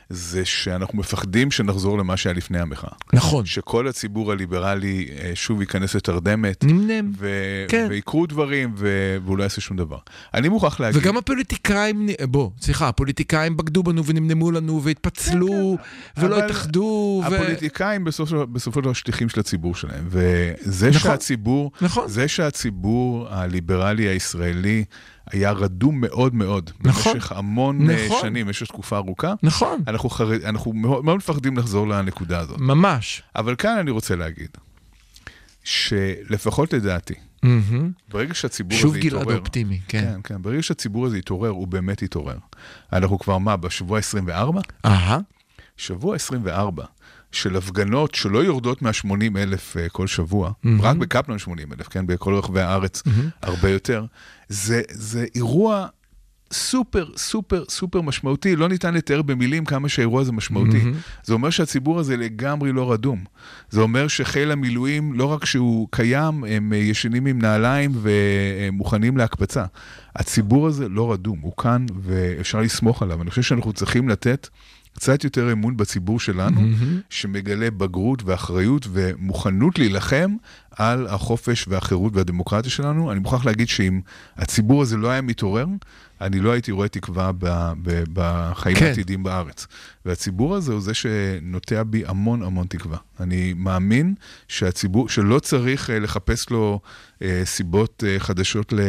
זה 0.10 0.46
שאנחנו 0.46 0.98
מפחדים 0.98 1.52
שנחזור 1.52 1.98
למה 1.98 2.18
שהיה 2.18 2.34
לפני 2.34 2.60
המחאה. 2.60 2.90
נכון. 3.14 3.46
שכל 3.46 3.88
הציבור 3.88 4.32
הליברלי 4.32 5.08
אה, 5.20 5.32
שוב 5.36 5.62
ייכנס 5.62 5.96
לתרדמת. 5.96 6.64
נמנם. 6.64 7.12
ו- 7.18 7.66
כן. 7.68 7.88
ויקרו 7.90 8.26
דברים, 8.26 8.74
ו- 8.78 9.18
והוא 9.26 9.38
לא 9.38 9.44
יעשה 9.44 9.62
שום 9.62 9.78
דבר. 9.78 9.98
אני 10.34 10.50
מוכרח 10.50 10.80
להגיד... 10.80 11.02
וגם 11.02 11.18
הפוליטיקאים, 11.18 12.10
בוא, 12.30 12.50
סליחה, 12.62 12.88
הפוליטיקאים 12.88 13.58
בגדו 13.58 13.84
בנו 13.84 14.06
ונמנמו 14.06 14.52
לנו 14.52 14.84
והתפצלו 14.84 15.48
ולא 15.48 15.78
כן, 16.16 16.26
אבל 16.34 16.44
התאחדו. 16.44 17.24
ו- 17.32 17.36
הפוליטיקאים 17.36 18.04
בסופו 18.04 18.30
של- 18.30 18.46
בסופו 18.46 18.80
של 18.80 18.84
דבר 18.84 18.94
שליחים 18.94 19.30
של 19.30 19.40
הציבור 19.40 19.76
שלהם, 19.76 20.08
וזה 20.10 20.90
נכון. 20.90 21.02
שהציבור, 21.02 21.72
נכון. 21.82 22.08
זה 22.08 22.28
שהציבור 22.28 23.28
הליברלי 23.30 24.04
הישראלי 24.08 24.84
היה 25.32 25.52
רדום 25.52 26.02
מאוד 26.02 26.36
מאוד, 26.36 26.72
נכון. 26.80 27.14
במשך 27.14 27.32
המון 27.32 27.90
אה, 27.90 28.06
נכון. 28.06 28.22
שנים, 28.22 28.46
במשך 28.46 28.68
תקופה 28.68 28.98
ארוכה, 28.98 29.34
נכון, 29.44 29.84
אנחנו, 29.88 30.10
חרד, 30.10 30.44
אנחנו 30.44 30.74
מאוד, 30.74 31.06
מאוד 31.06 31.18
מפחדים 31.18 31.58
לחזור 31.58 31.88
לנקודה 31.88 32.40
הזאת. 32.40 32.60
ממש. 32.60 33.22
אבל 33.36 33.56
כאן 33.56 33.78
אני 33.78 33.92
רוצה 33.92 34.16
להגיד, 34.16 34.50
שלפחות 35.64 36.74
לדעתי, 36.74 37.14
מהמם. 37.44 37.92
ברגע 38.10 38.34
שהציבור 38.34 38.78
שוב 38.78 38.92
הזה 38.92 39.00
גלעד 39.00 39.22
יתעורר, 39.22 39.40
אופטימי, 39.40 39.80
כן. 39.88 40.02
כן, 40.02 40.20
כן, 40.24 40.42
ברגע 40.42 40.64
שהציבור 40.64 41.06
הזה 41.06 41.18
יתעורר, 41.18 41.50
הוא 41.50 41.68
באמת 41.68 42.02
יתעורר. 42.02 42.38
אנחנו 42.94 43.20
כבר 43.20 43.38
מה, 43.38 43.58
בשבוע 43.58 44.00
24? 44.00 44.62
אהה, 44.86 45.20
שבוע 45.78 46.16
24 46.16 46.86
של 47.32 47.56
הפגנות 47.56 48.16
שלא 48.16 48.44
יורדות 48.44 48.82
מה-80 48.82 49.38
אלף 49.38 49.76
uh, 49.78 49.90
כל 49.90 50.08
שבוע, 50.08 50.50
mm-hmm. 50.50 50.68
רק 50.80 50.98
בקפלן 50.98 51.40
80 51.40 51.74
אלף, 51.74 51.88
כן, 51.88 52.08
בכל 52.08 52.34
רחבי 52.34 52.62
הארץ 52.62 53.02
mm-hmm. 53.02 53.10
הרבה 53.42 53.70
יותר, 53.70 54.06
זה, 54.48 54.82
זה 54.90 55.26
אירוע 55.36 55.88
סופר, 56.54 57.06
סופר, 57.18 57.64
סופר 57.70 58.02
משמעותי. 58.02 58.56
לא 58.56 58.68
ניתן 58.68 58.94
לתאר 58.94 59.22
במילים 59.22 59.66
כמה 59.66 59.90
שהאירוע 59.90 60.22
הזה 60.22 60.32
משמעותי. 60.32 60.78
מהמם. 60.78 60.94
זה 61.24 61.34
אומר 61.34 61.50
שהציבור 61.50 62.00
הזה 62.00 62.18
לגמרי 62.18 62.72
לא 62.72 62.92
רדום. 62.92 63.24
זה 63.70 63.82
אומר 63.82 64.08
שחיל 64.08 64.52
המילואים, 64.52 65.14
לא 65.14 65.26
רק 65.26 65.46
שהוא 65.46 65.88
קיים, 65.92 66.44
הם 66.44 66.74
אה, 66.74 66.78
ישנים 66.78 67.26
עם 67.26 67.42
נעליים 67.42 67.92
ומוכנים 67.94 69.18
להקפצה. 69.18 69.66
הציבור 70.16 70.68
הזה 70.68 70.90
לא 70.90 71.14
רדום, 71.14 71.40
הוא 71.42 71.58
כאן 71.58 71.86
ואפשר 72.02 72.60
לסמוך 72.60 73.04
עליו. 73.04 73.22
אני 73.22 73.30
חושב 73.30 73.42
שאנחנו 73.42 73.74
צריכים 73.74 74.10
לתת 74.10 74.48
קצת 75.00 75.24
יותר 75.24 75.52
אמון 75.52 75.78
בציבור 75.78 76.20
שלנו, 76.20 76.62
מהמם. 76.62 77.00
שמגלה 77.10 77.72
בגרות 77.72 78.24
ואחריות 78.26 78.88
ומוכנות 78.92 79.80
להילחם 79.80 80.36
על 80.72 81.08
החופש 81.08 81.66
והחירות 81.68 82.16
והדמוקרטיה 82.16 82.72
שלנו. 82.72 83.12
אני 83.12 83.20
מוכרח 83.20 83.46
להגיד 83.46 83.70
שאם 83.70 84.02
הציבור 84.38 84.82
הזה 84.82 84.98
לא 84.98 85.08
היה 85.10 85.22
מתעורר, 85.22 85.66
אני 86.22 86.40
לא 86.40 86.52
הייתי 86.52 86.72
רואה 86.72 86.88
תקווה 86.88 87.32
ב- 87.32 87.74
ב- 87.84 88.04
בחיים 88.14 88.76
כן. 88.78 88.86
העתידיים 88.86 89.24
בארץ. 89.24 89.68
והציבור 90.06 90.56
הזה 90.56 90.72
הוא 90.74 90.82
זה 90.82 90.94
שנוטע 90.94 91.84
בי 91.84 92.04
המון 92.06 92.44
המון 92.44 92.68
תקווה. 92.68 92.98
אני 93.20 93.54
מאמין 93.58 94.14
שהציבור, 94.48 95.10
שלא 95.10 95.40
צריך 95.40 95.90
אה, 95.90 96.00
לחפש 96.00 96.50
לו 96.50 96.80
אה, 97.22 97.42
סיבות 97.46 98.04
אה, 98.08 98.20
חדשות 98.20 98.74
ל- 98.74 98.80
אה, 98.80 98.86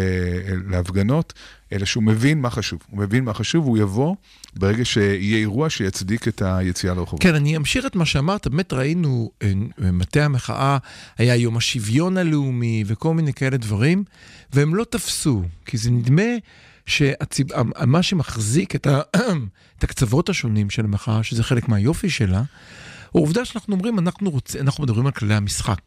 להפגנות, 0.69 1.33
אלא 1.73 1.85
שהוא 1.85 2.03
מבין 2.03 2.41
מה 2.41 2.51
חשוב. 2.51 2.81
הוא 2.91 2.99
מבין 2.99 3.25
מה 3.25 3.35
חשוב, 3.35 3.65
והוא 3.65 3.79
יבוא 3.79 4.15
ברגע 4.57 4.85
שיהיה 4.85 5.39
אירוע 5.39 5.71
שיצדיק 5.71 6.29
את 6.29 6.43
היציאה 6.45 6.95
לרחובות. 6.95 7.23
כן, 7.23 7.35
אני 7.35 7.57
אמשיך 7.57 7.87
את 7.87 7.97
מה 7.97 8.07
שאמרת, 8.07 8.49
באמת 8.49 8.73
ראינו, 8.73 9.31
אה, 9.43 9.53
מטה 9.93 10.25
המחאה, 10.25 10.79
היה 11.19 11.37
יום 11.37 11.57
השוויון 11.57 12.17
הלאומי 12.17 12.85
וכל 12.87 13.15
מיני 13.15 13.33
כאלה 13.33 13.57
דברים, 13.57 14.05
והם 14.53 14.75
לא 14.75 14.85
תפסו, 14.85 15.43
כי 15.67 15.79
זה 15.79 15.91
נדמה 15.91 16.33
שמה 16.87 18.03
שמחזיק 18.03 18.75
את, 18.75 18.87
ה... 18.87 19.01
את 19.79 19.85
הקצוות 19.85 20.29
השונים 20.29 20.71
של 20.71 20.85
המחאה, 20.85 21.23
שזה 21.23 21.43
חלק 21.43 21.69
מהיופי 21.69 22.11
שלה, 22.11 22.43
הוא 23.13 23.23
עובדה 23.23 23.45
שאנחנו 23.45 23.75
אומרים, 23.75 23.99
אנחנו, 23.99 24.31
רוצ... 24.31 24.57
אנחנו 24.57 24.85
מדברים 24.85 25.07
על 25.07 25.13
כללי 25.13 25.35
המשחק. 25.35 25.81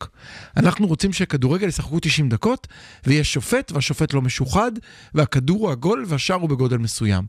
אנחנו 0.57 0.88
רוצים 0.88 1.13
שכדורגל 1.13 1.67
ישחקו 1.67 1.99
90 1.99 2.30
דקות, 2.30 2.67
ויש 3.07 3.34
שופט, 3.34 3.71
והשופט 3.71 4.13
לא 4.13 4.21
משוחד, 4.21 4.71
והכדור 5.13 5.57
הוא 5.57 5.71
עגול, 5.71 6.05
והשאר 6.07 6.36
הוא 6.36 6.49
בגודל 6.49 6.78
מסוים. 6.78 7.24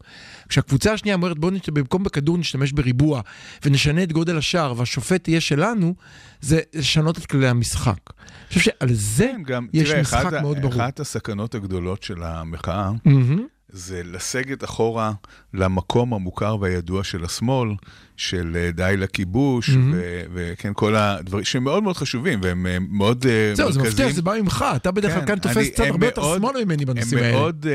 כשהקבוצה 0.48 0.92
השנייה 0.92 1.16
אומרת, 1.16 1.38
בואו 1.38 1.52
נשת... 1.52 1.68
במקום 1.68 2.02
בכדור 2.02 2.38
נשתמש 2.38 2.72
בריבוע, 2.72 3.20
ונשנה 3.64 4.02
את 4.02 4.12
גודל 4.12 4.38
השער, 4.38 4.74
והשופט 4.76 5.28
יהיה 5.28 5.40
שלנו, 5.40 5.94
זה 6.40 6.60
לשנות 6.74 7.18
את 7.18 7.26
כללי 7.26 7.48
המשחק. 7.48 7.98
אני 8.08 8.48
חושב 8.48 8.60
שעל 8.60 8.92
זה 8.92 9.30
כן, 9.36 9.42
גם, 9.46 9.66
יש 9.72 9.88
תראה, 9.88 10.00
משחק 10.00 10.20
אחת, 10.20 10.32
ה- 10.32 10.40
מאוד 10.40 10.58
ברור. 10.58 10.74
אחת 10.74 11.00
הסכנות 11.00 11.54
הגדולות 11.54 12.02
של 12.02 12.22
המחאה 12.22 12.90
מהמם. 13.04 13.46
זה 13.68 14.02
לסגת 14.04 14.64
אחורה 14.64 15.12
למקום 15.54 16.14
המוכר 16.14 16.56
והידוע 16.60 17.04
של 17.04 17.24
השמאל, 17.24 17.68
של 18.16 18.56
אה, 18.56 18.70
די 18.70 18.94
לכיבוש. 18.98 19.70
ו- 19.92 20.00
וכן, 20.34 20.72
כל 20.74 20.94
הדברים 20.96 21.44
שהם 21.44 21.64
מאוד 21.64 21.82
מאוד 21.82 21.96
חשובים, 21.96 22.40
והם 22.42 22.66
אה, 22.66 22.76
מאוד 22.90 23.26
אה, 23.28 23.54
זהו, 23.54 23.72
זה 23.72 23.78
מרכזיים. 23.78 24.06
מפתיע, 24.08 24.16
זה 24.16 24.22
בא 24.22 24.34
ממך, 24.42 24.64
אתה 24.76 24.90
בדרך 24.90 25.12
כלל 25.12 25.20
כן, 25.20 25.26
כאן 25.26 25.38
תופס 25.38 25.80
הם 25.80 25.90
הרבה 25.90 26.06
יותר 26.06 26.20
מאוד- 26.20 26.38
שמאל 26.38 26.64
ממני 26.64 26.84
בנושאים 26.84 27.22
האלה. 27.22 27.32
מאוד, 27.32 27.66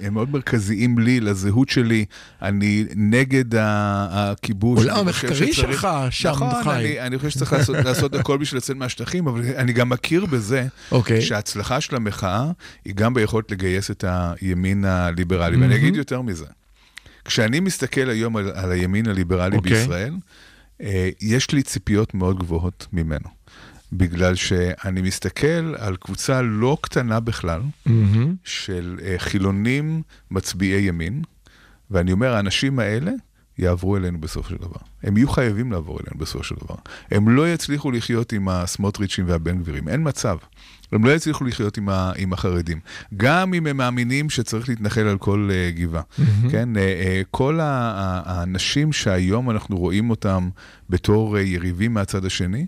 הם 0.00 0.14
מאוד 0.14 0.30
מרכזיים 0.32 0.98
לי, 0.98 1.20
לזהות 1.20 1.68
שלי. 1.68 2.04
אני 2.42 2.84
נגד 2.96 3.44
הכיבוש. 4.10 4.78
עולם 4.80 4.96
המחקרי 4.96 5.52
שלך 5.52 5.88
שם 6.10 6.30
נכון, 6.30 6.64
חי. 6.64 6.70
אני, 6.76 7.00
אני 7.00 7.16
חושב 7.18 7.30
שצריך 7.30 7.52
לעשות, 7.52 7.76
לעשות 7.86 8.14
הכל 8.14 8.38
בשביל 8.38 8.58
לצאת 8.58 8.76
מהשטחים, 8.76 9.26
אבל 9.28 9.42
אני 9.56 9.72
גם 9.72 9.88
מכיר 9.88 10.26
בזה 10.26 10.66
אוקיי. 10.92 11.22
שההצלחה 11.22 11.80
של 11.80 11.96
המחאה 11.96 12.50
היא 12.84 12.94
גם 12.94 13.14
ביכולת 13.14 13.50
לגייס 13.50 13.90
את 13.90 14.04
הימין 14.40 14.84
הליברלי. 14.84 15.56
ואני 15.56 15.76
אגיד 15.76 15.96
יותר 15.96 16.22
מזה. 16.22 16.44
כשאני 17.24 17.60
מסתכל 17.60 18.10
היום 18.10 18.36
על, 18.36 18.50
על 18.54 18.72
הימין 18.72 19.08
הליברלי 19.08 19.56
אוקיי. 19.56 19.72
בישראל, 19.72 20.14
אה, 20.80 21.08
יש 21.20 21.50
לי 21.50 21.62
ציפיות 21.62 22.14
מאוד 22.14 22.38
גבוהות 22.38 22.86
ממנו. 22.92 23.28
בגלל 23.92 24.34
שאני 24.34 25.02
מסתכל 25.02 25.74
על 25.78 25.96
קבוצה 25.96 26.42
לא 26.42 26.76
קטנה 26.80 27.20
בכלל, 27.20 27.62
מהמם. 27.86 28.34
של 28.44 28.98
אה, 29.04 29.14
חילונים 29.18 30.02
מצביעי 30.30 30.82
ימין, 30.82 31.22
ואני 31.90 32.12
אומר, 32.12 32.34
האנשים 32.34 32.78
האלה 32.78 33.12
יעברו 33.58 33.96
אלינו 33.96 34.20
בסופו 34.20 34.48
של 34.48 34.56
דבר. 34.56 34.80
הם 35.02 35.16
יהיו 35.16 35.28
חייבים 35.28 35.72
לעבור 35.72 35.98
אלינו 36.00 36.18
בסופו 36.20 36.44
של 36.44 36.54
דבר. 36.64 36.74
הם 37.10 37.28
לא 37.28 37.52
יצליחו 37.52 37.90
לחיות 37.90 38.32
עם 38.32 38.48
הסמוטריצ'ים 38.48 39.28
והבן 39.28 39.58
גבירים, 39.58 39.88
אין 39.88 40.08
מצב. 40.08 40.36
הם 40.92 41.04
לא 41.04 41.10
יצליחו 41.10 41.44
לחיות 41.44 41.76
עם, 41.76 41.88
ה, 41.88 42.12
עם 42.16 42.32
החרדים. 42.32 42.80
גם 43.16 43.54
אם 43.54 43.66
הם 43.66 43.76
מאמינים 43.76 44.30
שצריך 44.30 44.68
להתנחל 44.68 45.00
על 45.06 45.18
כל 45.18 45.50
uh, 45.50 45.78
גבעה. 45.78 46.02
כן, 46.50 46.68
uh, 46.74 46.78
uh, 46.78 47.26
כל 47.30 47.60
ה- 47.60 47.64
ה- 47.64 48.22
האנשים 48.24 48.92
שהיום 48.92 49.50
אנחנו 49.50 49.76
רואים 49.76 50.10
אותם 50.10 50.48
בתור 50.90 51.36
uh, 51.36 51.40
יריבים 51.40 51.94
מהצד 51.94 52.24
השני, 52.24 52.66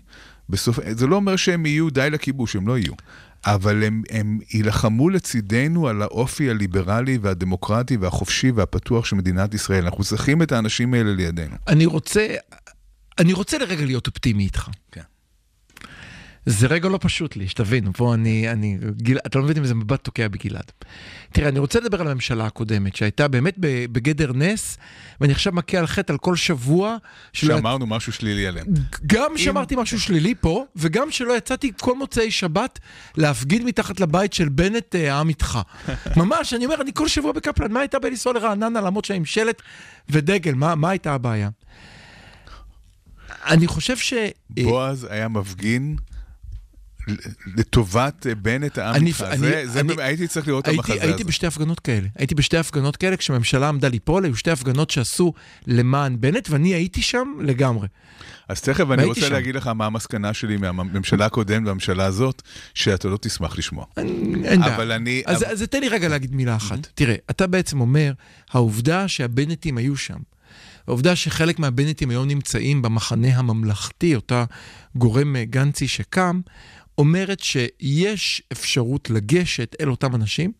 בסוף, 0.49 0.79
זה 0.91 1.07
לא 1.07 1.15
אומר 1.15 1.35
שהם 1.35 1.65
יהיו 1.65 1.89
די 1.89 2.09
לכיבוש, 2.09 2.55
הם 2.55 2.67
לא 2.67 2.77
יהיו. 2.77 2.93
אבל 3.45 3.83
הם, 3.83 4.03
הם 4.09 4.39
יילחמו 4.53 5.09
לצידנו 5.09 5.87
על 5.87 6.01
האופי 6.01 6.49
הליברלי 6.49 7.17
והדמוקרטי 7.21 7.97
והחופשי 7.97 8.51
והפתוח 8.51 9.05
של 9.05 9.15
מדינת 9.15 9.53
ישראל. 9.53 9.85
אנחנו 9.85 10.03
צריכים 10.03 10.41
את 10.41 10.51
האנשים 10.51 10.93
האלה 10.93 11.13
לידינו. 11.13 11.55
אני 11.67 11.85
רוצה, 11.85 12.27
אני 13.19 13.33
רוצה 13.33 13.57
לרגע 13.57 13.85
להיות 13.85 14.07
אופטימי 14.07 14.43
איתך. 14.43 14.69
כן. 14.91 15.01
זה 16.45 16.67
רגע 16.67 16.89
לא 16.89 16.99
פשוט 17.01 17.35
לי, 17.35 17.47
שתבין, 17.47 17.91
פה 17.91 18.13
אני, 18.13 18.51
אני, 18.51 18.77
גיל, 18.91 19.17
אתה 19.25 19.39
לא 19.39 19.43
מבין 19.43 19.57
אם 19.57 19.65
זה 19.65 19.75
מבט 19.75 20.03
תוקע 20.03 20.27
בגלעד. 20.27 20.71
תראה, 21.31 21.49
אני 21.49 21.59
רוצה 21.59 21.79
לדבר 21.79 22.01
על 22.01 22.07
הממשלה 22.07 22.45
הקודמת, 22.45 22.95
שהייתה 22.95 23.27
באמת 23.27 23.55
בגדר 23.91 24.31
נס, 24.33 24.77
ואני 25.21 25.33
עכשיו 25.33 25.53
מכה 25.53 25.77
על 25.77 25.87
חטא 25.87 26.11
על 26.11 26.17
כל 26.17 26.35
שבוע, 26.35 26.97
שאמרנו 27.33 27.87
משהו 27.87 28.13
שלילי 28.13 28.47
עליהם. 28.47 28.67
גם 29.05 29.37
שאמרתי 29.37 29.75
משהו 29.77 29.99
שלילי 29.99 30.35
פה, 30.41 30.65
וגם 30.75 31.11
שלא 31.11 31.37
יצאתי 31.37 31.71
כל 31.79 31.97
מוצאי 31.97 32.31
שבת 32.31 32.79
להפגין 33.17 33.65
מתחת 33.65 33.99
לבית 33.99 34.33
של 34.33 34.49
בנט 34.49 34.95
אה, 34.95 35.13
העם 35.15 35.29
איתך. 35.29 35.59
ממש, 36.17 36.53
אני 36.53 36.65
אומר, 36.65 36.81
אני 36.81 36.91
כל 36.93 37.07
שבוע 37.07 37.31
בקפלן, 37.31 37.71
מה 37.71 37.79
הייתה 37.79 37.99
בלנסוע 37.99 38.33
לרעננה 38.33 38.81
לעמוד 38.81 39.05
שם 39.05 39.13
עם 39.13 39.25
שלט 39.25 39.61
ודגל, 40.09 40.53
מה, 40.53 40.75
מה 40.75 40.89
הייתה 40.89 41.13
הבעיה? 41.13 41.49
אני 43.45 43.67
חושב 43.67 43.97
ש... 43.97 44.13
בועז 44.49 45.07
היה 45.09 45.27
מפגין 45.27 45.95
לטובת 47.57 48.27
אה, 48.27 48.35
בנט 48.35 48.77
העם 48.77 48.95
אני- 48.95 49.07
איתך. 49.07 49.21
אני- 49.21 49.37
זה, 49.37 49.63
זה, 49.67 49.79
אני- 49.79 49.93
הייתי 49.97 50.27
צריך 50.27 50.47
לראות 50.47 50.63
את 50.63 50.69
הייתי, 50.69 50.91
המחזה 50.91 51.01
הייתי 51.05 51.21
הזה. 51.21 51.23
בשתי 51.23 51.47
הפגנות 51.47 51.79
כאלה. 51.79 52.07
הייתי 52.17 52.35
בשתי 52.35 52.57
הפגנות 52.57 52.97
כאלה 52.97 53.17
כשהממשלה 53.17 53.69
עמדה 53.69 53.87
ליפול, 53.87 54.25
היו 54.25 54.35
שתי 54.35 54.51
הפגנות 54.51 54.89
שעשו 54.89 55.33
למען 55.67 56.17
בנט, 56.21 56.47
ואני 56.49 56.73
הייתי 56.73 57.01
שם 57.01 57.27
לגמרי. 57.41 57.87
אז 58.49 58.61
תכף 58.61 58.85
אני 58.91 59.03
רוצה 59.03 59.21
שם. 59.21 59.33
להגיד 59.33 59.55
לך 59.55 59.67
מה 59.67 59.85
המסקנה 59.85 60.33
שלי 60.33 60.57
מהממשלה 60.57 61.25
הקודמת 61.25 61.67
והממשלה 61.67 62.05
הזאת, 62.05 62.41
שאתה 62.73 63.07
לא 63.07 63.17
תשמח 63.21 63.57
לשמוע. 63.57 63.85
אין 63.97 64.41
בעיה. 64.61 64.75
אבל 64.75 64.91
אני... 64.91 65.23
אז, 65.25 65.43
אבל- 65.43 65.51
אז 65.51 65.61
תן 65.63 65.79
לי 65.81 65.89
רגע 65.89 66.07
להגיד 66.07 66.35
מילה 66.35 66.55
אחת. 66.55 66.87
תראה, 66.95 67.15
אתה 67.29 67.47
בעצם 67.47 67.81
אומר, 67.81 68.13
העובדה 68.51 69.07
שהבנטים 69.07 69.77
היו 69.77 69.95
שם, 69.97 70.17
העובדה 70.87 71.15
שחלק 71.15 71.59
מהבנטים 71.59 72.09
היום 72.09 72.27
נמצאים 72.27 72.81
במחנה 72.81 73.37
הממלכתי, 73.37 74.15
אותה 74.15 74.45
גורם 74.95 75.35
אה, 75.35 75.45
גנצי 75.45 75.87
שקם, 75.87 76.41
אומרת 76.97 77.39
שיש 77.39 78.41
אפשרות 78.51 79.09
לגשת 79.09 79.75
אל 79.81 79.89
אותם 79.89 80.15
אנשים, 80.15 80.51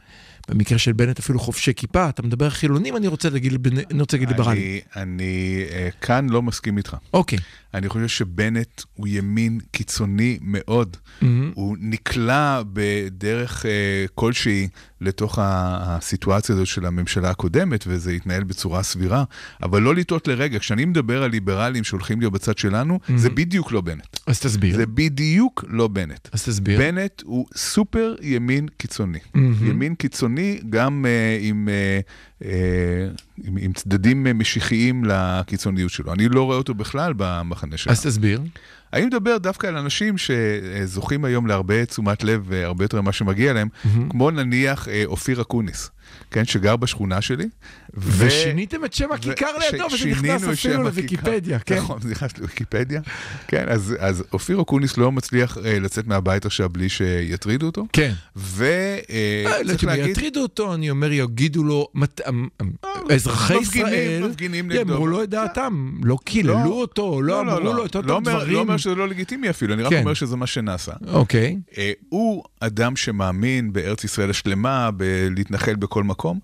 במקרה 0.50 0.78
של 0.78 0.94
בנט 0.94 1.20
אפילו 1.20 1.40
חובשי 1.40 1.74
כיפה, 1.76 2.10
אתה 2.10 2.24
מדבר 2.24 2.50
חילונים, 2.50 2.98
אני 2.98 3.08
רוצה 3.08 3.30
להגיד, 3.30 3.68
אני 3.92 4.02
רוצה 4.02 4.18
להגיד 4.18 4.30
ליברלים. 4.30 4.62
אני, 4.62 4.82
אני 4.96 5.64
אה, 5.72 5.90
כאן 6.02 6.30
לא 6.30 6.42
מסכים 6.42 6.78
איתך. 6.78 6.96
אוקיי. 7.14 7.40
אני 7.76 7.90
חושב 7.90 8.08
שבנט 8.08 8.82
הוא 8.94 9.08
ימין 9.08 9.60
קיצוני 9.72 10.38
מאוד. 10.42 10.98
מהמם. 11.22 11.52
הוא 11.56 11.78
נקלע 11.80 12.62
בדרך 12.74 13.66
אה, 13.66 14.06
כלשהי 14.16 14.68
לתוך 15.02 15.40
הסיטואציה 15.42 16.56
הזאת 16.56 16.68
של 16.68 16.86
הממשלה 16.86 17.30
הקודמת, 17.30 17.84
וזה 17.88 18.12
התנהל 18.12 18.44
בצורה 18.44 18.84
סבירה, 18.84 19.24
אבל 19.64 19.82
לא 19.82 19.96
לטעות 19.96 20.28
לרגע. 20.28 20.60
כשאני 20.60 20.86
מדבר 20.86 21.24
על 21.24 21.32
ליברלים 21.32 21.84
שהולכים 21.84 22.20
להיות 22.20 22.34
בצד 22.34 22.58
שלנו, 22.58 23.00
זה 23.16 23.30
בדיוק 23.30 23.72
לא 23.72 23.82
בנט. 23.82 24.20
אז 24.28 24.40
תסביר. 24.40 24.76
זה 24.76 24.86
בדיוק 24.86 25.66
לא 25.68 25.88
בנט. 25.88 26.30
אז 26.32 26.44
תסביר. 26.44 26.80
בנט 26.80 27.22
הוא 27.26 27.46
סופר 27.56 28.16
ימין 28.22 28.68
קיצוני. 28.78 29.20
מהמם. 29.34 29.70
ימין 29.70 29.96
קיצוני 29.96 30.60
גם 30.70 31.06
uh, 31.06 31.44
עם, 31.44 31.68
uh, 31.68 32.04
uh, 32.04 32.35
עם, 32.42 33.58
עם 33.58 33.74
צדדים 33.74 34.28
משיחיים 34.40 35.06
לקיצוניות 35.06 35.92
שלו. 35.92 36.14
אני 36.14 36.30
לא 36.30 36.44
רואה 36.44 36.58
אותו 36.58 36.74
בכלל 36.74 37.14
במחנה 37.18 37.78
שלנו. 37.78 37.94
אז 37.94 38.06
תסביר. 38.06 38.42
אני 38.94 39.06
מדבר 39.06 39.38
דווקא 39.38 39.68
על 39.68 39.78
אנשים 39.78 40.16
שזוכים 40.18 41.26
היום 41.26 41.48
להרבה 41.48 41.86
תשומת 41.86 42.24
לב 42.24 42.44
והרבה 42.48 42.84
יותר 42.84 43.02
ממה 43.02 43.12
שמגיע 43.12 43.54
להם, 43.54 43.68
כמו 44.10 44.32
נניח 44.32 44.88
אה, 44.88 45.04
אופיר 45.06 45.42
אקוניס, 45.42 45.90
כן, 46.32 46.46
שגר 46.46 46.76
בשכונה 46.76 47.22
שלי. 47.22 47.46
ו- 47.98 48.26
ושיניתם 48.26 48.86
את 48.86 48.94
שם 48.94 49.12
הכיכר 49.12 49.46
ו- 49.46 49.72
לידו, 49.72 49.86
וזה 49.86 49.98
שינינו 49.98 50.22
נכנס 50.36 50.44
אפילו 50.48 50.84
לוויקיפדיה. 50.84 51.60
כן. 51.60 51.76
נכון, 51.84 52.02
זה 52.02 52.10
נכנס 52.10 52.38
לוויקיפדיה. 52.38 53.02
כן, 53.48 53.66
אז, 53.68 53.96
אז 54.00 54.24
אופיר 54.34 54.62
אקוניס 54.62 54.98
לא 54.98 55.12
מצליח 55.12 55.58
אה, 55.66 55.80
לצאת 55.80 56.08
מהבית 56.08 56.46
עכשיו 56.46 56.70
בלי 56.70 56.90
שיטרידו 56.90 57.66
אותו. 57.66 57.86
כן. 57.94 58.12
וצריך 58.36 58.66
לא 59.46 59.56
יודעת 59.56 59.84
אם 59.84 59.90
להגיד, 59.90 60.08
יטרידו 60.08 60.42
אותו, 60.42 60.74
אני 60.74 60.90
אומר, 60.90 61.12
יגידו 61.12 61.64
לו, 61.64 61.88
מת- 61.94 62.22
אזרחי 63.12 63.56
מפגינים- 63.60 64.72
ישראל. 64.72 64.78
יאמרו 64.88 65.08
לו 65.08 65.24
את 65.24 65.30
דעתם, 65.30 65.92
לא 66.04 66.18
קיללו 66.24 66.72
אותו, 66.74 67.22
לא 67.22 67.42
אמרו 67.42 67.60
לו 67.74 67.86
את 67.86 67.96
לא 67.96 68.00
אותם 68.00 68.10
אומר- 68.10 68.34
לא 68.34 68.40
דברים. 68.40 68.58
אומר 68.58 68.78
שזה 68.78 68.96
לא 68.96 69.08
לגיטימי 69.08 69.50
אפילו, 69.50 69.74
אני 69.74 69.84
רק 69.84 69.90
כן. 69.90 70.00
אומר 70.00 70.14
שזה 70.14 70.36
מה 70.36 70.48
שנעשה. 70.48 70.92
אוקיי. 71.08 71.58
אה, 71.78 71.92
הוא 72.10 72.44
אדם 72.60 72.96
שמאמין 72.96 73.74
בארץ 73.74 74.04
ישראל 74.04 74.30
השלמה, 74.30 74.90
בלהתנחל 74.92 75.76
בכל 75.76 76.04
מקום. 76.04 76.40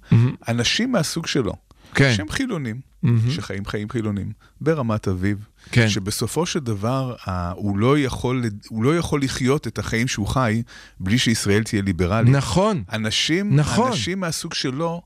אנשים 0.48 0.92
מהסוג 0.92 1.28
שלו, 1.28 1.54
כן. 1.96 2.14
שהם 2.18 2.30
חילונים, 2.30 2.80
מהמם. 3.04 3.32
שחיים 3.32 3.66
חיים 3.66 3.90
חילונים, 3.90 4.32
ברמת 4.62 5.08
אביב, 5.08 5.38
כן. 5.72 5.90
שבסופו 5.90 6.46
של 6.46 6.60
דבר 6.60 7.16
אה, 7.28 7.52
הוא 7.56 7.78
לא, 7.78 7.98
יכול, 8.00 8.44
הוא 8.70 8.84
לא 8.84 8.98
יכול 8.98 9.22
לחיות 9.24 9.68
את 9.68 9.80
החיים 9.80 10.08
שהוא 10.08 10.28
חי 10.28 10.62
בלי 11.00 11.18
שישראל 11.18 11.64
תהיה 11.64 11.82
ליברלית. 11.82 12.36
נכון. 12.36 12.84
אנשים, 12.94 13.56
נכון. 13.56 13.88
אנשים 13.88 14.20
מהסוג 14.20 14.54
שלו, 14.54 15.02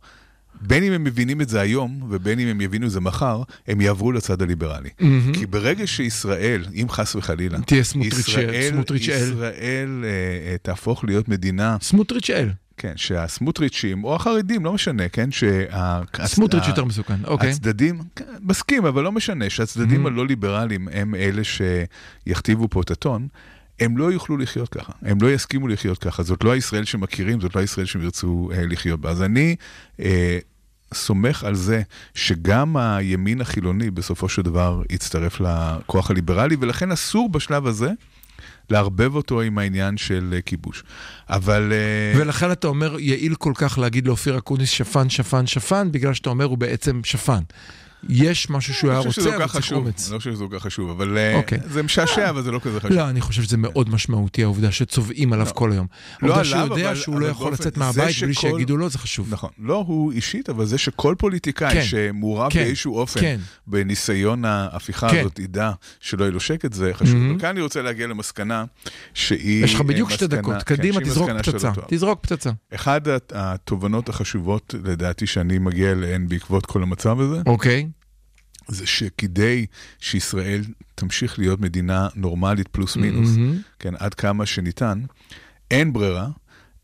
בין 0.68 0.84
אם 0.84 0.92
הם 0.94 1.04
מבינים 1.04 1.42
את 1.42 1.50
זה 1.50 1.62
היום, 1.62 2.00
ובין 2.10 2.40
אם 2.40 2.48
הם 2.48 2.62
יבינו 2.62 2.86
את 2.86 2.92
זה 2.92 3.00
מחר, 3.02 3.42
הם 3.68 3.82
יעברו 3.82 4.12
לצד 4.12 4.42
הליברלי. 4.42 4.90
מהמם. 5.00 5.34
כי 5.34 5.46
ברגע 5.46 5.88
שישראל, 5.88 6.66
אם 6.74 6.86
חס 6.90 7.16
וחלילה, 7.16 7.60
תהיה 7.62 7.84
סמוטריץ'- 7.84 8.28
ישראל, 8.28 8.70
סמוטריץ' 8.72 9.10
אל. 9.10 9.16
ישראל 9.16 10.04
אה, 10.04 10.10
אה, 10.52 10.56
תהפוך 10.62 11.04
להיות 11.04 11.30
מדינה, 11.30 11.78
סמוטריץ' 11.82 12.30
אל. 12.30 12.50
כן, 12.78 12.94
שהסמוטריצ'ים, 12.96 14.04
או 14.04 14.16
החרדים, 14.16 14.66
לא 14.66 14.74
משנה, 14.74 15.10
כן, 15.10 15.32
שה... 15.32 15.64
סמוטריץ' 16.26 16.68
יותר 16.68 16.86
מסוכן, 16.86 17.16
אוקיי. 17.26 17.50
הצדדים, 17.50 18.00
כן, 18.16 18.26
מסכים, 18.42 18.86
אבל 18.86 19.04
לא 19.04 19.12
משנה, 19.12 19.50
שהצדדים 19.50 20.06
Mhm. 20.06 20.10
הלא 20.10 20.28
ליברליים 20.28 20.88
הם 20.92 21.16
אלה 21.16 21.42
שיכתיבו 21.44 22.68
פה 22.70 22.82
את 22.82 22.92
הטון. 22.92 23.28
הם 23.80 23.98
לא 23.98 24.12
יוכלו 24.12 24.38
לחיות 24.38 24.70
ככה, 24.70 24.94
הם 25.02 25.18
לא 25.22 25.34
יסכימו 25.34 25.68
לחיות 25.68 25.98
ככה, 25.98 26.24
זאת 26.24 26.44
לא 26.44 26.52
הישראל 26.52 26.86
שמכירים, 26.86 27.42
זאת 27.42 27.56
לא 27.56 27.62
הישראל 27.62 27.86
שהם 27.86 28.02
ירצו 28.02 28.50
אה, 28.54 28.66
לחיות 28.66 29.02
בה. 29.02 29.10
אז 29.10 29.22
אני 29.22 29.56
אה, 30.00 30.38
סומך 30.96 31.44
על 31.44 31.56
זה 31.56 31.82
שגם 32.14 32.78
הימין 32.78 33.42
החילוני 33.42 33.92
בסופו 33.92 34.30
של 34.30 34.42
דבר 34.42 34.82
יצטרף 34.90 35.40
לכוח 35.40 36.12
הליברלי, 36.12 36.56
ולכן 36.60 36.92
אסור 36.92 37.30
בשלב 37.30 37.68
הזה 37.68 37.90
לערבב 38.70 39.16
אותו 39.16 39.42
עם 39.42 39.58
העניין 39.58 39.98
של 39.98 40.34
אה, 40.34 40.42
כיבוש. 40.42 40.84
אבל... 41.30 41.74
אה, 41.74 42.20
ולכן 42.20 42.52
אתה 42.52 42.68
אומר, 42.68 43.00
יעיל 43.00 43.36
כל 43.36 43.54
כך 43.56 43.78
להגיד 43.78 44.08
לאופיר 44.08 44.38
אקוניס 44.38 44.70
שפן, 44.70 45.10
שפן, 45.10 45.48
שפן, 45.48 45.92
בגלל 45.92 46.14
שאתה 46.14 46.30
אומר 46.30 46.46
הוא 46.46 46.58
בעצם 46.58 47.02
שפן. 47.04 47.42
יש 48.10 48.50
משהו 48.50 48.74
שהוא 48.74 48.92
היה 48.92 49.00
רוצה, 49.00 49.22
לא 49.26 49.36
אבל 49.36 49.48
צריך 49.48 49.72
אומץ. 49.74 50.06
אני 50.08 50.14
לא 50.14 50.18
חושב 50.20 50.32
שזה 50.34 50.44
כל 50.50 50.58
כך 50.60 50.64
חשוב, 50.64 50.90
אבל 50.90 51.18
אה, 51.18 51.36
אוקיי. 51.36 51.60
זה 51.66 51.84
משעשע, 51.84 52.30
אבל 52.30 52.42
זה 52.42 52.52
לא 52.52 52.60
כזה 52.60 52.80
חשוב. 52.80 52.92
לא, 52.92 53.10
אני 53.10 53.22
חושב 53.22 53.44
שזה 53.44 53.58
מאוד 53.58 53.90
משמעותי, 53.90 54.44
העובדה 54.44 54.72
שצובעים 54.72 55.34
עליו 55.34 55.48
כל 55.54 55.72
היום. 55.72 55.88
לא 56.22 56.28
העובדה 56.34 56.44
שהוא 56.46 56.78
יודע 56.78 56.96
שהוא 56.96 57.20
לא 57.20 57.26
יכול 57.28 57.54
לצאת 57.54 57.78
מהבית 57.78 58.16
בלי 58.22 58.34
שיגידו 58.34 58.78
לו, 58.78 58.90
זה 58.90 58.98
חשוב. 58.98 59.28
נכון. 59.34 59.50
לא 59.60 59.84
הוא 59.88 60.12
אישית, 60.12 60.50
אבל 60.50 60.66
זה 60.66 60.78
שכל 60.78 61.16
פוליטיקאי 61.18 61.74
כן. 61.74 61.84
שמעורב 61.84 62.52
כן. 62.52 62.64
באיזשהו 62.64 62.96
אופן 62.98 63.20
כן. 63.20 63.40
בניסיון 63.68 64.46
ההפיכה 64.46 65.10
כן. 65.10 65.20
הזאת 65.20 65.40
ידע 65.40 65.72
שלא 66.00 66.24
יהיה 66.24 66.32
לו 66.32 66.40
שקט, 66.40 66.74
זה 66.74 66.92
חשוב. 66.94 67.20
וכאן 67.38 67.50
אני 67.50 67.62
רוצה 67.62 67.82
להגיע 67.82 68.08
למסקנה 68.08 68.66
שהיא... 69.14 69.64
יש 69.66 69.74
לך 69.74 69.82
בדיוק 69.82 70.10
אה, 70.12 70.16
שתי 70.16 70.26
מסקנה- 70.26 70.42
דקות, 70.42 70.64
קדימה, 70.64 71.02
תזרוק 71.02 71.30
פצצה. 71.44 71.72
תזרוק 71.88 72.20
פצצה. 72.22 72.50
אחד 72.76 73.08
הת- 73.08 73.32
התובנות 73.36 74.10
החשובות, 74.10 74.76
לדעתי, 74.84 75.28
שאני 75.28 75.58
מגיע 75.58 75.92
אליהן 75.92 76.28
בעקבות 76.28 76.66
כל 76.66 76.84
המצב 76.84 77.20
הזה, 77.20 77.42
אוקיי. 77.46 77.88
זה 78.68 78.86
שכדי 78.86 79.66
שישראל 80.00 80.62
תמשיך 80.96 81.40
להיות 81.40 81.60
מדינה 81.60 82.08
נורמלית 82.16 82.68
פלוס 82.68 82.96
מינוס, 82.96 83.30
מהמם. 83.30 83.62
כן, 83.80 83.94
עד 84.00 84.14
כמה 84.14 84.46
שניתן, 84.46 85.02
אין 85.72 85.94
ברירה, 85.94 86.28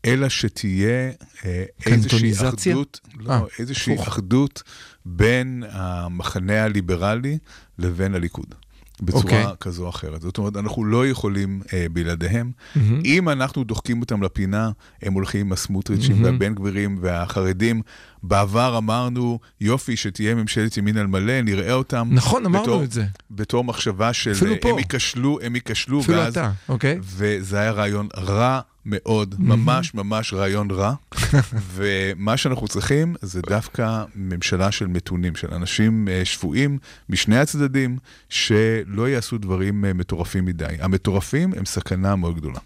אלא 0.04 0.28
שתהיה 0.28 1.10
אה, 1.44 1.64
איזושהי? 1.86 2.32
אחדות, 2.32 3.00
אה, 3.06 3.14
לא, 3.18 3.48
איזושהי 3.58 3.94
הפוך. 3.94 4.08
אחדות 4.08 4.62
בין 5.06 5.64
המחנה 5.70 6.64
הליברלי 6.64 7.38
לבין 7.78 8.14
הליכוד. 8.14 8.54
בצורה 9.02 9.22
אוקיי. 9.22 9.44
כזו 9.60 9.84
או 9.84 9.88
אחרת. 9.88 10.20
זאת 10.22 10.38
אומרת, 10.38 10.56
אנחנו 10.56 10.84
לא 10.84 11.08
יכולים 11.08 11.60
אה, 11.72 11.86
בלעדיהם. 11.92 12.50
מהמם. 12.76 13.00
אם 13.04 13.28
אנחנו 13.28 13.64
דוחקים 13.64 14.00
אותם 14.00 14.22
לפינה, 14.22 14.70
הם 15.02 15.12
הולכים 15.12 15.40
עם 15.46 15.52
הסמוטריצ'ים 15.52 16.22
מהמם. 16.22 16.24
והבן 16.24 16.54
גבירים 16.54 16.98
והחרדים. 17.00 17.82
בעבר 18.22 18.78
אמרנו, 18.78 19.38
יופי, 19.60 19.96
שתהיה 19.96 20.34
ממשלת 20.34 20.76
ימין 20.76 20.96
על 20.96 21.06
מלא, 21.06 21.42
נראה 21.42 21.72
אותם. 21.72 22.08
נכון, 22.12 22.46
אמרנו 22.46 22.62
בתור- 22.64 22.82
את 22.84 22.92
זה. 22.92 23.04
בתור 23.30 23.64
מחשבה 23.64 24.12
של 24.12 24.32
אפילו 24.32 24.52
אה, 24.52 24.58
פה. 24.60 24.70
הם 24.70 24.78
ייכשלו, 24.78 25.38
הם 25.42 25.54
ייכשלו, 25.54 26.00
אפילו 26.00 26.18
ואז... 26.18 26.32
אתה, 26.32 26.50
אוקיי? 26.68 26.98
וזה 27.02 27.58
היה 27.60 27.70
רעיון 27.70 28.08
רע 28.16 28.60
מאוד, 28.86 29.34
ממש 29.38 29.94
ממש 29.94 30.32
רעיון 30.32 30.70
רע. 30.70 30.94
ומה 31.74 32.36
שאנחנו 32.36 32.68
צריכים 32.68 33.14
זה 33.22 33.40
דווקא 33.48 34.04
ממשלה 34.16 34.72
של 34.72 34.86
מתונים, 34.86 35.36
של 35.36 35.54
אנשים 35.54 36.08
אה, 36.08 36.24
שפויים 36.24 36.78
משני 37.08 37.38
הצדדים, 37.38 37.98
שלא 38.28 39.08
יעשו 39.08 39.38
דברים 39.38 39.84
אה, 39.84 39.92
מטורפים 39.92 40.44
מדי. 40.44 40.76
המטורפים 40.80 41.52
הם 41.56 41.64
סכנה 41.64 42.16
מאוד 42.16 42.36
גדולה. 42.36 42.58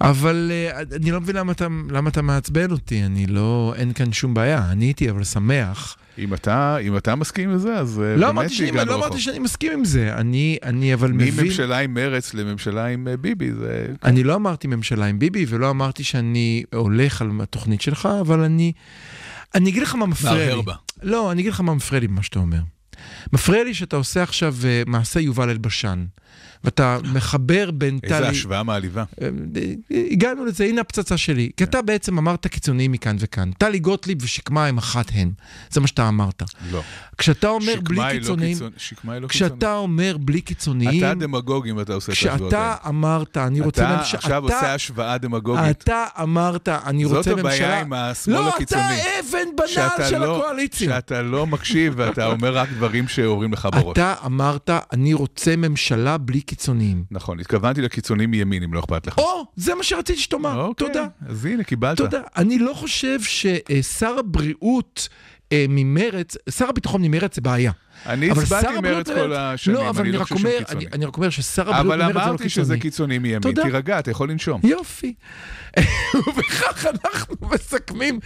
אבל 0.00 0.50
אה, 0.52 0.80
אני 0.96 1.10
לא 1.10 1.20
מבין 1.20 1.36
למה 1.36 1.52
אתה, 1.52 1.66
למה 1.90 2.10
אתה 2.10 2.22
מעצבן 2.22 2.70
אותי, 2.70 3.04
אני 3.04 3.26
לא, 3.26 3.74
אין 3.76 3.92
כאן 3.92 4.12
שום 4.12 4.34
בעיה, 4.34 4.70
אני 4.70 4.84
הייתי 4.84 5.10
אבל 5.10 5.24
שמח. 5.24 5.96
אם 6.18 6.34
אתה, 6.34 6.76
אם 6.76 6.96
אתה 6.96 7.14
מסכים 7.14 7.50
לזה, 7.50 7.78
אז 7.78 8.00
אה, 8.00 8.16
לא 8.16 8.26
באמת 8.26 8.30
אמרתי, 8.30 8.54
שאני, 8.54 8.68
הגענו 8.68 8.90
לא 8.90 8.92
רחוק. 8.92 9.06
אמרתי 9.06 9.20
שאני 9.20 9.38
מסכים 9.38 9.72
עם 9.72 9.84
זה, 9.84 10.14
אני, 10.14 10.58
אני 10.62 10.94
אבל 10.94 11.12
מבין... 11.12 11.34
מממשלה 11.44 11.78
עם 11.78 11.94
מרץ 11.94 12.34
לממשלה 12.34 12.86
עם 12.86 13.08
אה, 13.08 13.16
ביבי, 13.16 13.52
זה... 13.52 13.86
אני 14.04 14.24
לא 14.24 14.34
אמרתי 14.34 14.66
ממשלה 14.66 15.06
עם 15.06 15.18
ביבי, 15.18 15.44
ולא 15.48 15.70
אמרתי 15.70 16.04
שאני 16.04 16.64
הולך 16.74 17.22
על 17.22 17.30
התוכנית 17.42 17.80
שלך, 17.80 18.08
אבל 18.20 18.40
אני... 18.40 18.72
אני 19.54 19.70
אגיד 19.70 19.82
לך 19.82 19.94
מה 19.94 20.06
מפריע 20.06 20.56
לי. 20.56 20.62
בה. 20.62 20.74
לא, 21.02 21.32
אני 21.32 21.40
אגיד 21.40 21.52
לך 21.52 21.60
מה 21.60 21.74
מפריע 21.74 22.00
לי 22.00 22.08
במה 22.08 22.22
שאתה 22.22 22.38
אומר. 22.38 22.60
מפריע 23.32 23.64
לי 23.64 23.74
שאתה 23.74 23.96
עושה 23.96 24.22
עכשיו 24.22 24.54
אה, 24.64 24.82
מעשה 24.86 25.20
יובל 25.20 25.50
אלבשן, 25.50 26.04
ואתה 26.64 26.98
מחבר 27.14 27.70
בין 27.70 27.98
טלי... 27.98 28.14
איזה 28.16 28.28
השוואה 28.28 28.62
מעליבה. 28.62 29.04
אה, 29.22 29.28
הגענו 30.10 30.44
לזה, 30.44 30.64
הנה 30.64 30.80
הפצצה 30.80 31.16
שלי. 31.16 31.50
כי 31.56 31.64
אתה 31.64 31.82
בעצם 31.82 32.18
אמרת 32.18 32.46
קיצוניים 32.46 32.92
מכאן 32.92 33.16
וכאן. 33.18 33.50
טלי 33.58 33.78
גוטליב 33.78 34.18
ושקמה 34.22 34.66
הם 34.66 34.78
אחת 34.78 35.06
הן. 35.14 35.30
זה 35.70 35.80
מה 35.80 35.86
שאתה 35.86 36.08
אמרת. 36.08 36.42
לא. 36.72 36.82
כשאתה 37.18 37.48
אומר 37.48 37.74
בלי 37.84 37.96
לא 37.98 38.10
קיצוניים. 38.12 38.56
שקמה 38.76 39.12
היא 39.12 39.22
לא 39.22 39.28
קיצונית. 39.28 39.52
כשאתה 39.52 39.76
אומר 39.76 40.16
בלי 40.20 40.40
קיצוניים, 40.40 41.04
אתה 41.04 41.14
דמגוג 41.14 41.68
אם 41.68 41.80
אתה 41.80 41.94
עושה 41.94 42.12
את 42.12 42.16
ההשוואות 42.18 42.40
כשאתה 42.40 42.58
האלה. 42.62 42.76
אמרת, 42.88 43.36
אני 43.36 43.60
רוצה 43.60 43.82
אתה 43.84 43.96
ממשלה... 43.98 44.18
עכשיו 44.18 44.46
אתה- 44.46 44.56
עושה 44.56 44.74
השוואה 44.74 45.18
דמגוגית. 45.18 45.82
אתה 45.82 46.04
אמרת, 46.22 46.68
אני 46.68 47.04
זאת 47.04 47.16
רוצה 47.16 47.30
ממשלה... 47.34 47.48
הבעיה 47.48 47.80
עם 47.80 47.92
השמאל 47.92 48.34
לא, 48.36 48.48
הקיצוני. 48.54 48.82
אתה 48.82 49.10
אבן 49.30 49.48
בנעל 49.56 50.10
של 50.10 50.18
לא- 50.18 50.36
הקואליציה. 50.36 50.94
שאתה 50.96 51.22
לא 51.22 51.46
מקשיב 51.46 51.94
ואתה 51.96 52.26
אומר 52.26 52.56
רק 52.56 52.68
דברים 52.68 53.08
שעוברים 53.08 53.52
לך 53.52 53.68
בראש. 53.72 53.92
אתה 53.92 54.14
אמרת, 54.26 54.70
אני 54.92 55.14
רוצה 55.14 55.56
ממשלה 55.56 56.18
בלי 56.18 56.40
קיצוניים. 56.40 56.51
נכון, 57.10 57.40
התכוונתי 57.40 57.80
לקיצונים 57.82 58.30
מימין, 58.30 58.62
אם 58.62 58.74
לא 58.74 58.80
אכפת 58.80 59.06
לך. 59.06 59.18
או, 59.18 59.44
זה 59.56 59.74
מה 59.74 59.82
שרציתי 59.82 60.20
שתאמר, 60.20 60.60
אוקיי, 60.60 60.86
תודה. 60.86 61.06
אז 61.26 61.44
הנה, 61.46 61.64
קיבלת. 61.64 61.96
תודה. 61.96 62.22
אני 62.36 62.58
לא 62.58 62.74
חושב 62.74 63.18
ששר 63.22 64.18
הבריאות 64.18 65.08
אה, 65.52 65.66
ממרץ, 65.68 66.36
שר 66.50 66.68
הביטחון 66.68 67.02
ממרץ 67.02 67.34
זה 67.34 67.40
בעיה. 67.40 67.72
אני 68.06 68.30
אבל 68.30 68.42
הצבעתי 68.42 68.80
מרץ 68.82 69.06
כל 69.10 69.32
השנים, 69.32 69.76
לא, 69.76 69.88
אבל 69.90 70.00
אני 70.00 70.08
אני 70.10 70.18
לא 70.18 70.24
חושב 70.24 70.36
שהם 70.36 70.46
אומר, 70.46 70.58
קיצוניים. 70.58 70.88
אני- 70.92 71.04
רק 71.04 71.16
אומר 71.16 71.30
ששר 71.30 71.62
הבריאות 71.62 71.86
אבל 71.86 71.96
ממרץ 71.96 72.12
זה 72.14 72.18
לא 72.18 72.24
אמרתי 72.24 72.48
שזה 72.48 72.62
קיצוני. 72.74 72.80
קיצוני 72.80 73.18
מימין. 73.18 73.62
תירגע, 73.62 73.98
אתה 73.98 74.10
יכול 74.10 74.30
לנשום. 74.30 74.60
יופי. 74.64 75.14
ובכך 76.26 76.86
אנחנו 76.86 77.36
מסכמים 77.42 78.18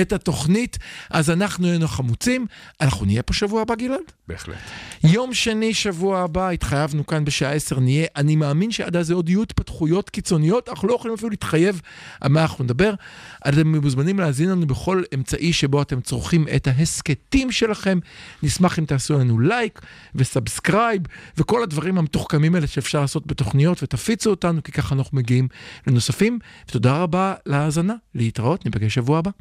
את 0.00 0.12
התוכנית. 0.12 0.78
אז 1.10 1.30
אנחנו 1.30 1.66
היינו 1.66 1.88
חמוצים. 1.88 2.46
אנחנו 2.80 3.06
נהיה 3.06 3.22
פה 3.22 3.32
שבוע 3.34 3.62
הבא, 3.62 3.74
גלעד? 3.74 3.98
בהחלט. 4.28 4.56
יום 5.04 5.34
שני, 5.34 5.74
שבוע 5.74 6.20
הבא, 6.20 6.50
התחייבנו 6.50 7.06
כאן 7.06 7.24
בשעה 7.24 7.52
10 7.52 7.80
נהיה. 7.80 8.06
אני 8.16 8.36
מאמין 8.36 8.70
שעד 8.70 8.96
אז 8.96 9.10
עוד 9.10 9.28
יהיו 9.28 9.42
התפתחויות 9.42 10.10
קיצוניות, 10.10 10.68
אנחנו 10.68 10.88
לא 10.88 10.94
יכולים 10.94 11.14
אפילו 11.14 11.30
להתחייב 11.30 11.80
על 12.20 12.30
מה 12.32 12.42
אנחנו 12.42 12.64
נדבר. 12.64 12.94
אתם 13.48 13.76
מוזמנים 13.76 14.18
להאזין 14.18 14.48
לנו 14.50 14.66
בכל 14.66 15.02
אמצעי 15.14 15.52
שבו 15.52 15.82
אתם 15.82 16.00
צורכים 16.00 16.46
את 16.56 16.66
ההסכתים 16.66 17.52
שלכם. 17.52 17.98
נשמח 18.42 18.78
אם 18.78 18.84
תעשו 19.14 19.24
לנו 19.24 19.40
לייק 19.40 19.80
ו 20.14 20.23
subscribe 20.23 21.02
וכל 21.36 21.62
הדברים 21.62 21.98
המתוחכמים 21.98 22.54
האלה 22.54 22.66
שאפשר 22.66 23.00
לעשות 23.00 23.26
בתוכניות 23.26 23.82
ותפיצו 23.82 24.30
אותנו, 24.30 24.62
כי 24.62 24.72
ככה 24.72 24.94
אנחנו 24.94 25.18
מגיעים 25.18 25.48
לנוספים. 25.86 26.38
ותודה 26.68 27.02
רבה 27.02 27.34
להאזנה, 27.46 27.94
להתראות, 28.14 28.64
ניפגש 28.64 28.94
שבוע 28.94 29.18
הבא. 29.18 29.30